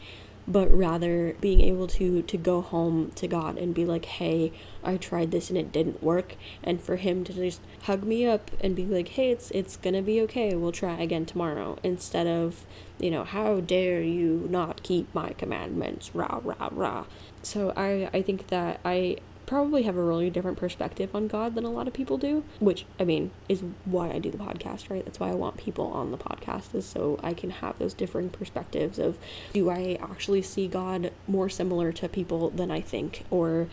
but 0.47 0.71
rather 0.71 1.35
being 1.41 1.61
able 1.61 1.87
to 1.87 2.23
to 2.23 2.37
go 2.37 2.61
home 2.61 3.11
to 3.15 3.27
God 3.27 3.57
and 3.59 3.75
be 3.75 3.85
like, 3.85 4.05
"Hey, 4.05 4.53
I 4.83 4.97
tried 4.97 5.31
this 5.31 5.49
and 5.49 5.59
it 5.59 5.73
didn't 5.73 6.03
work." 6.03 6.37
And 6.63 6.81
for 6.81 6.97
him 6.97 7.25
to 7.25 7.33
just 7.33 7.61
hug 7.83 8.05
me 8.05 8.27
up 8.27 8.51
and 8.61 8.77
be 8.77 8.85
like, 8.85 9.09
"Hey, 9.09 9.31
it's 9.31 9.51
it's 9.53 9.77
going 9.77 9.95
to 9.95 10.03
be 10.03 10.21
okay. 10.23 10.55
We'll 10.55 10.73
try 10.73 11.01
again 11.01 11.25
tomorrow." 11.27 11.79
Instead 11.83 12.27
of, 12.27 12.67
you 12.99 13.11
know, 13.11 13.25
"How 13.25 13.61
dare 13.61 14.03
you 14.03 14.47
not 14.51 14.83
keep 14.83 15.13
my 15.15 15.31
commandments?" 15.31 16.15
rah 16.15 16.41
rah 16.45 16.69
rah. 16.73 17.05
So 17.43 17.73
I 17.77 18.11
I 18.13 18.23
think 18.23 18.49
that 18.49 18.81
I 18.85 19.17
probably 19.47 19.83
have 19.83 19.97
a 19.97 20.03
really 20.03 20.31
different 20.31 20.59
perspective 20.59 21.15
on 21.15 21.29
God 21.29 21.55
than 21.55 21.65
a 21.65 21.71
lot 21.71 21.87
of 21.87 21.95
people 21.95 22.19
do, 22.19 22.45
which 22.61 22.87
I 22.99 23.05
mean 23.05 23.31
is 23.49 23.63
why 23.85 24.11
I 24.11 24.19
do 24.19 24.31
the 24.31 24.39
podcast, 24.39 24.91
right? 24.91 25.05
That's 25.05 25.21
why 25.21 25.31
I 25.31 25.35
want 25.35 25.57
people 25.57 25.87
on 25.87 26.11
the 26.11 26.19
podcast 26.19 26.75
is 26.75 26.87
so 26.87 27.19
I 27.23 27.35
can 27.35 27.51
have 27.51 27.79
those 27.79 27.95
differing 27.95 28.31
perspectives 28.31 28.99
of 28.99 29.19
do 29.53 29.71
I 29.71 29.99
actually 30.01 30.43
see 30.43 30.69
God 30.69 31.13
more 31.27 31.49
similar 31.49 31.93
to 31.93 32.09
people 32.09 32.51
than 32.51 32.71
I 32.71 32.81
think 32.81 33.25
or 33.31 33.69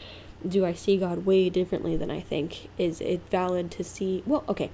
do 0.47 0.65
I 0.65 0.73
see 0.73 0.97
God 0.97 1.25
way 1.25 1.49
differently 1.49 1.95
than 1.95 2.09
I 2.09 2.19
think? 2.19 2.69
Is 2.77 2.99
it 3.01 3.21
valid 3.29 3.71
to 3.71 3.83
see 3.83 4.23
well, 4.25 4.43
okay, 4.49 4.71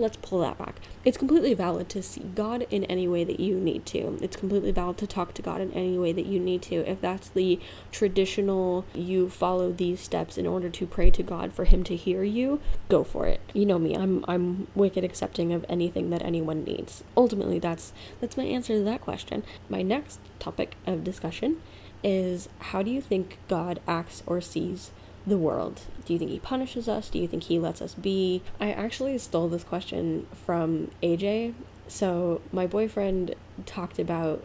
let's 0.00 0.16
pull 0.16 0.40
that 0.40 0.58
back. 0.58 0.76
It's 1.04 1.16
completely 1.16 1.54
valid 1.54 1.88
to 1.90 2.02
see 2.02 2.22
God 2.34 2.66
in 2.70 2.84
any 2.84 3.06
way 3.06 3.24
that 3.24 3.40
you 3.40 3.56
need 3.58 3.86
to. 3.86 4.18
It's 4.20 4.36
completely 4.36 4.72
valid 4.72 4.98
to 4.98 5.06
talk 5.06 5.34
to 5.34 5.42
God 5.42 5.60
in 5.60 5.72
any 5.72 5.98
way 5.98 6.12
that 6.12 6.26
you 6.26 6.40
need 6.40 6.62
to. 6.62 6.76
If 6.76 7.00
that's 7.00 7.28
the 7.28 7.60
traditional, 7.92 8.84
you 8.94 9.28
follow 9.28 9.72
these 9.72 10.00
steps 10.00 10.36
in 10.36 10.46
order 10.46 10.68
to 10.68 10.86
pray 10.86 11.10
to 11.10 11.22
God 11.22 11.52
for 11.52 11.64
Him 11.64 11.84
to 11.84 11.96
hear 11.96 12.22
you, 12.22 12.60
go 12.88 13.04
for 13.04 13.26
it. 13.26 13.40
You 13.52 13.66
know 13.66 13.78
me. 13.78 13.96
I'm 13.96 14.24
I'm 14.28 14.66
wicked 14.74 15.04
accepting 15.04 15.52
of 15.52 15.64
anything 15.68 16.10
that 16.10 16.22
anyone 16.22 16.64
needs. 16.64 17.04
Ultimately, 17.16 17.58
that's 17.58 17.92
that's 18.20 18.36
my 18.36 18.44
answer 18.44 18.74
to 18.74 18.84
that 18.84 19.00
question. 19.00 19.42
My 19.68 19.82
next 19.82 20.20
topic 20.38 20.76
of 20.86 21.04
discussion 21.04 21.60
is 22.02 22.48
how 22.58 22.82
do 22.82 22.90
you 22.90 23.00
think 23.00 23.38
God 23.48 23.80
acts 23.86 24.22
or 24.26 24.40
sees 24.40 24.90
the 25.26 25.36
world? 25.36 25.82
Do 26.04 26.12
you 26.12 26.18
think 26.18 26.30
he 26.30 26.38
punishes 26.38 26.88
us? 26.88 27.08
Do 27.08 27.18
you 27.18 27.28
think 27.28 27.44
he 27.44 27.58
lets 27.58 27.82
us 27.82 27.94
be? 27.94 28.42
I 28.58 28.72
actually 28.72 29.16
stole 29.18 29.48
this 29.48 29.64
question 29.64 30.26
from 30.46 30.90
AJ. 31.02 31.54
So, 31.88 32.40
my 32.52 32.66
boyfriend 32.66 33.34
talked 33.66 33.98
about 33.98 34.44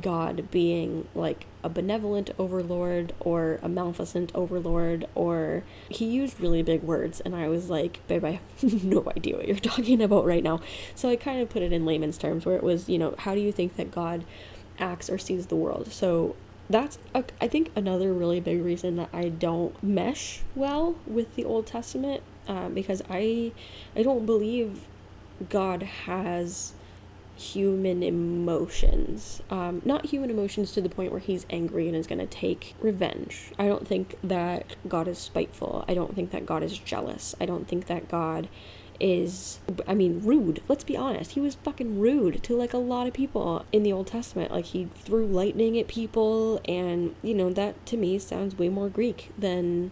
God 0.00 0.50
being 0.50 1.06
like 1.14 1.46
a 1.62 1.68
benevolent 1.68 2.30
overlord 2.38 3.12
or 3.20 3.58
a 3.62 3.68
maleficent 3.68 4.32
overlord, 4.34 5.06
or 5.14 5.62
he 5.88 6.06
used 6.06 6.40
really 6.40 6.62
big 6.62 6.82
words, 6.82 7.20
and 7.20 7.34
I 7.34 7.48
was 7.48 7.68
like, 7.68 8.06
babe, 8.06 8.24
I 8.24 8.40
have 8.60 8.84
no 8.84 9.04
idea 9.14 9.36
what 9.36 9.46
you're 9.48 9.56
talking 9.58 10.00
about 10.02 10.24
right 10.24 10.42
now. 10.42 10.60
So, 10.94 11.08
I 11.08 11.16
kind 11.16 11.40
of 11.40 11.50
put 11.50 11.62
it 11.62 11.72
in 11.72 11.84
layman's 11.84 12.18
terms 12.18 12.46
where 12.46 12.56
it 12.56 12.62
was, 12.62 12.88
you 12.88 12.98
know, 12.98 13.14
how 13.18 13.34
do 13.34 13.40
you 13.40 13.52
think 13.52 13.76
that 13.76 13.90
God 13.90 14.24
acts 14.78 15.10
or 15.10 15.18
sees 15.18 15.46
the 15.46 15.56
world? 15.56 15.92
So, 15.92 16.36
that's 16.68 16.98
a, 17.14 17.24
I 17.40 17.48
think 17.48 17.70
another 17.76 18.12
really 18.12 18.40
big 18.40 18.62
reason 18.62 18.96
that 18.96 19.10
I 19.12 19.28
don't 19.28 19.80
mesh 19.82 20.42
well 20.54 20.96
with 21.06 21.34
the 21.36 21.44
Old 21.44 21.66
Testament 21.66 22.22
uh, 22.48 22.68
because 22.68 23.02
I 23.10 23.52
I 23.94 24.02
don't 24.02 24.26
believe 24.26 24.86
God 25.48 25.82
has 25.82 26.72
human 27.36 28.02
emotions. 28.02 29.42
Um, 29.50 29.82
not 29.84 30.06
human 30.06 30.30
emotions 30.30 30.72
to 30.72 30.80
the 30.80 30.88
point 30.88 31.10
where 31.10 31.20
he's 31.20 31.44
angry 31.50 31.88
and 31.88 31.96
is 31.96 32.06
going 32.06 32.20
to 32.20 32.26
take 32.26 32.74
revenge. 32.80 33.50
I 33.58 33.66
don't 33.66 33.86
think 33.86 34.16
that 34.22 34.76
god 34.88 35.08
is 35.08 35.18
spiteful. 35.18 35.84
I 35.88 35.94
don't 35.94 36.14
think 36.14 36.30
that 36.30 36.46
god 36.46 36.62
is 36.62 36.78
jealous. 36.78 37.34
I 37.40 37.46
don't 37.46 37.66
think 37.66 37.86
that 37.86 38.08
god 38.08 38.48
is 39.00 39.60
I 39.86 39.94
mean 39.94 40.20
rude. 40.22 40.62
Let's 40.68 40.84
be 40.84 40.96
honest. 40.96 41.32
He 41.32 41.40
was 41.40 41.54
fucking 41.56 41.98
rude 41.98 42.42
to 42.44 42.56
like 42.56 42.72
a 42.72 42.78
lot 42.78 43.06
of 43.06 43.14
people 43.14 43.64
in 43.72 43.82
the 43.82 43.92
Old 43.92 44.06
Testament. 44.06 44.52
Like 44.52 44.66
he 44.66 44.88
threw 44.94 45.26
lightning 45.26 45.78
at 45.78 45.88
people 45.88 46.60
and 46.66 47.14
you 47.22 47.34
know 47.34 47.52
that 47.52 47.84
to 47.86 47.96
me 47.96 48.18
sounds 48.18 48.58
way 48.58 48.68
more 48.68 48.88
Greek 48.88 49.32
than 49.38 49.90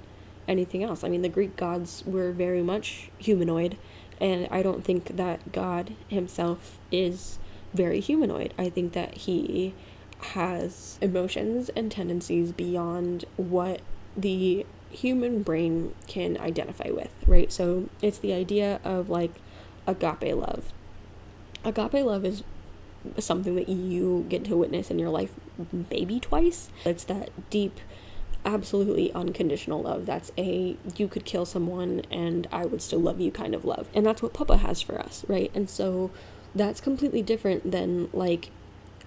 anything 0.48 0.82
else. 0.82 1.04
I 1.04 1.08
mean 1.08 1.22
the 1.22 1.28
Greek 1.28 1.56
gods 1.56 2.02
were 2.06 2.32
very 2.32 2.62
much 2.62 3.10
humanoid 3.18 3.76
and 4.20 4.46
I 4.50 4.62
don't 4.62 4.84
think 4.84 5.16
that 5.16 5.52
God 5.52 5.94
himself 6.08 6.78
is 6.90 7.38
very 7.74 8.00
humanoid. 8.00 8.54
I 8.58 8.68
think 8.68 8.92
that 8.92 9.18
he 9.18 9.74
has 10.20 10.98
emotions 11.00 11.68
and 11.70 11.90
tendencies 11.90 12.52
beyond 12.52 13.24
what 13.36 13.80
the 14.16 14.64
human 14.92 15.42
brain 15.42 15.94
can 16.06 16.38
identify 16.38 16.90
with, 16.90 17.12
right? 17.26 17.52
So 17.52 17.88
it's 18.00 18.18
the 18.18 18.32
idea 18.32 18.80
of 18.84 19.08
like 19.08 19.32
agape 19.86 20.34
love. 20.34 20.72
Agape 21.64 22.04
love 22.04 22.24
is 22.24 22.42
something 23.18 23.56
that 23.56 23.68
you 23.68 24.26
get 24.28 24.44
to 24.44 24.56
witness 24.56 24.90
in 24.90 24.98
your 24.98 25.10
life 25.10 25.32
maybe 25.90 26.20
twice. 26.20 26.70
It's 26.84 27.04
that 27.04 27.30
deep, 27.50 27.80
absolutely 28.44 29.12
unconditional 29.12 29.82
love. 29.82 30.06
That's 30.06 30.32
a 30.38 30.76
you 30.96 31.08
could 31.08 31.24
kill 31.24 31.44
someone 31.44 32.02
and 32.10 32.46
I 32.52 32.64
would 32.64 32.82
still 32.82 33.00
love 33.00 33.20
you 33.20 33.30
kind 33.30 33.54
of 33.54 33.64
love. 33.64 33.88
And 33.94 34.06
that's 34.06 34.22
what 34.22 34.32
Papa 34.32 34.58
has 34.58 34.80
for 34.80 34.98
us, 35.00 35.24
right? 35.28 35.50
And 35.54 35.68
so 35.68 36.10
that's 36.54 36.80
completely 36.80 37.22
different 37.22 37.70
than 37.70 38.08
like 38.12 38.50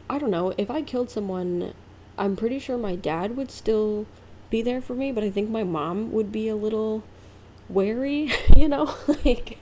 I 0.09 0.19
don't 0.19 0.31
know, 0.31 0.53
if 0.57 0.69
I 0.69 0.81
killed 0.81 1.09
someone, 1.09 1.73
I'm 2.17 2.35
pretty 2.35 2.59
sure 2.59 2.77
my 2.77 2.95
dad 2.95 3.35
would 3.35 3.49
still 3.49 4.05
be 4.55 4.61
there 4.61 4.79
for 4.79 4.93
me, 4.93 5.11
but 5.11 5.21
I 5.21 5.29
think 5.29 5.49
my 5.49 5.65
mom 5.65 6.13
would 6.13 6.31
be 6.31 6.47
a 6.47 6.55
little 6.55 7.03
wary, 7.67 8.31
you 8.55 8.69
know? 8.69 8.95
like, 9.25 9.57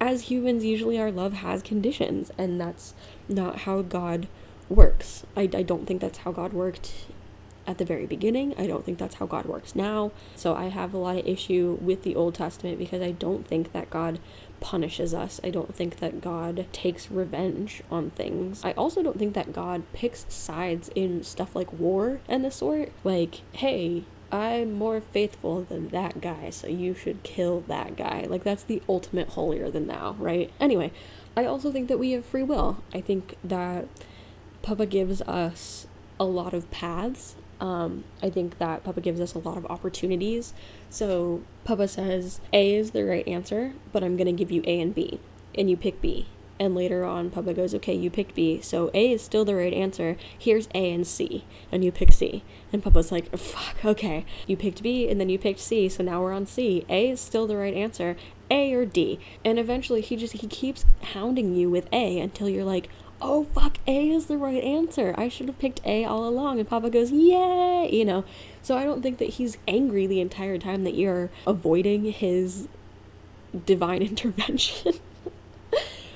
as 0.00 0.30
humans, 0.30 0.64
usually 0.64 0.96
our 0.96 1.10
love 1.10 1.32
has 1.32 1.60
conditions, 1.60 2.30
and 2.38 2.60
that's 2.60 2.94
not 3.28 3.60
how 3.60 3.82
God 3.82 4.28
works. 4.68 5.26
I, 5.36 5.42
I 5.52 5.62
don't 5.62 5.86
think 5.86 6.00
that's 6.00 6.18
how 6.18 6.30
God 6.30 6.52
worked 6.52 7.06
at 7.66 7.78
the 7.78 7.84
very 7.84 8.06
beginning. 8.06 8.54
I 8.56 8.68
don't 8.68 8.84
think 8.84 8.96
that's 8.98 9.16
how 9.16 9.26
God 9.26 9.46
works 9.46 9.74
now. 9.74 10.12
So 10.36 10.54
I 10.54 10.68
have 10.68 10.94
a 10.94 10.98
lot 10.98 11.18
of 11.18 11.26
issue 11.26 11.76
with 11.80 12.04
the 12.04 12.14
Old 12.14 12.36
Testament 12.36 12.78
because 12.78 13.02
I 13.02 13.10
don't 13.10 13.44
think 13.44 13.72
that 13.72 13.90
God 13.90 14.20
punishes 14.60 15.12
us. 15.12 15.40
I 15.42 15.50
don't 15.50 15.74
think 15.74 15.98
that 15.98 16.20
God 16.20 16.66
takes 16.72 17.10
revenge 17.10 17.82
on 17.90 18.10
things. 18.10 18.64
I 18.64 18.70
also 18.72 19.02
don't 19.02 19.18
think 19.18 19.34
that 19.34 19.52
God 19.52 19.82
picks 19.92 20.26
sides 20.32 20.90
in 20.94 21.24
stuff 21.24 21.56
like 21.56 21.72
war 21.72 22.20
and 22.28 22.44
the 22.44 22.52
sort. 22.52 22.92
Like, 23.02 23.42
hey, 23.52 24.04
I'm 24.30 24.74
more 24.74 25.00
faithful 25.00 25.62
than 25.62 25.88
that 25.88 26.20
guy, 26.20 26.50
so 26.50 26.66
you 26.66 26.94
should 26.94 27.22
kill 27.22 27.60
that 27.62 27.96
guy. 27.96 28.26
Like, 28.28 28.44
that's 28.44 28.62
the 28.62 28.82
ultimate 28.88 29.30
holier 29.30 29.70
than 29.70 29.86
thou, 29.86 30.16
right? 30.18 30.50
Anyway, 30.60 30.92
I 31.36 31.44
also 31.44 31.72
think 31.72 31.88
that 31.88 31.98
we 31.98 32.12
have 32.12 32.26
free 32.26 32.42
will. 32.42 32.82
I 32.92 33.00
think 33.00 33.36
that 33.42 33.88
Papa 34.60 34.84
gives 34.84 35.22
us 35.22 35.86
a 36.20 36.24
lot 36.24 36.52
of 36.52 36.70
paths. 36.70 37.36
Um, 37.60 38.04
I 38.22 38.28
think 38.28 38.58
that 38.58 38.84
Papa 38.84 39.00
gives 39.00 39.20
us 39.20 39.34
a 39.34 39.38
lot 39.38 39.56
of 39.56 39.64
opportunities. 39.66 40.52
So, 40.90 41.42
Papa 41.64 41.88
says 41.88 42.40
A 42.52 42.74
is 42.74 42.90
the 42.90 43.04
right 43.04 43.26
answer, 43.26 43.72
but 43.92 44.04
I'm 44.04 44.16
to 44.18 44.32
give 44.32 44.50
you 44.50 44.62
A 44.66 44.80
and 44.80 44.94
B, 44.94 45.20
and 45.54 45.70
you 45.70 45.76
pick 45.76 46.02
B. 46.02 46.26
And 46.60 46.74
later 46.74 47.04
on, 47.04 47.30
Papa 47.30 47.54
goes, 47.54 47.74
okay, 47.76 47.94
you 47.94 48.10
picked 48.10 48.34
B, 48.34 48.60
so 48.60 48.90
A 48.92 49.12
is 49.12 49.22
still 49.22 49.44
the 49.44 49.54
right 49.54 49.72
answer. 49.72 50.16
Here's 50.36 50.68
A 50.74 50.92
and 50.92 51.06
C, 51.06 51.44
and 51.70 51.84
you 51.84 51.92
pick 51.92 52.12
C. 52.12 52.42
And 52.72 52.82
Papa's 52.82 53.12
like, 53.12 53.36
fuck, 53.36 53.84
okay. 53.84 54.26
You 54.46 54.56
picked 54.56 54.82
B, 54.82 55.08
and 55.08 55.20
then 55.20 55.28
you 55.28 55.38
picked 55.38 55.60
C, 55.60 55.88
so 55.88 56.02
now 56.02 56.20
we're 56.20 56.32
on 56.32 56.46
C. 56.46 56.84
A 56.88 57.10
is 57.10 57.20
still 57.20 57.46
the 57.46 57.56
right 57.56 57.74
answer. 57.74 58.16
A 58.50 58.72
or 58.74 58.84
D. 58.84 59.20
And 59.44 59.58
eventually, 59.58 60.00
he 60.00 60.16
just, 60.16 60.34
he 60.34 60.46
keeps 60.48 60.84
hounding 61.12 61.54
you 61.54 61.70
with 61.70 61.86
A 61.92 62.18
until 62.18 62.48
you're 62.48 62.64
like, 62.64 62.88
oh, 63.20 63.44
fuck, 63.54 63.78
A 63.86 64.10
is 64.10 64.26
the 64.26 64.38
right 64.38 64.62
answer. 64.62 65.14
I 65.16 65.28
should 65.28 65.46
have 65.46 65.58
picked 65.58 65.80
A 65.84 66.04
all 66.04 66.26
along. 66.26 66.58
And 66.58 66.68
Papa 66.68 66.90
goes, 66.90 67.10
yay, 67.12 67.88
you 67.92 68.04
know. 68.04 68.24
So 68.62 68.76
I 68.76 68.84
don't 68.84 69.02
think 69.02 69.18
that 69.18 69.30
he's 69.30 69.58
angry 69.66 70.06
the 70.06 70.20
entire 70.20 70.58
time 70.58 70.84
that 70.84 70.94
you're 70.94 71.30
avoiding 71.46 72.04
his 72.06 72.68
divine 73.64 74.02
intervention. 74.02 74.94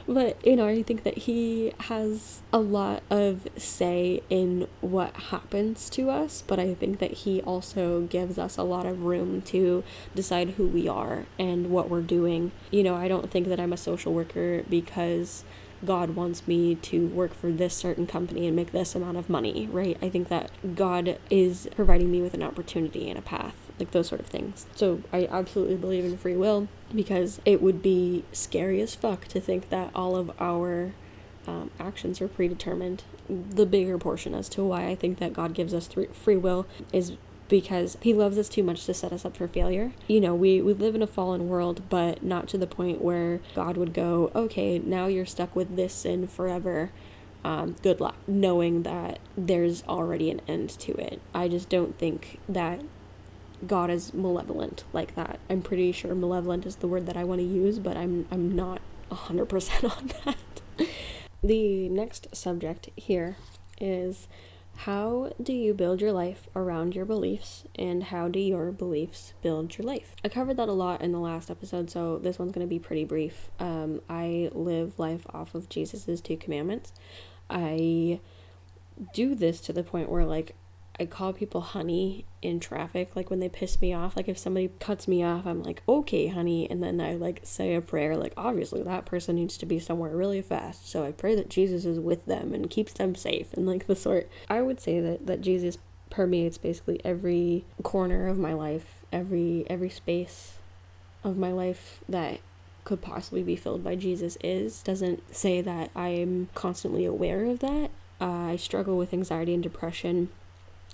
But, 0.07 0.45
you 0.45 0.57
know, 0.57 0.67
I 0.67 0.83
think 0.83 1.05
that 1.05 1.19
he 1.19 1.73
has 1.81 2.43
a 2.53 2.59
lot 2.59 3.03
of 3.11 3.47
say 3.57 4.23
in 4.29 4.67
what 4.81 5.15
happens 5.15 5.89
to 5.91 6.11
us, 6.11 6.43
but 6.47 6.59
I 6.59 6.75
think 6.75 6.99
that 6.99 7.13
he 7.13 7.41
also 7.43 8.03
gives 8.03 8.39
us 8.39 8.57
a 8.57 8.63
lot 8.63 8.87
of 8.87 9.05
room 9.05 9.43
to 9.43 9.85
decide 10.15 10.51
who 10.51 10.67
we 10.67 10.89
are 10.89 11.27
and 11.39 11.71
what 11.71 11.89
we're 11.89 12.01
doing. 12.01 12.53
You 12.71 12.83
know, 12.83 12.97
I 12.97 13.09
don't 13.09 13.31
think 13.31 13.49
that 13.49 13.61
I'm 13.61 13.73
a 13.73 13.77
social 13.77 14.13
worker 14.13 14.65
because 14.69 15.45
God 15.85 16.11
wants 16.11 16.47
me 16.47 16.77
to 16.77 17.07
work 17.09 17.35
for 17.35 17.51
this 17.51 17.75
certain 17.75 18.07
company 18.07 18.47
and 18.47 18.55
make 18.55 18.73
this 18.73 18.95
amount 18.95 19.17
of 19.17 19.29
money, 19.29 19.69
right? 19.71 19.99
I 20.01 20.09
think 20.09 20.29
that 20.29 20.51
God 20.75 21.19
is 21.31 21.69
providing 21.75 22.11
me 22.11 22.23
with 22.23 22.35
an 22.35 22.43
opportunity 22.43 23.09
and 23.09 23.19
a 23.19 23.23
path 23.23 23.62
like 23.83 23.91
those 23.91 24.07
sort 24.07 24.20
of 24.20 24.28
things. 24.28 24.66
So 24.76 25.03
I 25.12 25.26
absolutely 25.30 25.74
believe 25.74 26.05
in 26.05 26.16
free 26.16 26.37
will 26.37 26.68
because 26.95 27.41
it 27.45 27.61
would 27.61 27.83
be 27.83 28.24
scary 28.33 28.80
as 28.80 28.95
fuck 28.95 29.26
to 29.28 29.41
think 29.41 29.70
that 29.70 29.91
all 29.93 30.14
of 30.14 30.30
our 30.41 30.93
um, 31.49 31.72
actions 31.80 32.20
are 32.20 32.28
predetermined. 32.28 33.03
The 33.28 33.66
bigger 33.66 33.99
portion 33.99 34.35
as 34.35 34.49
to 34.51 34.62
why 34.62 34.87
I 34.87 34.95
think 34.95 35.18
that 35.18 35.33
God 35.33 35.53
gives 35.53 35.74
us 35.74 35.89
th- 35.89 36.11
free 36.11 36.37
will 36.37 36.64
is 36.93 37.12
because 37.49 37.99
he 38.01 38.14
loves 38.14 38.39
us 38.39 38.49
too 38.49 38.62
much 38.62 38.87
to 38.87 38.95
set 38.95 39.12
us 39.12 39.24
up 39.24 39.37
for 39.37 39.49
failure. 39.49 39.93
You 40.07 40.20
know, 40.20 40.35
we, 40.35 40.62
we 40.62 40.72
live 40.74 40.95
in 40.95 41.03
a 41.03 41.07
fallen 41.09 41.49
world, 41.49 41.83
but 41.91 42.22
not 42.22 42.49
to 42.49 42.59
the 42.59 42.66
point 42.68 43.03
where 43.03 43.41
God 43.55 43.76
would 43.76 43.93
go, 43.93 44.30
okay, 44.35 44.78
now 44.78 45.07
you're 45.07 45.26
stuck 45.26 45.57
with 45.57 45.74
this 45.74 45.93
sin 45.93 46.28
forever. 46.28 46.93
Um, 47.45 47.74
good 47.83 48.01
luck, 48.01 48.14
knowing 48.28 48.85
that 48.85 49.18
there's 49.37 49.83
already 49.89 50.30
an 50.30 50.41
end 50.47 50.70
to 50.70 50.93
it. 50.93 51.20
I 51.35 51.49
just 51.49 51.68
don't 51.68 51.99
think 51.99 52.39
that 52.49 52.80
God 53.67 53.91
is 53.91 54.13
malevolent 54.13 54.85
like 54.93 55.15
that. 55.15 55.39
I'm 55.49 55.63
pretty 55.63 55.93
sure 55.93 56.15
malevolent 56.15 56.67
is 56.67 56.77
the 56.77 56.89
word 56.89 57.07
that 57.07 57.17
I 57.17 57.25
want 57.25 57.41
to 57.41 57.47
use, 57.47 57.79
but 57.79 57.97
I'm 57.97 58.27
I'm 58.31 58.55
not 58.55 58.81
100% 59.11 59.85
on 59.99 60.11
that. 60.25 60.89
the 61.43 61.89
next 61.89 62.35
subject 62.35 62.89
here 62.97 63.37
is 63.81 64.29
how 64.75 65.33
do 65.41 65.53
you 65.53 65.75
build 65.75 66.01
your 66.01 66.13
life 66.13 66.49
around 66.57 66.95
your 66.95 67.05
beliefs 67.05 67.65
and 67.77 68.05
how 68.05 68.29
do 68.29 68.41
your 68.41 68.73
beliefs 68.73 69.33
build 69.43 69.77
your 69.77 69.87
life? 69.87 70.17
I 70.25 70.29
covered 70.29 70.57
that 70.57 70.69
a 70.69 70.73
lot 70.73 71.03
in 71.03 71.13
the 71.13 71.21
last 71.21 71.51
episode, 71.51 71.91
so 71.91 72.19
this 72.19 72.39
one's 72.39 72.53
going 72.53 72.67
to 72.67 72.71
be 72.71 72.79
pretty 72.79 73.05
brief. 73.05 73.51
Um, 73.61 74.01
I 74.09 74.51
live 74.53 74.99
life 74.99 75.27
off 75.33 75.55
of 75.55 75.69
Jesus's 75.69 76.21
two 76.21 76.37
commandments. 76.37 76.93
I 77.49 78.21
do 79.13 79.35
this 79.35 79.61
to 79.63 79.73
the 79.73 79.83
point 79.83 80.09
where 80.09 80.25
like 80.25 80.55
I 81.01 81.07
call 81.07 81.32
people 81.32 81.61
honey 81.61 82.24
in 82.43 82.61
traffic 82.61 83.16
like 83.16 83.30
when 83.30 83.40
they 83.40 83.49
piss 83.49 83.80
me 83.80 83.95
off 83.95 84.16
like 84.16 84.28
if 84.28 84.36
somebody 84.36 84.70
cuts 84.78 85.09
me 85.09 85.22
off 85.22 85.47
I'm 85.47 85.62
like 85.62 85.82
okay 85.88 86.28
honey 86.28 86.68
and 86.70 86.82
then 86.82 87.01
I 87.01 87.14
like 87.14 87.40
say 87.45 87.74
a 87.74 87.80
prayer 87.80 88.16
like 88.16 88.34
obviously 88.36 88.82
that 88.82 89.07
person 89.07 89.36
needs 89.36 89.57
to 89.59 89.66
be 89.66 89.78
somewhere 89.78 90.14
really 90.14 90.43
fast 90.43 90.88
so 90.88 91.05
I 91.05 91.12
pray 91.12 91.34
that 91.34 91.51
Jesus 91.51 91.84
is 91.84 91.99
with 91.99 92.26
them 92.26 92.53
and 92.53 92.70
keeps 92.70 92.93
them 92.93 93.14
safe 93.14 93.53
and 93.55 93.66
like 93.66 93.86
the 93.86 93.97
sort 93.97 94.28
I 94.51 94.61
would 94.61 94.80
say 94.80 95.01
that 95.01 95.26
that 95.26 95.40
Jesus 95.40 95.78
permeates 96.11 96.59
basically 96.59 97.01
every 97.05 97.64
corner 97.82 98.26
of 98.26 98.38
my 98.38 98.53
life 98.53 99.03
every 99.12 99.64
every 99.70 99.90
space 99.90 100.55
of 101.24 101.36
my 101.36 101.53
life 101.53 102.01
that 102.09 102.40
could 102.84 103.01
possibly 103.01 103.43
be 103.43 103.57
filled 103.57 103.84
by 103.84 103.95
Jesus 103.95 104.36
is 104.43 104.82
doesn't 104.82 105.34
say 105.34 105.61
that 105.61 105.90
I'm 105.95 106.49
constantly 106.55 107.05
aware 107.05 107.45
of 107.45 107.61
that. 107.61 107.90
Uh, 108.20 108.51
I 108.51 108.57
struggle 108.57 108.97
with 108.97 109.12
anxiety 109.12 109.55
and 109.55 109.62
depression, 109.62 110.30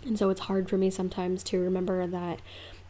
and 0.06 0.18
so 0.18 0.30
it's 0.30 0.42
hard 0.42 0.68
for 0.68 0.76
me 0.76 0.90
sometimes 0.90 1.42
to 1.44 1.58
remember 1.58 2.06
that 2.06 2.40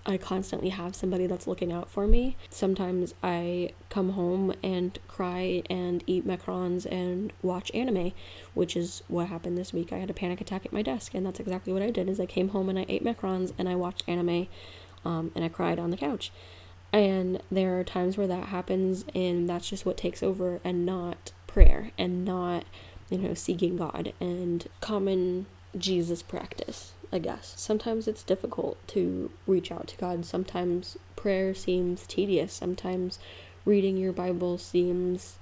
I 0.06 0.16
constantly 0.16 0.70
have 0.70 0.96
somebody 0.96 1.26
that's 1.26 1.46
looking 1.46 1.70
out 1.70 1.90
for 1.90 2.06
me. 2.06 2.36
Sometimes 2.48 3.14
I 3.22 3.72
come 3.90 4.10
home 4.10 4.54
and 4.62 4.98
cry 5.06 5.62
and 5.68 6.02
eat 6.06 6.26
macarons 6.26 6.86
and 6.90 7.30
watch 7.42 7.70
anime, 7.74 8.12
which 8.54 8.74
is 8.74 9.02
what 9.08 9.28
happened 9.28 9.58
this 9.58 9.74
week. 9.74 9.92
I 9.92 9.98
had 9.98 10.08
a 10.08 10.14
panic 10.14 10.40
attack 10.40 10.64
at 10.64 10.72
my 10.72 10.80
desk, 10.80 11.12
and 11.12 11.26
that's 11.26 11.40
exactly 11.40 11.74
what 11.74 11.82
I 11.82 11.90
did. 11.90 12.08
Is 12.08 12.20
I 12.20 12.26
came 12.26 12.50
home 12.50 12.70
and 12.70 12.78
I 12.78 12.86
ate 12.88 13.04
macarons 13.04 13.52
and 13.58 13.68
I 13.68 13.74
watched 13.74 14.04
anime, 14.08 14.48
um, 15.04 15.30
and 15.34 15.44
I 15.44 15.48
cried 15.48 15.78
on 15.78 15.90
the 15.90 15.96
couch. 15.96 16.32
And 16.90 17.42
there 17.50 17.78
are 17.78 17.84
times 17.84 18.16
where 18.16 18.26
that 18.28 18.46
happens, 18.46 19.04
and 19.14 19.46
that's 19.46 19.68
just 19.68 19.84
what 19.84 19.98
takes 19.98 20.22
over, 20.22 20.58
and 20.64 20.86
not 20.86 21.32
prayer, 21.46 21.90
and 21.98 22.24
not, 22.24 22.64
you 23.10 23.18
know, 23.18 23.34
seeking 23.34 23.76
God 23.76 24.14
and 24.20 24.66
common 24.80 25.44
Jesus 25.76 26.22
practice, 26.22 26.94
I 27.12 27.18
guess. 27.18 27.54
Sometimes 27.56 28.06
it's 28.06 28.22
difficult 28.22 28.76
to 28.88 29.30
reach 29.46 29.72
out 29.72 29.88
to 29.88 29.96
God. 29.96 30.24
Sometimes 30.24 30.96
prayer 31.16 31.54
seems 31.54 32.06
tedious. 32.06 32.52
Sometimes 32.52 33.18
reading 33.64 33.96
your 33.96 34.12
Bible 34.12 34.58
seems 34.58 35.38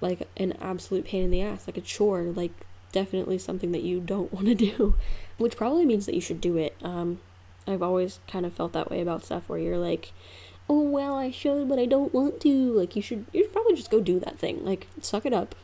like 0.00 0.28
an 0.36 0.54
absolute 0.60 1.04
pain 1.04 1.24
in 1.24 1.30
the 1.30 1.42
ass, 1.42 1.66
like 1.66 1.76
a 1.76 1.80
chore, 1.82 2.22
like 2.22 2.52
definitely 2.92 3.38
something 3.38 3.72
that 3.72 3.82
you 3.82 4.00
don't 4.00 4.32
want 4.34 4.46
to 4.46 4.54
do, 4.54 4.94
which 5.38 5.56
probably 5.56 5.84
means 5.84 6.06
that 6.06 6.14
you 6.14 6.20
should 6.20 6.40
do 6.40 6.56
it. 6.56 6.76
Um, 6.82 7.20
I've 7.66 7.82
always 7.82 8.20
kind 8.28 8.46
of 8.46 8.52
felt 8.52 8.72
that 8.72 8.90
way 8.90 9.00
about 9.00 9.24
stuff 9.24 9.48
where 9.48 9.58
you're 9.58 9.78
like, 9.78 10.12
oh 10.68 10.80
well 10.80 11.14
i 11.14 11.30
should 11.30 11.68
but 11.68 11.78
i 11.78 11.86
don't 11.86 12.12
want 12.12 12.40
to 12.40 12.72
like 12.72 12.94
you 12.94 13.02
should 13.02 13.24
you 13.32 13.42
should 13.42 13.52
probably 13.52 13.74
just 13.74 13.90
go 13.90 14.00
do 14.00 14.20
that 14.20 14.38
thing 14.38 14.64
like 14.64 14.86
suck 15.00 15.24
it 15.24 15.32
up 15.32 15.54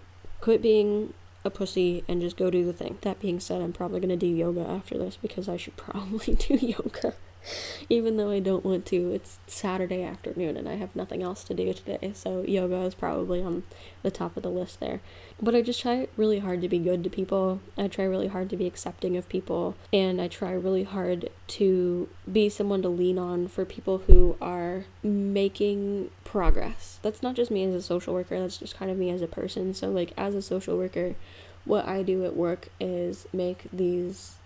quit 0.41 0.63
being 0.63 1.13
a 1.45 1.51
pussy 1.51 2.05
and 2.09 2.21
just 2.21 2.37
go 2.37 2.51
do 2.51 2.65
the 2.65 2.73
thing. 2.73 2.99
That 3.03 3.21
being 3.21 3.41
said 3.41 3.61
i'm 3.61 3.73
probably 3.73 4.01
to 4.11 4.17
do 4.17 4.27
yoga 4.27 4.67
after 4.67 4.97
this 4.99 5.17
because 5.21 5.49
i 5.49 5.57
should 5.57 5.77
probably 5.79 6.35
do 6.35 6.55
yoga 6.55 7.15
even 7.89 8.17
though 8.17 8.31
i 8.31 8.41
don't 8.41 8.65
want 8.65 8.87
to 8.87 9.13
it's 9.13 9.39
saturday 9.47 10.03
afternoon 10.03 10.57
and 10.57 10.69
i 10.69 10.75
have 10.75 10.95
nothing 10.95 11.23
else 11.23 11.45
to 11.45 11.55
do 11.55 11.73
today 11.73 12.13
so 12.15 12.43
yoga 12.43 12.77
is 12.83 12.95
probably 12.95 13.43
on 13.43 13.63
the 14.05 14.11
top 14.11 14.37
of 14.37 14.43
the 14.43 14.51
list 14.51 14.79
there. 14.79 15.01
But 15.43 15.57
i 15.57 15.63
just 15.63 15.81
try 15.81 16.07
really 16.17 16.39
hard 16.39 16.61
to 16.61 16.69
be 16.69 16.79
good 16.79 17.03
to 17.03 17.11
people. 17.11 17.61
I 17.77 17.89
try 17.89 18.05
really 18.05 18.29
hard 18.29 18.51
to 18.51 18.57
be 18.57 18.67
accepting 18.67 19.17
of 19.17 19.29
people 19.29 19.75
and 19.93 20.21
i 20.21 20.29
try 20.29 20.53
really 20.53 20.85
hard 20.85 21.31
to 21.47 22.09
be 22.31 22.49
someone 22.49 22.83
to 22.83 22.89
lean 22.89 23.19
on 23.19 23.49
for 23.49 23.65
people 23.65 23.99
who 24.07 24.37
are 24.41 24.85
making 25.03 26.11
progress. 26.23 27.01
That's 27.03 27.23
not 27.23 27.35
just 27.35 27.51
me 27.51 27.65
as 27.65 27.75
a 27.75 27.83
social 27.83 28.15
worker 28.15 28.39
that's 28.39 28.59
just 28.59 28.77
kind 28.77 28.91
of 28.91 28.99
me 28.99 29.11
as 29.11 29.23
a 29.23 29.27
person. 29.27 29.75
So 29.75 29.91
like 29.91 30.13
as 30.17 30.35
a 30.35 30.43
social 30.43 30.77
worker 30.77 31.17
what 31.65 31.89
i 31.89 32.03
do 32.03 32.27
at 32.27 32.37
work 32.37 32.69
is 32.79 33.27
make 33.33 33.65
these 33.73 34.37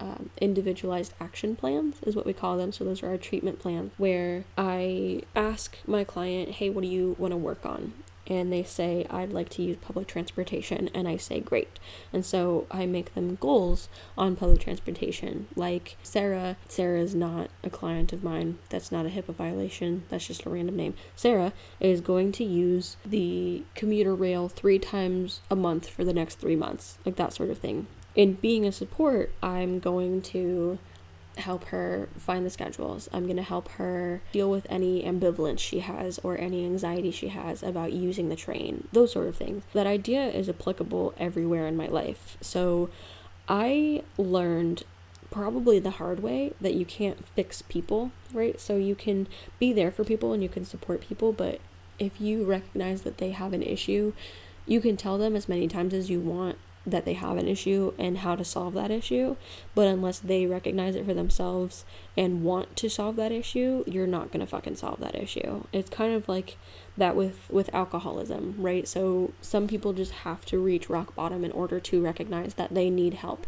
um, 0.00 0.30
individualized 0.40 1.14
action 1.20 1.56
plans 1.56 1.96
is 2.02 2.14
what 2.14 2.26
we 2.26 2.32
call 2.32 2.56
them. 2.56 2.72
So 2.72 2.84
those 2.84 3.02
are 3.02 3.08
our 3.08 3.16
treatment 3.16 3.58
plans 3.58 3.92
where 3.96 4.44
i 4.56 5.22
ask 5.34 5.76
my 5.86 6.04
client 6.04 6.50
hey 6.52 6.70
what 6.70 6.82
do 6.82 6.88
you 6.88 7.16
want 7.18 7.32
to 7.32 7.36
work 7.36 7.64
on? 7.64 7.92
And 8.28 8.52
they 8.52 8.64
say 8.64 9.06
i'd 9.08 9.32
like 9.32 9.48
to 9.50 9.62
use 9.62 9.76
public 9.80 10.06
transportation. 10.06 10.90
And 10.94 11.08
i 11.08 11.16
say 11.16 11.40
great. 11.40 11.78
And 12.12 12.24
so 12.24 12.66
i 12.70 12.86
make 12.86 13.14
them 13.14 13.36
goals 13.36 13.88
on 14.18 14.36
public 14.36 14.60
transportation. 14.60 15.46
Like 15.56 15.96
sarah 16.02 16.56
sarah 16.68 17.00
is 17.00 17.14
not 17.14 17.50
a 17.64 17.70
client 17.70 18.12
of 18.12 18.22
mine. 18.22 18.58
That's 18.68 18.92
not 18.92 19.06
a 19.06 19.10
hipaa 19.10 19.34
violation. 19.34 20.04
That's 20.08 20.26
just 20.26 20.44
a 20.44 20.50
random 20.50 20.76
name. 20.76 20.94
Sarah 21.14 21.52
is 21.80 22.00
going 22.00 22.32
to 22.32 22.44
use 22.44 22.96
the 23.04 23.62
commuter 23.74 24.14
rail 24.14 24.48
three 24.48 24.78
times 24.78 25.40
a 25.50 25.56
month 25.56 25.88
for 25.88 26.04
the 26.04 26.12
next 26.12 26.36
three 26.36 26.56
months 26.56 26.98
like 27.04 27.16
that 27.16 27.32
sort 27.32 27.50
of 27.50 27.58
thing 27.58 27.86
in 28.16 28.32
being 28.32 28.66
a 28.66 28.72
support, 28.72 29.30
I'm 29.42 29.78
going 29.78 30.22
to 30.22 30.78
help 31.36 31.64
her 31.64 32.08
find 32.16 32.46
the 32.46 32.50
schedules. 32.50 33.10
I'm 33.12 33.24
going 33.24 33.36
to 33.36 33.42
help 33.42 33.68
her 33.72 34.22
deal 34.32 34.50
with 34.50 34.66
any 34.70 35.02
ambivalence 35.02 35.58
she 35.58 35.80
has 35.80 36.18
or 36.20 36.38
any 36.38 36.64
anxiety 36.64 37.10
she 37.10 37.28
has 37.28 37.62
about 37.62 37.92
using 37.92 38.30
the 38.30 38.36
train, 38.36 38.88
those 38.90 39.12
sort 39.12 39.28
of 39.28 39.36
things. 39.36 39.62
That 39.74 39.86
idea 39.86 40.26
is 40.28 40.48
applicable 40.48 41.14
everywhere 41.18 41.66
in 41.66 41.76
my 41.76 41.88
life. 41.88 42.38
So 42.40 42.88
I 43.48 44.02
learned 44.16 44.84
probably 45.30 45.78
the 45.78 45.90
hard 45.90 46.20
way 46.20 46.54
that 46.58 46.72
you 46.72 46.86
can't 46.86 47.26
fix 47.28 47.60
people, 47.60 48.12
right? 48.32 48.58
So 48.58 48.76
you 48.76 48.94
can 48.94 49.28
be 49.58 49.74
there 49.74 49.90
for 49.90 50.04
people 50.04 50.32
and 50.32 50.42
you 50.42 50.48
can 50.48 50.64
support 50.64 51.02
people, 51.02 51.32
but 51.32 51.60
if 51.98 52.18
you 52.18 52.44
recognize 52.44 53.02
that 53.02 53.18
they 53.18 53.32
have 53.32 53.52
an 53.52 53.62
issue, 53.62 54.14
you 54.64 54.80
can 54.80 54.96
tell 54.96 55.18
them 55.18 55.36
as 55.36 55.48
many 55.48 55.68
times 55.68 55.92
as 55.92 56.08
you 56.08 56.20
want 56.20 56.56
that 56.86 57.04
they 57.04 57.14
have 57.14 57.36
an 57.36 57.48
issue 57.48 57.92
and 57.98 58.18
how 58.18 58.36
to 58.36 58.44
solve 58.44 58.74
that 58.74 58.90
issue. 58.90 59.36
But 59.74 59.88
unless 59.88 60.20
they 60.20 60.46
recognize 60.46 60.94
it 60.94 61.04
for 61.04 61.14
themselves 61.14 61.84
and 62.16 62.44
want 62.44 62.76
to 62.76 62.88
solve 62.88 63.16
that 63.16 63.32
issue, 63.32 63.82
you're 63.86 64.06
not 64.06 64.30
going 64.30 64.40
to 64.40 64.46
fucking 64.46 64.76
solve 64.76 65.00
that 65.00 65.16
issue. 65.16 65.64
It's 65.72 65.90
kind 65.90 66.14
of 66.14 66.28
like 66.28 66.56
that 66.96 67.16
with 67.16 67.50
with 67.50 67.74
alcoholism, 67.74 68.54
right? 68.58 68.86
So 68.86 69.32
some 69.40 69.66
people 69.66 69.92
just 69.92 70.12
have 70.12 70.46
to 70.46 70.58
reach 70.58 70.88
rock 70.88 71.14
bottom 71.14 71.44
in 71.44 71.50
order 71.52 71.80
to 71.80 72.02
recognize 72.02 72.54
that 72.54 72.72
they 72.72 72.88
need 72.88 73.14
help. 73.14 73.46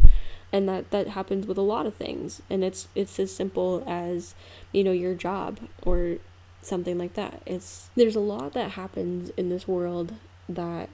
And 0.53 0.68
that 0.68 0.91
that 0.91 1.09
happens 1.09 1.47
with 1.47 1.59
a 1.59 1.62
lot 1.62 1.86
of 1.86 1.95
things. 1.95 2.43
And 2.51 2.64
it's 2.64 2.89
it's 2.97 3.20
as 3.20 3.34
simple 3.34 3.84
as, 3.86 4.34
you 4.72 4.82
know, 4.82 4.93
your 4.93 5.14
job 5.14 5.61
or 5.82 6.16
something 6.61 6.99
like 6.99 7.14
that. 7.14 7.41
It's 7.47 7.91
there's 7.95 8.16
a 8.16 8.20
lot 8.20 8.53
that 8.55 8.72
happens 8.72 9.30
in 9.36 9.49
this 9.49 9.68
world 9.68 10.14
that 10.49 10.89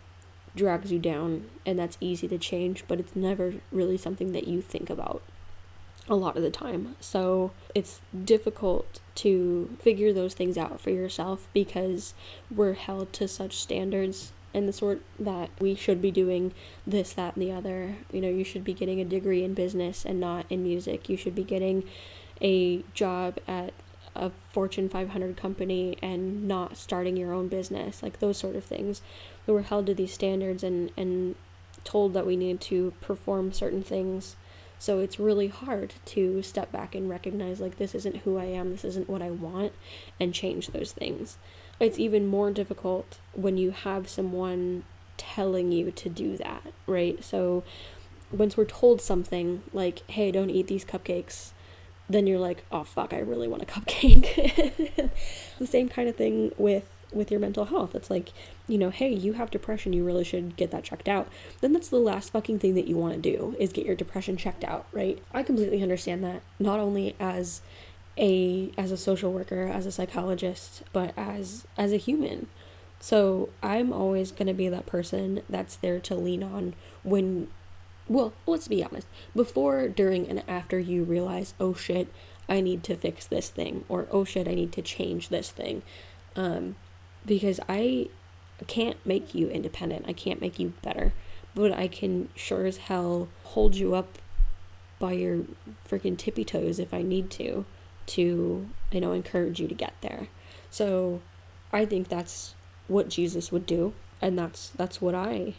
drags 0.57 0.93
you 0.93 0.99
down 0.99 1.49
and 1.67 1.79
that's 1.79 1.99
easy 2.01 2.29
to 2.29 2.39
change, 2.39 2.85
but 2.87 3.01
it's 3.01 3.17
never 3.17 3.55
really 3.73 3.97
something 3.97 4.33
that 4.33 4.47
you 4.47 4.63
think 4.63 4.91
about 4.91 5.23
a 6.09 6.15
lot 6.15 6.37
of 6.37 6.43
the 6.43 6.51
time. 6.51 6.97
So 7.01 7.53
it's 7.75 8.01
difficult 8.25 9.01
to 9.17 9.77
figure 9.81 10.13
those 10.13 10.35
things 10.35 10.59
out 10.59 10.81
for 10.81 10.91
yourself 10.91 11.49
because 11.53 12.15
we're 12.55 12.75
held 12.75 13.13
to 13.15 13.29
such 13.29 13.59
standards 13.59 14.33
and 14.53 14.69
the 14.69 14.73
sort 14.73 15.03
that 15.19 15.51
we 15.59 15.75
should 15.75 16.01
be 16.01 16.11
doing 16.11 16.53
this, 16.87 17.13
that, 17.15 17.35
and 17.35 17.43
the 17.43 17.53
other. 17.53 17.97
You 18.13 18.21
know, 18.21 18.29
you 18.29 18.45
should 18.45 18.65
be 18.65 18.75
getting 18.75 19.01
a 19.01 19.05
degree 19.05 19.43
in 19.43 19.55
business 19.55 20.05
and 20.05 20.21
not 20.21 20.47
in 20.49 20.63
music. 20.63 21.09
You 21.09 21.17
should 21.17 21.35
be 21.35 21.43
getting 21.43 21.85
a 22.41 22.83
job 22.95 23.39
at 23.49 23.73
a 24.15 24.31
Fortune 24.53 24.89
500 24.89 25.37
company 25.37 25.97
and 26.03 26.47
not 26.47 26.77
starting 26.77 27.17
your 27.17 27.33
own 27.33 27.49
business, 27.49 28.03
like 28.03 28.21
those 28.21 28.39
sort 28.39 28.57
of 28.57 28.65
things 28.65 29.03
we 29.47 29.53
were 29.53 29.63
held 29.63 29.87
to 29.87 29.95
these 29.95 30.13
standards 30.13 30.63
and 30.63 30.91
and 30.97 31.35
told 31.83 32.15
that 32.15 32.27
we 32.27 32.37
needed 32.37 32.61
to 32.63 32.93
perform 33.01 33.53
certain 33.53 33.83
things 33.83 34.37
so 34.85 34.99
it's 34.99 35.19
really 35.19 35.49
hard 35.49 35.95
to 36.05 36.43
step 36.43 36.71
back 36.71 36.95
and 36.95 37.09
recognize 37.09 37.59
like 37.59 37.79
this 37.79 37.95
isn't 37.95 38.19
who 38.19 38.37
I 38.37 38.45
am, 38.45 38.71
this 38.71 38.85
isn't 38.85 39.09
what 39.09 39.23
I 39.23 39.31
want 39.31 39.73
and 40.21 40.35
change 40.35 40.67
those 40.69 40.93
things. 40.93 41.39
It's 41.81 41.99
even 41.99 42.27
more 42.27 42.51
difficult 42.51 43.19
when 43.33 43.57
you 43.57 43.71
have 43.71 44.11
someone 44.11 44.85
telling 45.17 45.73
you 45.73 45.91
to 45.91 46.11
do 46.11 46.37
that, 46.37 46.75
right? 46.87 47.25
So 47.25 47.65
once 48.31 48.59
we're 48.59 48.67
told 48.67 49.01
something 49.01 49.63
like, 49.73 50.03
"Hey, 50.11 50.31
don't 50.31 50.51
eat 50.51 50.67
these 50.67 50.85
cupcakes." 50.85 51.53
Then 52.09 52.27
you're 52.27 52.39
like, 52.39 52.65
oh 52.71 52.85
fuck, 52.85 53.13
I 53.13 53.19
really 53.19 53.49
want 53.49 53.63
a 53.63 53.67
cupcake. 53.67 55.11
the 55.59 55.67
same 55.67 55.89
kind 55.89 56.09
of 56.09 56.17
thing 56.17 56.53
with 56.59 56.89
with 57.13 57.31
your 57.31 57.41
mental 57.41 57.67
health. 57.67 57.95
It's 57.95 58.11
like, 58.11 58.33
you 58.67 58.77
know, 58.77 58.91
hey, 58.91 59.13
you 59.13 59.35
have 59.35 59.51
depression, 59.51 59.93
you 59.93 60.05
really 60.05 60.25
should 60.25 60.57
get 60.57 60.71
that 60.73 60.85
checked 60.85 61.09
out. 61.09 61.29
Then 61.61 61.73
that's 61.73 61.89
the 61.89 61.99
last 61.99 62.33
fucking 62.33 62.59
thing 62.59 62.75
that 62.75 62.89
you 62.89 62.97
want 62.97 63.15
to 63.15 63.21
do 63.21 63.55
is 63.59 63.73
get 63.73 63.87
your 63.87 63.95
depression 63.95 64.37
checked 64.37 64.65
out, 64.65 64.87
right? 64.93 65.23
I 65.33 65.43
completely 65.43 65.83
understand 65.83 66.25
that 66.25 66.43
not 66.59 66.81
only 66.81 67.15
as 67.21 67.63
a 68.17 68.73
as 68.77 68.93
a 68.93 68.97
social 68.97 69.33
worker, 69.33 69.67
as 69.67 69.87
a 69.87 69.93
psychologist, 69.93 70.83
but 70.93 71.13
as 71.17 71.67
as 71.77 71.93
a 71.93 71.97
human. 71.97 72.49
So, 73.01 73.51
I'm 73.63 73.93
always 73.93 74.33
going 74.33 74.47
to 74.47 74.55
be 74.55 74.69
that 74.71 74.87
person 74.87 75.43
that's 75.51 75.77
there 75.77 76.01
to 76.01 76.15
lean 76.15 76.43
on 76.43 76.75
when 77.03 77.49
well, 78.09 78.33
let's 78.47 78.69
be 78.69 78.85
honest. 78.85 79.07
Before, 79.35 79.89
during, 79.89 80.29
and 80.29 80.43
after 80.49 80.79
you 80.79 81.05
realize, 81.05 81.55
oh 81.59 81.75
shit, 81.75 82.09
I 82.49 82.61
need 82.61 82.83
to 82.85 82.97
fix 82.97 83.27
this 83.27 83.49
thing, 83.49 83.85
or 83.89 84.07
oh 84.11 84.25
shit, 84.25 84.47
I 84.47 84.55
need 84.55 84.73
to 84.73 84.83
change 84.83 85.29
this 85.29 85.51
thing. 85.51 85.83
Um, 86.37 86.77
because 87.27 87.61
I 87.69 88.09
can't 88.67 88.97
make 89.05 89.35
you 89.35 89.49
independent. 89.49 90.05
I 90.07 90.13
can't 90.13 90.41
make 90.41 90.59
you 90.59 90.75
better. 90.83 91.13
But 91.55 91.73
I 91.73 91.89
can 91.89 92.29
sure 92.35 92.67
as 92.67 92.79
hell 92.79 93.29
hold 93.45 93.77
you 93.77 93.95
up 93.95 94.19
by 94.99 95.13
your 95.13 95.45
freaking 95.89 96.17
tippy 96.17 96.45
toes 96.45 96.79
if 96.79 96.93
I 96.93 97.03
need 97.03 97.31
to, 97.33 97.65
to, 98.07 98.67
you 98.91 99.01
know, 99.01 99.13
encourage 99.13 99.61
you 99.61 99.69
to 99.69 99.75
get 99.75 99.95
there. 100.01 100.29
So 100.71 101.21
I 101.73 101.85
think 101.85 102.09
that's 102.09 102.55
what 102.89 103.09
Jesus 103.09 103.53
would 103.53 103.67
do. 103.67 103.95
And 104.21 104.39
that's 104.39 104.71
that's 104.71 105.01
what 105.01 105.15
I 105.15 105.55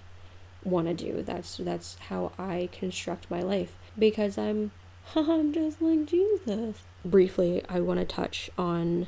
want 0.65 0.87
to 0.87 0.93
do. 0.93 1.21
That's 1.21 1.57
that's 1.57 1.95
how 2.09 2.31
I 2.37 2.69
construct 2.71 3.29
my 3.31 3.41
life 3.41 3.75
because 3.97 4.37
I'm 4.37 4.71
I'm 5.15 5.53
just 5.53 5.81
like 5.81 6.05
Jesus. 6.05 6.83
Briefly, 7.03 7.63
I 7.69 7.79
want 7.79 7.99
to 7.99 8.05
touch 8.05 8.49
on 8.57 9.07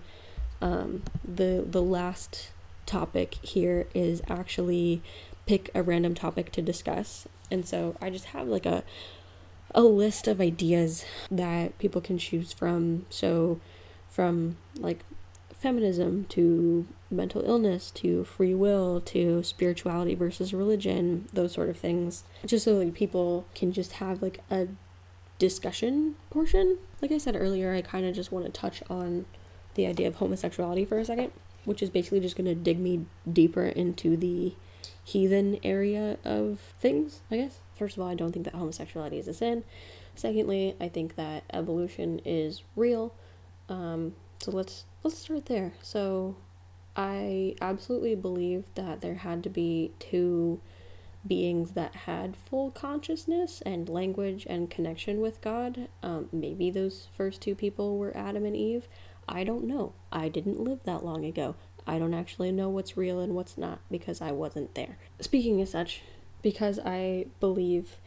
um, 0.62 1.04
the 1.24 1.66
the 1.68 1.82
last 1.82 2.52
topic 2.86 3.36
here 3.42 3.88
is 3.94 4.22
actually 4.30 5.02
pick 5.46 5.70
a 5.74 5.84
random 5.84 6.14
topic 6.14 6.52
to 6.54 6.62
discuss, 6.62 7.28
and 7.52 7.66
so 7.66 7.96
I 8.02 8.10
just 8.10 8.26
have 8.26 8.48
like 8.48 8.66
a 8.66 8.84
a 9.76 9.82
list 9.82 10.28
of 10.28 10.40
ideas 10.40 11.06
that 11.30 11.78
people 11.78 12.02
can 12.02 12.18
choose 12.18 12.54
from. 12.54 13.06
So, 13.10 13.60
from 14.10 14.58
like 14.78 15.04
feminism 15.60 16.26
to 16.30 16.88
mental 17.10 17.44
illness 17.46 17.92
to 17.92 18.24
free 18.24 18.54
will 18.54 19.02
to 19.02 19.44
spirituality 19.44 20.16
versus 20.16 20.54
religion, 20.54 21.28
those 21.34 21.54
sort 21.54 21.70
of 21.70 21.78
things. 21.78 22.24
Just 22.46 22.66
so 22.66 22.74
like 22.74 22.94
people 22.94 23.46
can 23.56 23.72
just 23.72 23.94
have 23.94 24.22
like 24.22 24.42
a 24.50 24.68
discussion 25.40 26.16
portion. 26.30 26.78
Like 27.02 27.12
I 27.12 27.18
said 27.18 27.36
earlier, 27.36 27.74
I 27.74 27.82
kind 27.82 28.06
of 28.06 28.16
just 28.16 28.32
want 28.32 28.46
to 28.46 28.52
touch 28.52 28.82
on 28.90 29.26
the 29.76 29.86
idea 29.86 30.08
of 30.08 30.16
homosexuality 30.16 30.86
for 30.86 30.98
a 30.98 31.06
second, 31.06 31.32
which 31.66 31.82
is 31.82 31.90
basically 31.90 32.20
just 32.20 32.36
going 32.36 32.46
to 32.46 32.56
dig 32.56 32.80
me 32.80 33.06
deeper 33.32 33.66
into 33.66 34.18
the 34.18 34.56
heathen 35.04 35.60
area 35.64 36.18
of 36.26 36.60
things, 36.80 37.22
I 37.32 37.38
guess. 37.38 37.60
First 37.76 37.96
of 37.96 38.04
all, 38.04 38.10
I 38.10 38.16
don't 38.16 38.32
think 38.32 38.46
that 38.46 38.56
homosexuality 38.56 39.20
is 39.20 39.28
a 39.28 39.34
sin. 39.34 39.64
Secondly, 40.16 40.76
I 40.82 40.90
think 40.90 41.16
that 41.16 41.44
evolution 41.54 42.20
is 42.26 42.64
real. 42.76 43.14
Um, 43.70 44.16
so 44.40 44.52
let's 44.52 44.86
let's 45.04 45.20
start 45.20 45.46
there. 45.46 45.74
So 45.82 46.36
I 46.98 47.56
absolutely 47.62 48.16
believe 48.16 48.66
that 48.74 49.02
there 49.02 49.16
had 49.16 49.44
to 49.44 49.50
be 49.50 49.92
two 50.00 50.60
beings 51.28 51.72
that 51.74 51.94
had 51.94 52.36
full 52.36 52.72
consciousness 52.72 53.62
and 53.66 53.88
language 53.88 54.48
and 54.50 54.70
connection 54.70 55.22
with 55.22 55.40
God. 55.42 55.90
Um, 56.02 56.30
maybe 56.32 56.72
those 56.72 57.08
first 57.16 57.42
two 57.42 57.54
people 57.54 57.98
were 57.98 58.16
Adam 58.18 58.46
and 58.46 58.56
Eve. 58.56 58.88
I 59.30 59.44
don't 59.44 59.66
know. 59.66 59.94
I 60.12 60.28
didn't 60.28 60.60
live 60.60 60.80
that 60.86 61.06
long 61.06 61.24
ago. 61.24 61.56
I 61.86 62.00
don't 62.00 62.14
actually 62.14 62.52
know 62.52 62.70
what's 62.70 62.98
real 62.98 63.20
and 63.20 63.36
what's 63.36 63.58
not 63.58 63.80
because 63.92 64.20
I 64.20 64.32
wasn't 64.32 64.74
there. 64.74 64.98
Speaking 65.20 65.62
as 65.62 65.72
such, 65.72 66.02
because 66.42 66.80
I 66.84 67.28
believe 67.40 67.98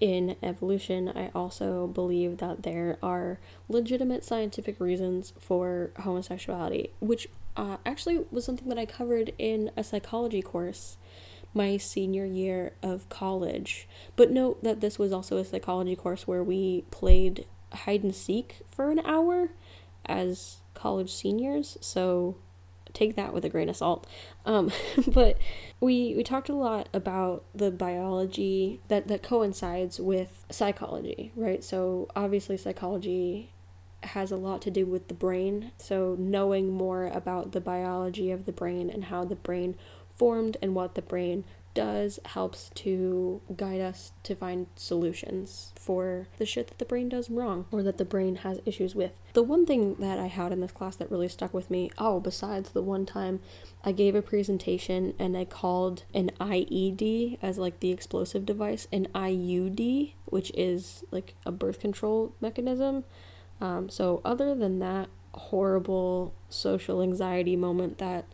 in 0.00 0.36
evolution, 0.42 1.08
I 1.08 1.30
also 1.34 1.86
believe 1.86 2.38
that 2.38 2.62
there 2.62 2.98
are 3.02 3.38
legitimate 3.68 4.24
scientific 4.24 4.78
reasons 4.80 5.32
for 5.38 5.90
homosexuality, 5.98 6.90
which 7.00 7.28
uh, 7.58 7.76
actually 7.84 8.24
was 8.30 8.44
something 8.44 8.68
that 8.68 8.78
I 8.78 8.86
covered 8.86 9.32
in 9.36 9.70
a 9.76 9.84
psychology 9.84 10.40
course 10.40 10.96
my 11.52 11.76
senior 11.76 12.24
year 12.24 12.72
of 12.82 13.08
college. 13.08 13.88
But 14.16 14.30
note 14.30 14.62
that 14.62 14.80
this 14.80 14.98
was 14.98 15.12
also 15.12 15.36
a 15.38 15.44
psychology 15.44 15.96
course 15.96 16.26
where 16.26 16.42
we 16.42 16.84
played 16.90 17.46
hide 17.72 18.02
and 18.02 18.14
seek 18.14 18.62
for 18.70 18.90
an 18.90 19.00
hour 19.00 19.50
as 20.06 20.58
college 20.74 21.12
seniors, 21.12 21.76
so 21.80 22.36
take 22.94 23.16
that 23.16 23.34
with 23.34 23.44
a 23.44 23.48
grain 23.48 23.68
of 23.68 23.76
salt. 23.76 24.06
Um, 24.46 24.70
but 25.08 25.38
we 25.80 26.14
we 26.16 26.22
talked 26.22 26.48
a 26.48 26.54
lot 26.54 26.88
about 26.94 27.44
the 27.54 27.70
biology 27.70 28.80
that 28.88 29.08
that 29.08 29.22
coincides 29.22 29.98
with 30.00 30.44
psychology, 30.50 31.32
right? 31.34 31.62
So 31.64 32.08
obviously 32.14 32.56
psychology 32.56 33.52
has 34.02 34.30
a 34.30 34.36
lot 34.36 34.62
to 34.62 34.70
do 34.70 34.86
with 34.86 35.08
the 35.08 35.14
brain. 35.14 35.72
So, 35.78 36.16
knowing 36.18 36.70
more 36.70 37.06
about 37.06 37.52
the 37.52 37.60
biology 37.60 38.30
of 38.30 38.46
the 38.46 38.52
brain 38.52 38.90
and 38.90 39.04
how 39.04 39.24
the 39.24 39.36
brain 39.36 39.76
formed 40.16 40.56
and 40.60 40.74
what 40.74 40.94
the 40.94 41.02
brain 41.02 41.44
does 41.78 42.18
helps 42.24 42.70
to 42.74 43.40
guide 43.56 43.80
us 43.80 44.10
to 44.24 44.34
find 44.34 44.66
solutions 44.74 45.72
for 45.76 46.26
the 46.38 46.44
shit 46.44 46.66
that 46.66 46.78
the 46.78 46.84
brain 46.84 47.08
does 47.08 47.30
wrong 47.30 47.66
or 47.70 47.84
that 47.84 47.98
the 47.98 48.04
brain 48.04 48.34
has 48.36 48.60
issues 48.66 48.96
with. 48.96 49.12
The 49.32 49.44
one 49.44 49.64
thing 49.64 49.94
that 50.00 50.18
I 50.18 50.26
had 50.26 50.50
in 50.50 50.60
this 50.60 50.72
class 50.72 50.96
that 50.96 51.08
really 51.08 51.28
stuck 51.28 51.54
with 51.54 51.70
me, 51.70 51.92
oh, 51.96 52.18
besides 52.18 52.70
the 52.70 52.82
one 52.82 53.06
time 53.06 53.38
I 53.84 53.92
gave 53.92 54.16
a 54.16 54.22
presentation 54.22 55.14
and 55.20 55.36
I 55.36 55.44
called 55.44 56.02
an 56.12 56.32
IED 56.40 57.38
as 57.40 57.58
like 57.58 57.78
the 57.78 57.92
explosive 57.92 58.44
device, 58.44 58.88
an 58.90 59.06
IUD, 59.14 60.14
which 60.24 60.50
is 60.56 61.04
like 61.12 61.36
a 61.46 61.52
birth 61.52 61.78
control 61.78 62.34
mechanism. 62.40 63.04
Um, 63.60 63.88
so, 63.88 64.20
other 64.24 64.54
than 64.54 64.78
that 64.78 65.08
horrible 65.34 66.34
social 66.48 67.02
anxiety 67.02 67.56
moment 67.56 67.98
that 67.98 68.26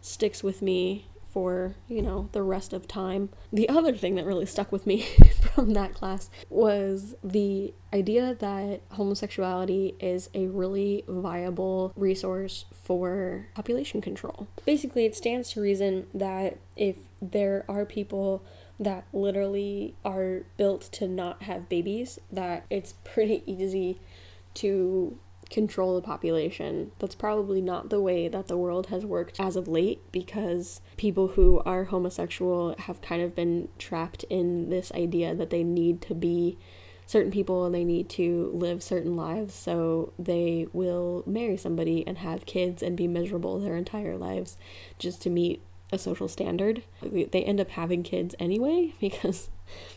sticks 0.00 0.42
with 0.42 0.62
me 0.62 1.06
for, 1.36 1.74
you 1.86 2.00
know, 2.00 2.30
the 2.32 2.42
rest 2.42 2.72
of 2.72 2.88
time, 2.88 3.28
the 3.52 3.68
other 3.68 3.94
thing 3.94 4.14
that 4.14 4.24
really 4.24 4.46
stuck 4.46 4.72
with 4.72 4.86
me 4.86 5.02
from 5.54 5.74
that 5.74 5.92
class 5.92 6.30
was 6.48 7.14
the 7.22 7.74
idea 7.92 8.34
that 8.34 8.80
homosexuality 8.92 9.94
is 10.00 10.30
a 10.32 10.46
really 10.46 11.04
viable 11.06 11.92
resource 11.94 12.64
for 12.72 13.48
population 13.54 14.00
control. 14.00 14.48
Basically, 14.64 15.04
it 15.04 15.14
stands 15.14 15.50
to 15.50 15.60
reason 15.60 16.06
that 16.14 16.56
if 16.74 16.96
there 17.20 17.66
are 17.68 17.84
people 17.84 18.42
that 18.80 19.06
literally 19.12 19.94
are 20.04 20.44
built 20.56 20.82
to 20.92 21.06
not 21.06 21.42
have 21.42 21.68
babies, 21.68 22.18
that 22.32 22.64
it's 22.70 22.94
pretty 23.04 23.42
easy 23.46 24.00
to 24.56 25.18
control 25.50 25.94
the 25.94 26.02
population. 26.02 26.90
That's 26.98 27.14
probably 27.14 27.60
not 27.60 27.90
the 27.90 28.00
way 28.00 28.28
that 28.28 28.48
the 28.48 28.56
world 28.56 28.88
has 28.88 29.04
worked 29.04 29.38
as 29.40 29.56
of 29.56 29.68
late 29.68 30.00
because 30.12 30.80
people 30.96 31.28
who 31.28 31.60
are 31.64 31.84
homosexual 31.84 32.74
have 32.78 33.00
kind 33.00 33.22
of 33.22 33.34
been 33.34 33.68
trapped 33.78 34.24
in 34.24 34.70
this 34.70 34.90
idea 34.92 35.34
that 35.34 35.50
they 35.50 35.62
need 35.62 36.02
to 36.02 36.14
be 36.14 36.58
certain 37.06 37.30
people 37.30 37.64
and 37.64 37.74
they 37.74 37.84
need 37.84 38.08
to 38.08 38.50
live 38.52 38.82
certain 38.82 39.16
lives 39.16 39.54
so 39.54 40.12
they 40.18 40.66
will 40.72 41.22
marry 41.24 41.56
somebody 41.56 42.04
and 42.06 42.18
have 42.18 42.44
kids 42.46 42.82
and 42.82 42.96
be 42.96 43.06
miserable 43.06 43.60
their 43.60 43.76
entire 43.76 44.16
lives 44.16 44.56
just 44.98 45.22
to 45.22 45.30
meet 45.30 45.62
a 45.92 45.98
social 45.98 46.26
standard. 46.26 46.82
They 47.00 47.44
end 47.44 47.60
up 47.60 47.70
having 47.70 48.02
kids 48.02 48.34
anyway 48.40 48.94
because 49.00 49.50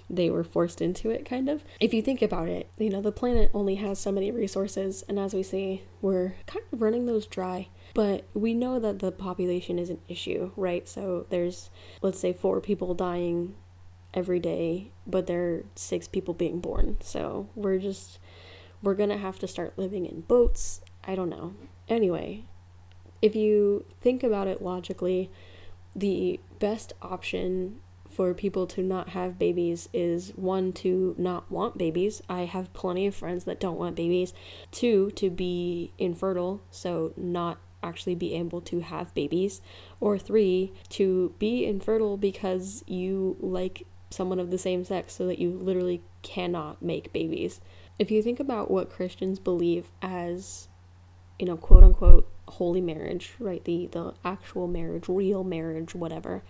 they 0.10 0.30
were 0.30 0.44
forced 0.44 0.82
into 0.82 1.10
it, 1.10 1.26
kind 1.26 1.50
of. 1.50 1.64
If 1.80 1.94
you 1.94 2.02
think 2.02 2.22
about 2.22 2.48
it, 2.48 2.70
you 2.78 2.90
know, 2.90 3.02
the 3.02 3.12
planet 3.12 3.52
only 3.54 3.76
has 3.76 4.00
so 4.00 4.12
many 4.12 4.32
resources, 4.32 5.04
and 5.08 5.20
as 5.20 5.34
we 5.34 5.44
see, 5.44 5.84
we're 6.02 6.36
kind 6.48 6.66
of 6.72 6.82
running 6.82 7.06
those 7.06 7.28
dry. 7.28 7.70
But 7.94 8.26
we 8.34 8.54
know 8.54 8.80
that 8.80 9.00
the 9.00 9.12
population 9.12 9.80
is 9.80 9.90
an 9.90 10.00
issue, 10.08 10.52
right? 10.56 10.88
So 10.88 11.26
there's, 11.30 11.70
let's 12.02 12.20
say, 12.20 12.34
four 12.34 12.62
people 12.62 12.94
dying 12.94 13.56
every 14.14 14.40
day, 14.40 14.92
but 15.06 15.28
there 15.28 15.50
are 15.50 15.66
six 15.76 16.08
people 16.08 16.34
being 16.34 16.60
born. 16.60 16.98
So 17.02 17.50
we're 17.56 17.80
just, 17.80 18.20
we're 18.82 18.96
gonna 18.96 19.18
have 19.18 19.40
to 19.40 19.48
start 19.48 19.78
living 19.78 20.06
in 20.06 20.22
boats. 20.22 20.82
I 21.04 21.16
don't 21.16 21.30
know. 21.30 21.54
Anyway, 21.88 22.46
if 23.22 23.36
you 23.36 23.86
think 24.02 24.24
about 24.24 24.48
it 24.48 24.62
logically, 24.62 25.30
the 25.96 26.40
best 26.60 26.94
option 27.02 27.82
for 28.20 28.34
people 28.34 28.68
to 28.68 28.84
not 28.84 29.08
have 29.08 29.40
babies 29.40 29.88
is 29.94 30.34
one 30.36 30.74
to 30.74 31.16
not 31.18 31.50
want 31.50 31.78
babies. 31.78 32.22
I 32.28 32.42
have 32.42 32.74
plenty 32.74 33.08
of 33.08 33.16
friends 33.16 33.46
that 33.46 33.62
don't 33.62 33.80
want 33.80 33.96
babies. 33.96 34.34
Two 34.74 35.10
to 35.12 35.30
be 35.30 35.94
infertile, 35.98 36.60
so 36.70 37.14
not 37.16 37.60
actually 37.82 38.16
be 38.16 38.34
able 38.34 38.60
to 38.60 38.82
have 38.82 39.14
babies. 39.14 39.62
Or 40.02 40.20
three 40.20 40.74
to 40.90 41.34
be 41.40 41.66
infertile 41.66 42.18
because 42.18 42.84
you 42.88 43.38
like 43.40 43.88
someone 44.10 44.40
of 44.42 44.52
the 44.52 44.58
same 44.58 44.84
sex 44.84 45.14
so 45.14 45.26
that 45.26 45.40
you 45.40 45.52
literally 45.52 46.02
cannot 46.22 46.82
make 46.82 47.14
babies. 47.14 47.62
if 48.00 48.12
you 48.12 48.22
think 48.22 48.42
about 48.42 48.70
what 48.70 48.90
Christians 48.90 49.40
believe 49.40 49.92
as, 50.02 50.68
you 51.40 51.46
know, 51.46 51.56
quote 51.56 51.86
unquote 51.86 52.30
holy 52.50 52.82
marriage, 52.82 53.32
right? 53.40 53.64
The 53.64 53.88
the 53.88 54.14
actual 54.26 54.68
marriage, 54.68 55.08
real 55.08 55.46
marriage, 55.46 55.96
whatever. 55.96 56.44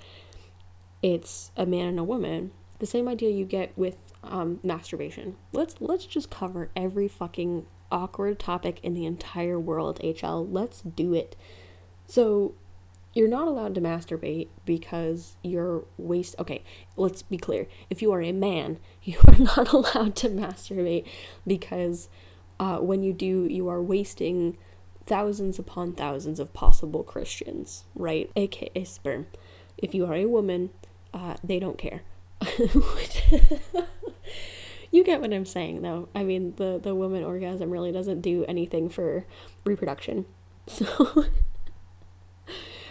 It's 1.01 1.51
a 1.55 1.65
man 1.65 1.87
and 1.87 1.99
a 1.99 2.03
woman. 2.03 2.51
The 2.79 2.85
same 2.85 3.07
idea 3.07 3.29
you 3.29 3.45
get 3.45 3.77
with 3.77 3.97
um, 4.23 4.59
masturbation. 4.63 5.35
Let's 5.51 5.75
let's 5.79 6.05
just 6.05 6.29
cover 6.29 6.69
every 6.75 7.07
fucking 7.07 7.65
awkward 7.91 8.39
topic 8.39 8.79
in 8.83 8.93
the 8.93 9.05
entire 9.05 9.59
world, 9.59 9.99
HL. 10.03 10.47
Let's 10.49 10.81
do 10.81 11.13
it. 11.13 11.35
So 12.07 12.55
you're 13.13 13.27
not 13.27 13.47
allowed 13.47 13.75
to 13.75 13.81
masturbate 13.81 14.47
because 14.65 15.35
you're 15.43 15.83
waste 15.97 16.35
okay 16.39 16.63
let's 16.95 17.23
be 17.23 17.37
clear 17.37 17.67
if 17.89 18.01
you 18.01 18.11
are 18.11 18.21
a 18.21 18.31
man 18.31 18.77
you 19.03 19.17
are 19.27 19.37
not 19.37 19.71
allowed 19.73 20.15
to 20.15 20.29
masturbate 20.29 21.05
because 21.45 22.09
uh, 22.59 22.77
when 22.77 23.03
you 23.03 23.13
do 23.13 23.47
you 23.49 23.67
are 23.67 23.81
wasting 23.81 24.57
thousands 25.05 25.57
upon 25.57 25.91
thousands 25.93 26.39
of 26.39 26.53
possible 26.53 27.03
christians 27.03 27.85
right 27.95 28.29
aka 28.35 28.83
sperm 28.83 29.25
if 29.77 29.95
you 29.95 30.05
are 30.05 30.15
a 30.15 30.25
woman 30.25 30.69
uh, 31.13 31.35
they 31.43 31.59
don't 31.59 31.77
care. 31.77 32.01
You 34.91 35.03
get 35.03 35.21
what 35.21 35.33
i'm 35.33 35.45
saying 35.45 35.81
though. 35.81 36.09
I 36.15 36.23
mean 36.23 36.53
the 36.55 36.79
the 36.81 36.95
woman 36.95 37.23
orgasm 37.23 37.69
really 37.69 37.91
doesn't 37.91 38.21
do 38.21 38.45
anything 38.47 38.89
for 38.89 39.25
reproduction. 39.65 40.25
So 40.67 41.25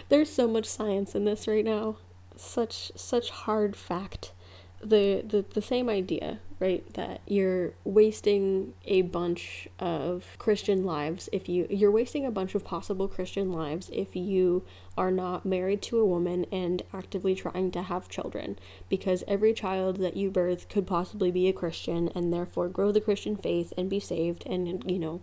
there's 0.09 0.33
so 0.33 0.49
much 0.49 0.67
science 0.67 1.15
in 1.15 1.25
this 1.25 1.47
right 1.47 1.65
now. 1.65 1.99
Such 2.35 2.91
such 2.97 3.31
hard 3.31 3.77
fact. 3.77 4.33
The, 4.81 5.23
the 5.27 5.45
the 5.49 5.63
same 5.63 5.89
idea 5.89 6.41
right 6.61 6.93
that 6.95 7.21
you're 7.27 7.75
wasting 7.85 8.75
a 8.85 9.03
bunch 9.03 9.69
of 9.81 10.25
christian 10.39 10.85
lives 10.85 11.29
if 11.33 11.49
you 11.49 11.67
you're 11.69 11.91
wasting 11.91 12.25
a 12.25 12.31
bunch 12.31 12.55
of 12.55 12.65
possible 12.65 13.09
christian 13.09 13.53
lives 13.53 13.91
if 13.93 14.15
you 14.15 14.65
are 14.99 15.11
not 15.11 15.47
married 15.47 15.81
to 15.81 15.99
a 15.99 16.05
woman 16.05 16.45
and 16.53 16.83
actively 16.93 17.35
trying 17.35 17.71
to 17.71 17.83
have 17.83 18.09
children 18.09 18.59
because 18.89 19.25
every 19.27 19.55
child 19.55 19.97
that 19.97 20.17
you 20.17 20.31
birth 20.31 20.69
could 20.69 20.87
possibly 20.87 21.31
be 21.31 21.49
a 21.49 21.53
christian 21.53 22.09
and 22.15 22.33
therefore 22.33 22.69
grow 22.69 22.93
the 22.93 23.01
christian 23.01 23.37
faith 23.37 23.73
and 23.79 23.89
be 23.89 24.01
saved 24.01 24.45
and 24.47 24.85
you 24.91 24.99
know 24.99 25.21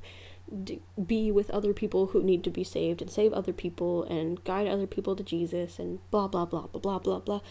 d- 0.64 0.82
be 1.06 1.32
with 1.32 1.50
other 1.50 1.74
people 1.74 2.08
who 2.08 2.24
need 2.24 2.44
to 2.44 2.50
be 2.50 2.64
saved 2.64 3.02
and 3.02 3.12
save 3.12 3.34
other 3.34 3.54
people 3.54 4.04
and 4.04 4.44
guide 4.44 4.68
other 4.68 4.88
people 4.88 5.16
to 5.16 5.24
Jesus 5.24 5.80
and 5.80 6.00
blah 6.12 6.28
blah 6.28 6.46
blah 6.46 6.68
blah 6.68 6.80
blah 6.80 7.00
blah 7.00 7.20
blah. 7.20 7.42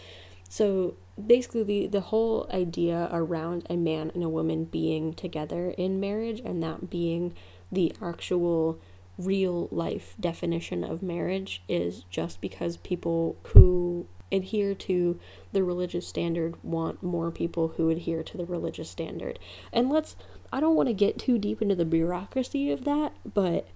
So 0.47 0.95
basically 1.23 1.63
the, 1.63 1.87
the 1.87 2.01
whole 2.01 2.47
idea 2.53 3.09
around 3.11 3.65
a 3.69 3.75
man 3.75 4.11
and 4.13 4.23
a 4.23 4.29
woman 4.29 4.65
being 4.65 5.13
together 5.13 5.71
in 5.77 5.99
marriage 5.99 6.41
and 6.43 6.61
that 6.63 6.89
being 6.89 7.33
the 7.71 7.93
actual 8.01 8.79
real 9.17 9.67
life 9.71 10.15
definition 10.19 10.83
of 10.83 11.01
marriage 11.01 11.61
is 11.67 12.03
just 12.09 12.41
because 12.41 12.77
people 12.77 13.37
who 13.47 14.07
adhere 14.31 14.73
to 14.73 15.19
the 15.53 15.63
religious 15.63 16.07
standard 16.07 16.55
want 16.63 17.01
more 17.01 17.31
people 17.31 17.69
who 17.77 17.89
adhere 17.89 18.23
to 18.23 18.37
the 18.37 18.45
religious 18.45 18.89
standard. 18.89 19.39
And 19.71 19.89
let's 19.89 20.15
I 20.51 20.59
don't 20.59 20.75
want 20.75 20.87
to 20.87 20.93
get 20.93 21.19
too 21.19 21.37
deep 21.37 21.61
into 21.61 21.75
the 21.75 21.85
bureaucracy 21.85 22.71
of 22.71 22.85
that, 22.85 23.13
but 23.33 23.67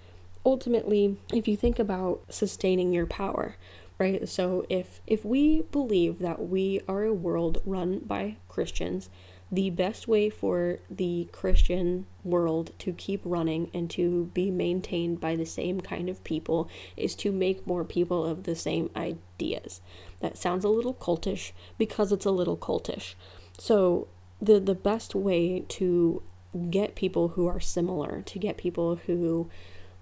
ultimately, 0.46 1.18
if 1.34 1.48
you 1.48 1.58
think 1.58 1.80
about 1.80 2.22
sustaining 2.30 2.94
your 2.94 3.06
power, 3.06 3.56
right? 3.98 4.28
So 4.28 4.66
if 4.70 5.02
if 5.06 5.26
we 5.26 5.64
believe 5.72 6.20
that 6.20 6.48
we 6.48 6.82
are 6.88 7.04
a 7.04 7.14
world 7.14 7.62
run 7.66 8.00
by 8.00 8.38
Christians, 8.48 9.10
the 9.52 9.70
best 9.72 10.08
way 10.08 10.30
for 10.30 10.80
the 10.90 11.28
Christian 11.32 12.06
world 12.24 12.72
to 12.80 12.94
keep 12.94 13.22
running 13.24 13.72
and 13.74 13.90
to 13.90 14.30
be 14.34 14.52
maintained 14.52 15.20
by 15.20 15.36
the 15.36 15.46
same 15.46 15.82
kind 15.82 16.08
of 16.08 16.24
people 16.24 16.70
is 16.96 17.16
to 17.16 17.32
make 17.32 17.66
more 17.66 17.84
people 17.84 18.26
of 18.26 18.44
the 18.44 18.56
same 18.56 18.92
ideas. 18.96 19.82
That 20.20 20.38
sounds 20.38 20.64
a 20.64 20.70
little 20.70 20.94
cultish 20.94 21.52
because 21.78 22.12
it's 22.12 22.26
a 22.26 22.32
little 22.32 22.58
cultish. 22.58 23.16
So 23.58 24.08
the 24.42 24.60
the 24.60 24.76
best 24.76 25.16
way 25.16 25.62
to 25.68 26.22
get 26.70 26.96
people 26.96 27.30
who 27.30 27.48
are 27.48 27.60
similar, 27.60 28.22
to 28.24 28.40
get 28.40 28.58
people 28.58 28.98
who 29.08 29.50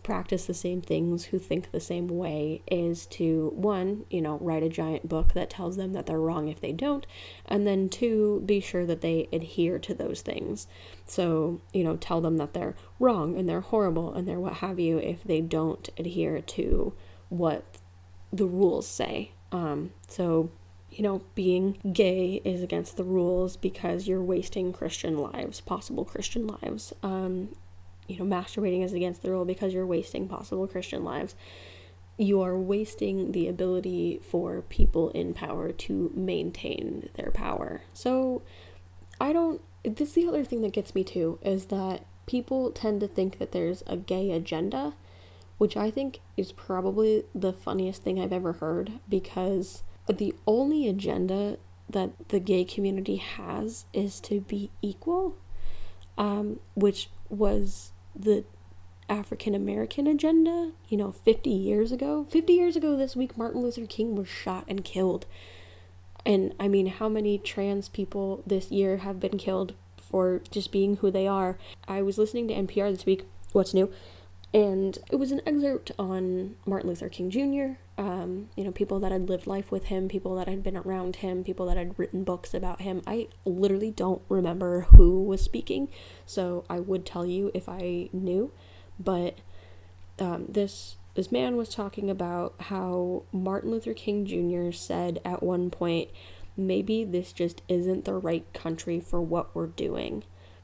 practice 0.07 0.45
the 0.45 0.53
same 0.53 0.81
things, 0.81 1.25
who 1.25 1.37
think 1.37 1.69
the 1.69 1.81
same 1.81 2.07
way, 2.07 2.61
is 2.71 3.05
to 3.07 3.51
one, 3.53 4.05
you 4.09 4.21
know, 4.21 4.37
write 4.37 4.63
a 4.63 4.69
giant 4.69 5.09
book 5.09 5.33
that 5.33 5.49
tells 5.49 5.75
them 5.75 5.91
that 5.91 6.05
they're 6.05 6.17
wrong 6.17 6.47
if 6.47 6.61
they 6.61 6.71
don't, 6.71 7.05
and 7.45 7.67
then 7.67 7.89
two, 7.89 8.41
be 8.45 8.61
sure 8.61 8.85
that 8.85 9.01
they 9.01 9.27
adhere 9.33 9.77
to 9.77 9.93
those 9.93 10.21
things. 10.21 10.65
So, 11.05 11.59
you 11.73 11.83
know, 11.83 11.97
tell 11.97 12.21
them 12.21 12.37
that 12.37 12.53
they're 12.53 12.73
wrong 13.01 13.37
and 13.37 13.49
they're 13.49 13.59
horrible 13.59 14.13
and 14.13 14.25
they're 14.25 14.39
what 14.39 14.53
have 14.53 14.79
you 14.79 14.97
if 14.97 15.25
they 15.25 15.41
don't 15.41 15.89
adhere 15.97 16.39
to 16.39 16.93
what 17.27 17.65
the 18.31 18.47
rules 18.47 18.87
say. 18.87 19.31
Um, 19.51 19.91
so, 20.07 20.49
you 20.89 21.03
know, 21.03 21.21
being 21.35 21.79
gay 21.91 22.41
is 22.45 22.63
against 22.63 22.95
the 22.95 23.03
rules 23.03 23.57
because 23.57 24.07
you're 24.07 24.23
wasting 24.23 24.71
Christian 24.71 25.17
lives, 25.17 25.59
possible 25.59 26.05
Christian 26.05 26.47
lives. 26.47 26.93
Um, 27.03 27.49
you 28.07 28.17
know, 28.17 28.25
masturbating 28.25 28.83
is 28.83 28.93
against 28.93 29.21
the 29.21 29.31
rule 29.31 29.45
because 29.45 29.73
you're 29.73 29.85
wasting 29.85 30.27
possible 30.27 30.67
Christian 30.67 31.03
lives. 31.03 31.35
You 32.17 32.41
are 32.41 32.57
wasting 32.57 33.31
the 33.31 33.47
ability 33.47 34.21
for 34.27 34.61
people 34.63 35.09
in 35.11 35.33
power 35.33 35.71
to 35.71 36.11
maintain 36.15 37.09
their 37.15 37.31
power. 37.31 37.81
So, 37.93 38.41
I 39.19 39.33
don't. 39.33 39.61
This 39.83 40.09
is 40.09 40.15
the 40.15 40.27
other 40.27 40.43
thing 40.43 40.61
that 40.61 40.73
gets 40.73 40.95
me 40.95 41.03
too 41.03 41.39
is 41.41 41.65
that 41.67 42.05
people 42.25 42.71
tend 42.71 42.99
to 43.01 43.07
think 43.07 43.39
that 43.39 43.51
there's 43.51 43.83
a 43.87 43.97
gay 43.97 44.31
agenda, 44.31 44.93
which 45.57 45.77
I 45.77 45.91
think 45.91 46.19
is 46.35 46.51
probably 46.51 47.23
the 47.33 47.53
funniest 47.53 48.03
thing 48.03 48.19
I've 48.19 48.33
ever 48.33 48.53
heard 48.53 48.93
because 49.07 49.83
the 50.07 50.35
only 50.45 50.87
agenda 50.87 51.57
that 51.89 52.29
the 52.29 52.39
gay 52.39 52.63
community 52.65 53.17
has 53.17 53.85
is 53.93 54.19
to 54.21 54.41
be 54.41 54.71
equal, 54.81 55.37
um, 56.17 56.59
which 56.75 57.09
was 57.29 57.91
the 58.17 58.43
African 59.09 59.55
American 59.55 60.07
agenda, 60.07 60.71
you 60.89 60.97
know, 60.97 61.11
50 61.11 61.49
years 61.49 61.91
ago. 61.91 62.25
50 62.29 62.53
years 62.53 62.75
ago 62.75 62.97
this 62.97 63.15
week, 63.15 63.37
Martin 63.37 63.61
Luther 63.61 63.85
King 63.85 64.15
was 64.15 64.27
shot 64.27 64.65
and 64.67 64.83
killed. 64.83 65.25
And 66.25 66.53
I 66.59 66.67
mean, 66.67 66.87
how 66.87 67.07
many 67.07 67.37
trans 67.37 67.87
people 67.87 68.43
this 68.45 68.69
year 68.69 68.97
have 68.97 69.19
been 69.19 69.37
killed 69.37 69.73
for 69.97 70.41
just 70.51 70.71
being 70.71 70.97
who 70.97 71.09
they 71.09 71.27
are? 71.27 71.57
I 71.87 72.01
was 72.01 72.17
listening 72.17 72.47
to 72.49 72.53
NPR 72.53 72.91
this 72.91 73.05
week, 73.05 73.23
What's 73.53 73.73
New, 73.73 73.91
and 74.57 74.97
it 75.11 75.17
was 75.17 75.31
an 75.31 75.41
excerpt 75.45 75.91
on 75.99 76.55
Martin 76.65 76.89
Luther 76.89 77.09
King 77.09 77.29
Jr., 77.29 77.79
um, 78.01 78.49
you 78.55 78.63
know, 78.63 78.71
people 78.71 78.99
that 79.01 79.11
had 79.11 79.29
lived 79.29 79.45
life 79.45 79.71
with 79.71 79.85
him, 79.85 80.09
people 80.09 80.35
that 80.35 80.47
had 80.47 80.63
been 80.63 80.75
around 80.75 81.17
him, 81.17 81.43
people 81.43 81.67
that 81.67 81.77
had 81.77 81.93
written 81.99 82.23
books 82.23 82.55
about 82.55 82.81
him. 82.81 83.03
I 83.05 83.27
literally 83.45 83.91
don't 83.91 84.23
remember 84.29 84.87
who 84.95 85.21
was 85.21 85.43
speaking, 85.43 85.89
so 86.25 86.65
I 86.67 86.79
would 86.79 87.05
tell 87.05 87.23
you 87.23 87.51
if 87.53 87.69
I 87.69 88.09
knew. 88.11 88.51
But 88.99 89.37
um, 90.17 90.47
this 90.49 90.95
this 91.13 91.31
man 91.31 91.55
was 91.55 91.69
talking 91.69 92.09
about 92.09 92.55
how 92.59 93.25
Martin 93.31 93.69
Luther 93.69 93.93
King 93.93 94.25
Jr. 94.25 94.71
said 94.71 95.21
at 95.23 95.43
one 95.43 95.69
point, 95.69 96.09
maybe 96.55 97.03
this 97.03 97.31
just 97.31 97.61
isn't 97.67 98.05
the 98.05 98.15
right 98.15 98.51
country 98.53 98.99
for 98.99 99.21
what 99.21 99.53
we're 99.53 99.67
doing. 99.67 100.23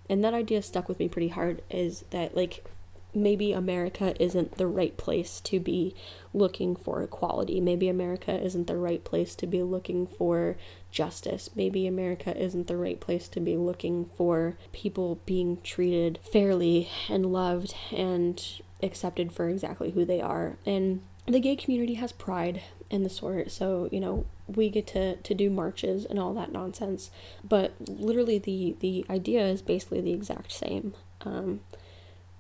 And 0.10 0.24
that 0.24 0.34
idea 0.34 0.64
stuck 0.64 0.90
with 0.90 0.98
me 0.98 1.08
pretty 1.08 1.30
hard 1.30 1.62
is 1.70 2.06
that, 2.10 2.36
like, 2.36 2.66
maybe 3.14 3.54
America 3.54 4.16
isn't 4.22 4.58
the 4.58 4.68
right 4.68 4.96
place 4.98 5.40
to 5.42 5.60
be 5.60 5.96
looking 6.34 6.76
for 6.76 7.02
equality. 7.02 7.62
Maybe 7.62 7.90
America 7.90 8.34
isn't 8.42 8.68
the 8.68 8.78
right 8.78 9.04
place 9.04 9.36
to 9.36 9.48
be 9.48 9.62
looking 9.62 10.08
for 10.08 10.58
justice. 10.92 11.50
Maybe 11.56 11.88
America 11.88 12.36
isn't 12.38 12.68
the 12.68 12.78
right 12.78 13.00
place 13.00 13.28
to 13.30 13.40
be 13.40 13.58
looking 13.58 14.10
for 14.18 14.58
people 14.72 15.20
being 15.26 15.60
treated 15.62 16.20
fairly 16.32 16.90
and 17.10 17.26
loved 17.28 17.76
and 17.92 18.44
accepted 18.82 19.32
for 19.32 19.50
exactly 19.50 19.92
who 19.92 20.06
they 20.06 20.22
are. 20.22 20.58
And 20.66 21.02
the 21.26 21.40
gay 21.40 21.56
community 21.56 21.96
has 21.96 22.12
pride 22.12 22.62
in 22.90 23.04
the 23.04 23.10
sort, 23.10 23.50
so 23.50 23.88
you 23.92 24.00
know 24.00 24.26
we 24.46 24.70
get 24.70 24.86
to 24.88 25.16
to 25.16 25.34
do 25.34 25.50
marches 25.50 26.06
and 26.06 26.20
all 26.20 26.34
that 26.34 26.52
nonsense. 26.52 27.10
But 27.44 27.74
literally, 27.80 28.40
the 28.40 28.76
the 28.80 29.06
idea 29.10 29.46
is 29.46 29.62
basically 29.62 30.02
the 30.02 30.12
exact 30.12 30.52
same. 30.52 30.94
Um, 31.22 31.62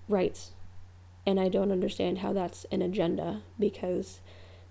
rights 0.09 0.51
and 1.25 1.39
I 1.39 1.47
don't 1.49 1.71
understand 1.71 2.19
how 2.19 2.33
that's 2.33 2.65
an 2.65 2.81
agenda 2.81 3.41
because 3.57 4.19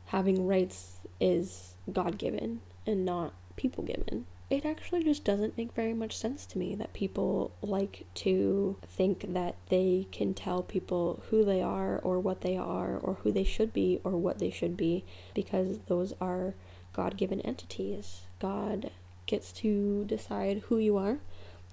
having 0.07 0.46
rights 0.46 0.98
is 1.20 1.74
God 1.90 2.18
given 2.18 2.61
and 2.86 3.05
not 3.05 3.32
people 3.57 3.84
given. 3.84 4.26
It 4.50 4.66
actually 4.66 5.03
just 5.03 5.24
doesn't 5.24 5.57
make 5.57 5.72
very 5.72 5.94
much 5.94 6.14
sense 6.14 6.44
to 6.46 6.59
me 6.59 6.74
that 6.74 6.92
people 6.92 7.53
like 7.62 8.05
to 8.16 8.76
think 8.86 9.32
that 9.32 9.57
they 9.70 10.07
can 10.12 10.34
tell 10.34 10.62
people 10.62 11.22
who 11.30 11.42
they 11.42 11.62
are 11.62 11.98
or 12.00 12.20
what 12.20 12.42
they 12.42 12.59
are 12.59 12.98
or 12.98 13.14
who 13.22 13.32
they 13.32 13.44
should 13.44 13.72
be 13.72 14.00
or 14.05 14.12
what 14.12 14.38
they 14.38 14.50
should 14.50 14.76
be 14.76 15.05
because 15.32 15.78
those 15.86 16.12
are 16.20 16.55
God 16.92 17.16
given 17.16 17.40
entities. 17.40 18.22
God 18.40 18.90
gets 19.24 19.53
to 19.53 20.05
decide 20.05 20.64
who 20.66 20.76
you 20.76 20.98
are, 20.98 21.16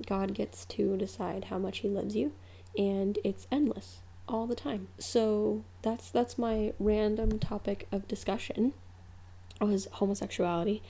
God 0.06 0.34
gets 0.34 0.64
to 0.66 0.96
decide 0.96 1.46
how 1.46 1.58
much 1.58 1.80
He 1.80 1.90
loves 1.90 2.16
you 2.16 2.32
and 2.78 3.20
it's 3.26 3.46
endless 3.52 4.00
all 4.30 4.48
the 4.48 4.56
time. 4.56 4.88
So 5.00 5.64
that's 5.82 6.10
that's 6.10 6.38
my 6.38 6.74
random 6.80 7.40
topic 7.40 7.88
of 7.92 8.08
discussion 8.08 8.74
was 9.60 9.88
homosexuality. 9.94 10.82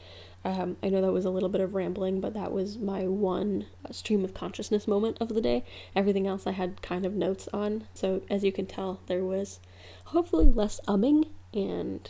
Um, 0.45 0.77
I 0.81 0.89
know 0.89 1.01
that 1.01 1.11
was 1.11 1.25
a 1.25 1.29
little 1.29 1.49
bit 1.49 1.59
of 1.59 1.73
rambling, 1.73 2.21
but 2.21 2.33
that 2.33 2.51
was 2.51 2.77
my 2.77 3.07
one 3.07 3.65
stream 3.91 4.23
of 4.23 4.33
consciousness 4.33 4.87
moment 4.87 5.17
of 5.19 5.29
the 5.29 5.41
day. 5.41 5.65
Everything 5.95 6.27
else 6.27 6.47
I 6.47 6.51
had 6.51 6.81
kind 6.81 7.05
of 7.05 7.13
notes 7.13 7.49
on. 7.51 7.85
So 7.93 8.21
as 8.29 8.43
you 8.43 8.51
can 8.51 8.65
tell, 8.65 9.01
there 9.07 9.23
was 9.23 9.59
hopefully 10.05 10.45
less 10.45 10.79
umming 10.87 11.29
and 11.53 12.09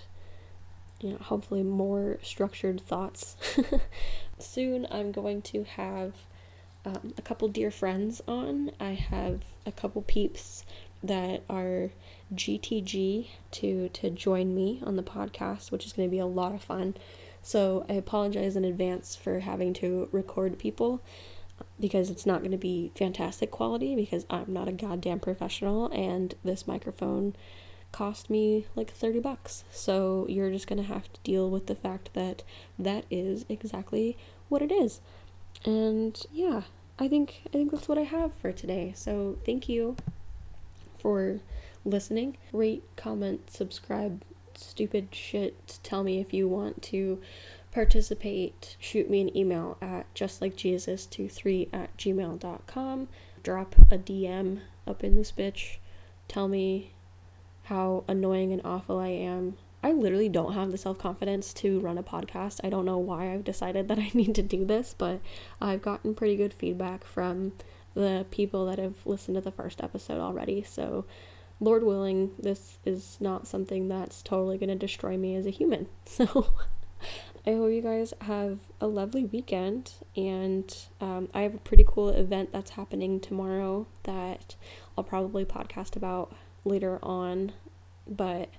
you 0.99 1.11
know, 1.11 1.17
hopefully 1.17 1.63
more 1.63 2.19
structured 2.21 2.81
thoughts. 2.81 3.35
Soon 4.37 4.85
I'm 4.91 5.11
going 5.11 5.41
to 5.43 5.63
have 5.63 6.13
um, 6.85 7.13
a 7.17 7.21
couple 7.21 7.47
dear 7.47 7.71
friends 7.71 8.21
on. 8.27 8.71
I 8.79 8.91
have 8.91 9.41
a 9.65 9.71
couple 9.71 10.01
peeps 10.03 10.65
that 11.03 11.43
are 11.49 11.91
GTG 12.33 13.27
to 13.51 13.89
to 13.89 14.09
join 14.09 14.53
me 14.53 14.81
on 14.85 14.95
the 14.95 15.03
podcast, 15.03 15.71
which 15.71 15.85
is 15.85 15.93
going 15.93 16.07
to 16.07 16.11
be 16.11 16.19
a 16.19 16.25
lot 16.25 16.53
of 16.53 16.61
fun. 16.61 16.95
So 17.41 17.85
I 17.89 17.93
apologize 17.93 18.55
in 18.55 18.65
advance 18.65 19.15
for 19.15 19.39
having 19.39 19.73
to 19.75 20.09
record 20.11 20.59
people 20.59 21.01
because 21.79 22.09
it's 22.09 22.25
not 22.25 22.39
going 22.39 22.51
to 22.51 22.57
be 22.57 22.91
fantastic 22.95 23.51
quality 23.51 23.95
because 23.95 24.25
I'm 24.29 24.51
not 24.53 24.67
a 24.67 24.73
goddamn 24.73 25.19
professional 25.19 25.87
and 25.87 26.35
this 26.43 26.67
microphone 26.67 27.35
cost 27.91 28.29
me 28.29 28.67
like 28.75 28.91
30 28.91 29.19
bucks. 29.19 29.63
So 29.71 30.25
you're 30.29 30.51
just 30.51 30.67
going 30.67 30.81
to 30.81 30.87
have 30.87 31.11
to 31.11 31.19
deal 31.23 31.49
with 31.49 31.67
the 31.67 31.75
fact 31.75 32.13
that 32.13 32.43
that 32.77 33.05
is 33.09 33.45
exactly 33.49 34.17
what 34.47 34.61
it 34.61 34.71
is. 34.71 34.99
And 35.65 36.21
yeah, 36.31 36.63
I 36.97 37.07
think 37.07 37.41
I 37.47 37.49
think 37.49 37.71
that's 37.71 37.87
what 37.87 37.97
I 37.97 38.03
have 38.03 38.33
for 38.33 38.51
today. 38.51 38.93
So 38.95 39.37
thank 39.45 39.67
you 39.67 39.95
for 40.99 41.39
listening. 41.85 42.37
Rate, 42.51 42.83
comment, 42.95 43.49
subscribe, 43.49 44.23
stupid 44.55 45.09
shit. 45.11 45.79
Tell 45.83 46.03
me 46.03 46.19
if 46.19 46.33
you 46.33 46.47
want 46.47 46.81
to 46.83 47.21
participate. 47.71 48.75
Shoot 48.79 49.09
me 49.09 49.21
an 49.21 49.35
email 49.35 49.77
at 49.81 50.13
justlikejesus23 50.13 51.69
at 51.73 51.95
gmail.com. 51.97 53.07
Drop 53.43 53.75
a 53.89 53.97
DM 53.97 54.59
up 54.85 55.03
in 55.03 55.15
this 55.15 55.31
bitch. 55.31 55.77
Tell 56.27 56.47
me 56.47 56.91
how 57.63 58.03
annoying 58.07 58.51
and 58.51 58.61
awful 58.65 58.99
I 58.99 59.09
am. 59.09 59.57
I 59.81 59.93
literally 59.93 60.27
don't 60.27 60.53
have 60.53 60.71
the 60.71 60.77
self 60.77 60.97
confidence 60.97 61.53
to 61.55 61.79
run 61.79 61.97
a 61.97 62.03
podcast. 62.03 62.59
I 62.63 62.69
don't 62.69 62.85
know 62.85 62.97
why 62.97 63.31
I've 63.31 63.45
decided 63.45 63.87
that 63.87 63.99
I 63.99 64.11
need 64.13 64.35
to 64.35 64.41
do 64.41 64.65
this, 64.65 64.93
but 64.97 65.21
I've 65.61 65.81
gotten 65.81 66.15
pretty 66.15 66.35
good 66.35 66.53
feedback 66.53 67.05
from 67.05 67.53
the 67.99 68.25
people 68.31 68.65
that 68.65 68.79
have 68.79 69.05
listened 69.05 69.35
to 69.35 69.41
the 69.41 69.51
first 69.51 69.81
episode 69.81 70.19
already. 70.19 70.63
So, 70.63 71.05
Lord 71.59 71.83
willing, 71.83 72.31
this 72.39 72.77
is 72.85 73.17
not 73.19 73.47
something 73.47 73.87
that's 73.87 74.23
totally 74.23 74.57
going 74.57 74.69
to 74.69 74.75
destroy 74.75 75.17
me 75.17 75.35
as 75.35 75.45
a 75.45 75.51
human. 75.51 75.87
So, 76.05 76.53
I 77.47 77.51
hope 77.51 77.71
you 77.71 77.81
guys 77.81 78.13
have 78.21 78.59
a 78.81 78.87
lovely 78.87 79.25
weekend. 79.25 79.93
And 80.15 80.75
um, 80.99 81.29
I 81.33 81.41
have 81.41 81.55
a 81.55 81.59
pretty 81.59 81.85
cool 81.87 82.09
event 82.09 82.51
that's 82.51 82.71
happening 82.71 83.19
tomorrow 83.19 83.87
that 84.03 84.55
I'll 84.97 85.03
probably 85.03 85.45
podcast 85.45 85.95
about 85.95 86.35
later 86.65 86.99
on. 87.01 87.53
But 88.07 88.49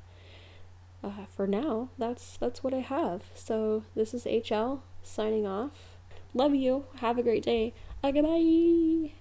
uh, 1.04 1.26
for 1.34 1.46
now, 1.46 1.90
that's 1.98 2.36
that's 2.38 2.62
what 2.62 2.74
I 2.74 2.80
have. 2.80 3.24
So 3.34 3.84
this 3.94 4.14
is 4.14 4.24
HL 4.24 4.80
signing 5.02 5.46
off. 5.46 5.96
Love 6.34 6.54
you. 6.54 6.84
Have 7.00 7.18
a 7.18 7.22
great 7.22 7.44
day. 7.44 7.74
Uh, 8.02 8.10
goodbye. 8.10 9.12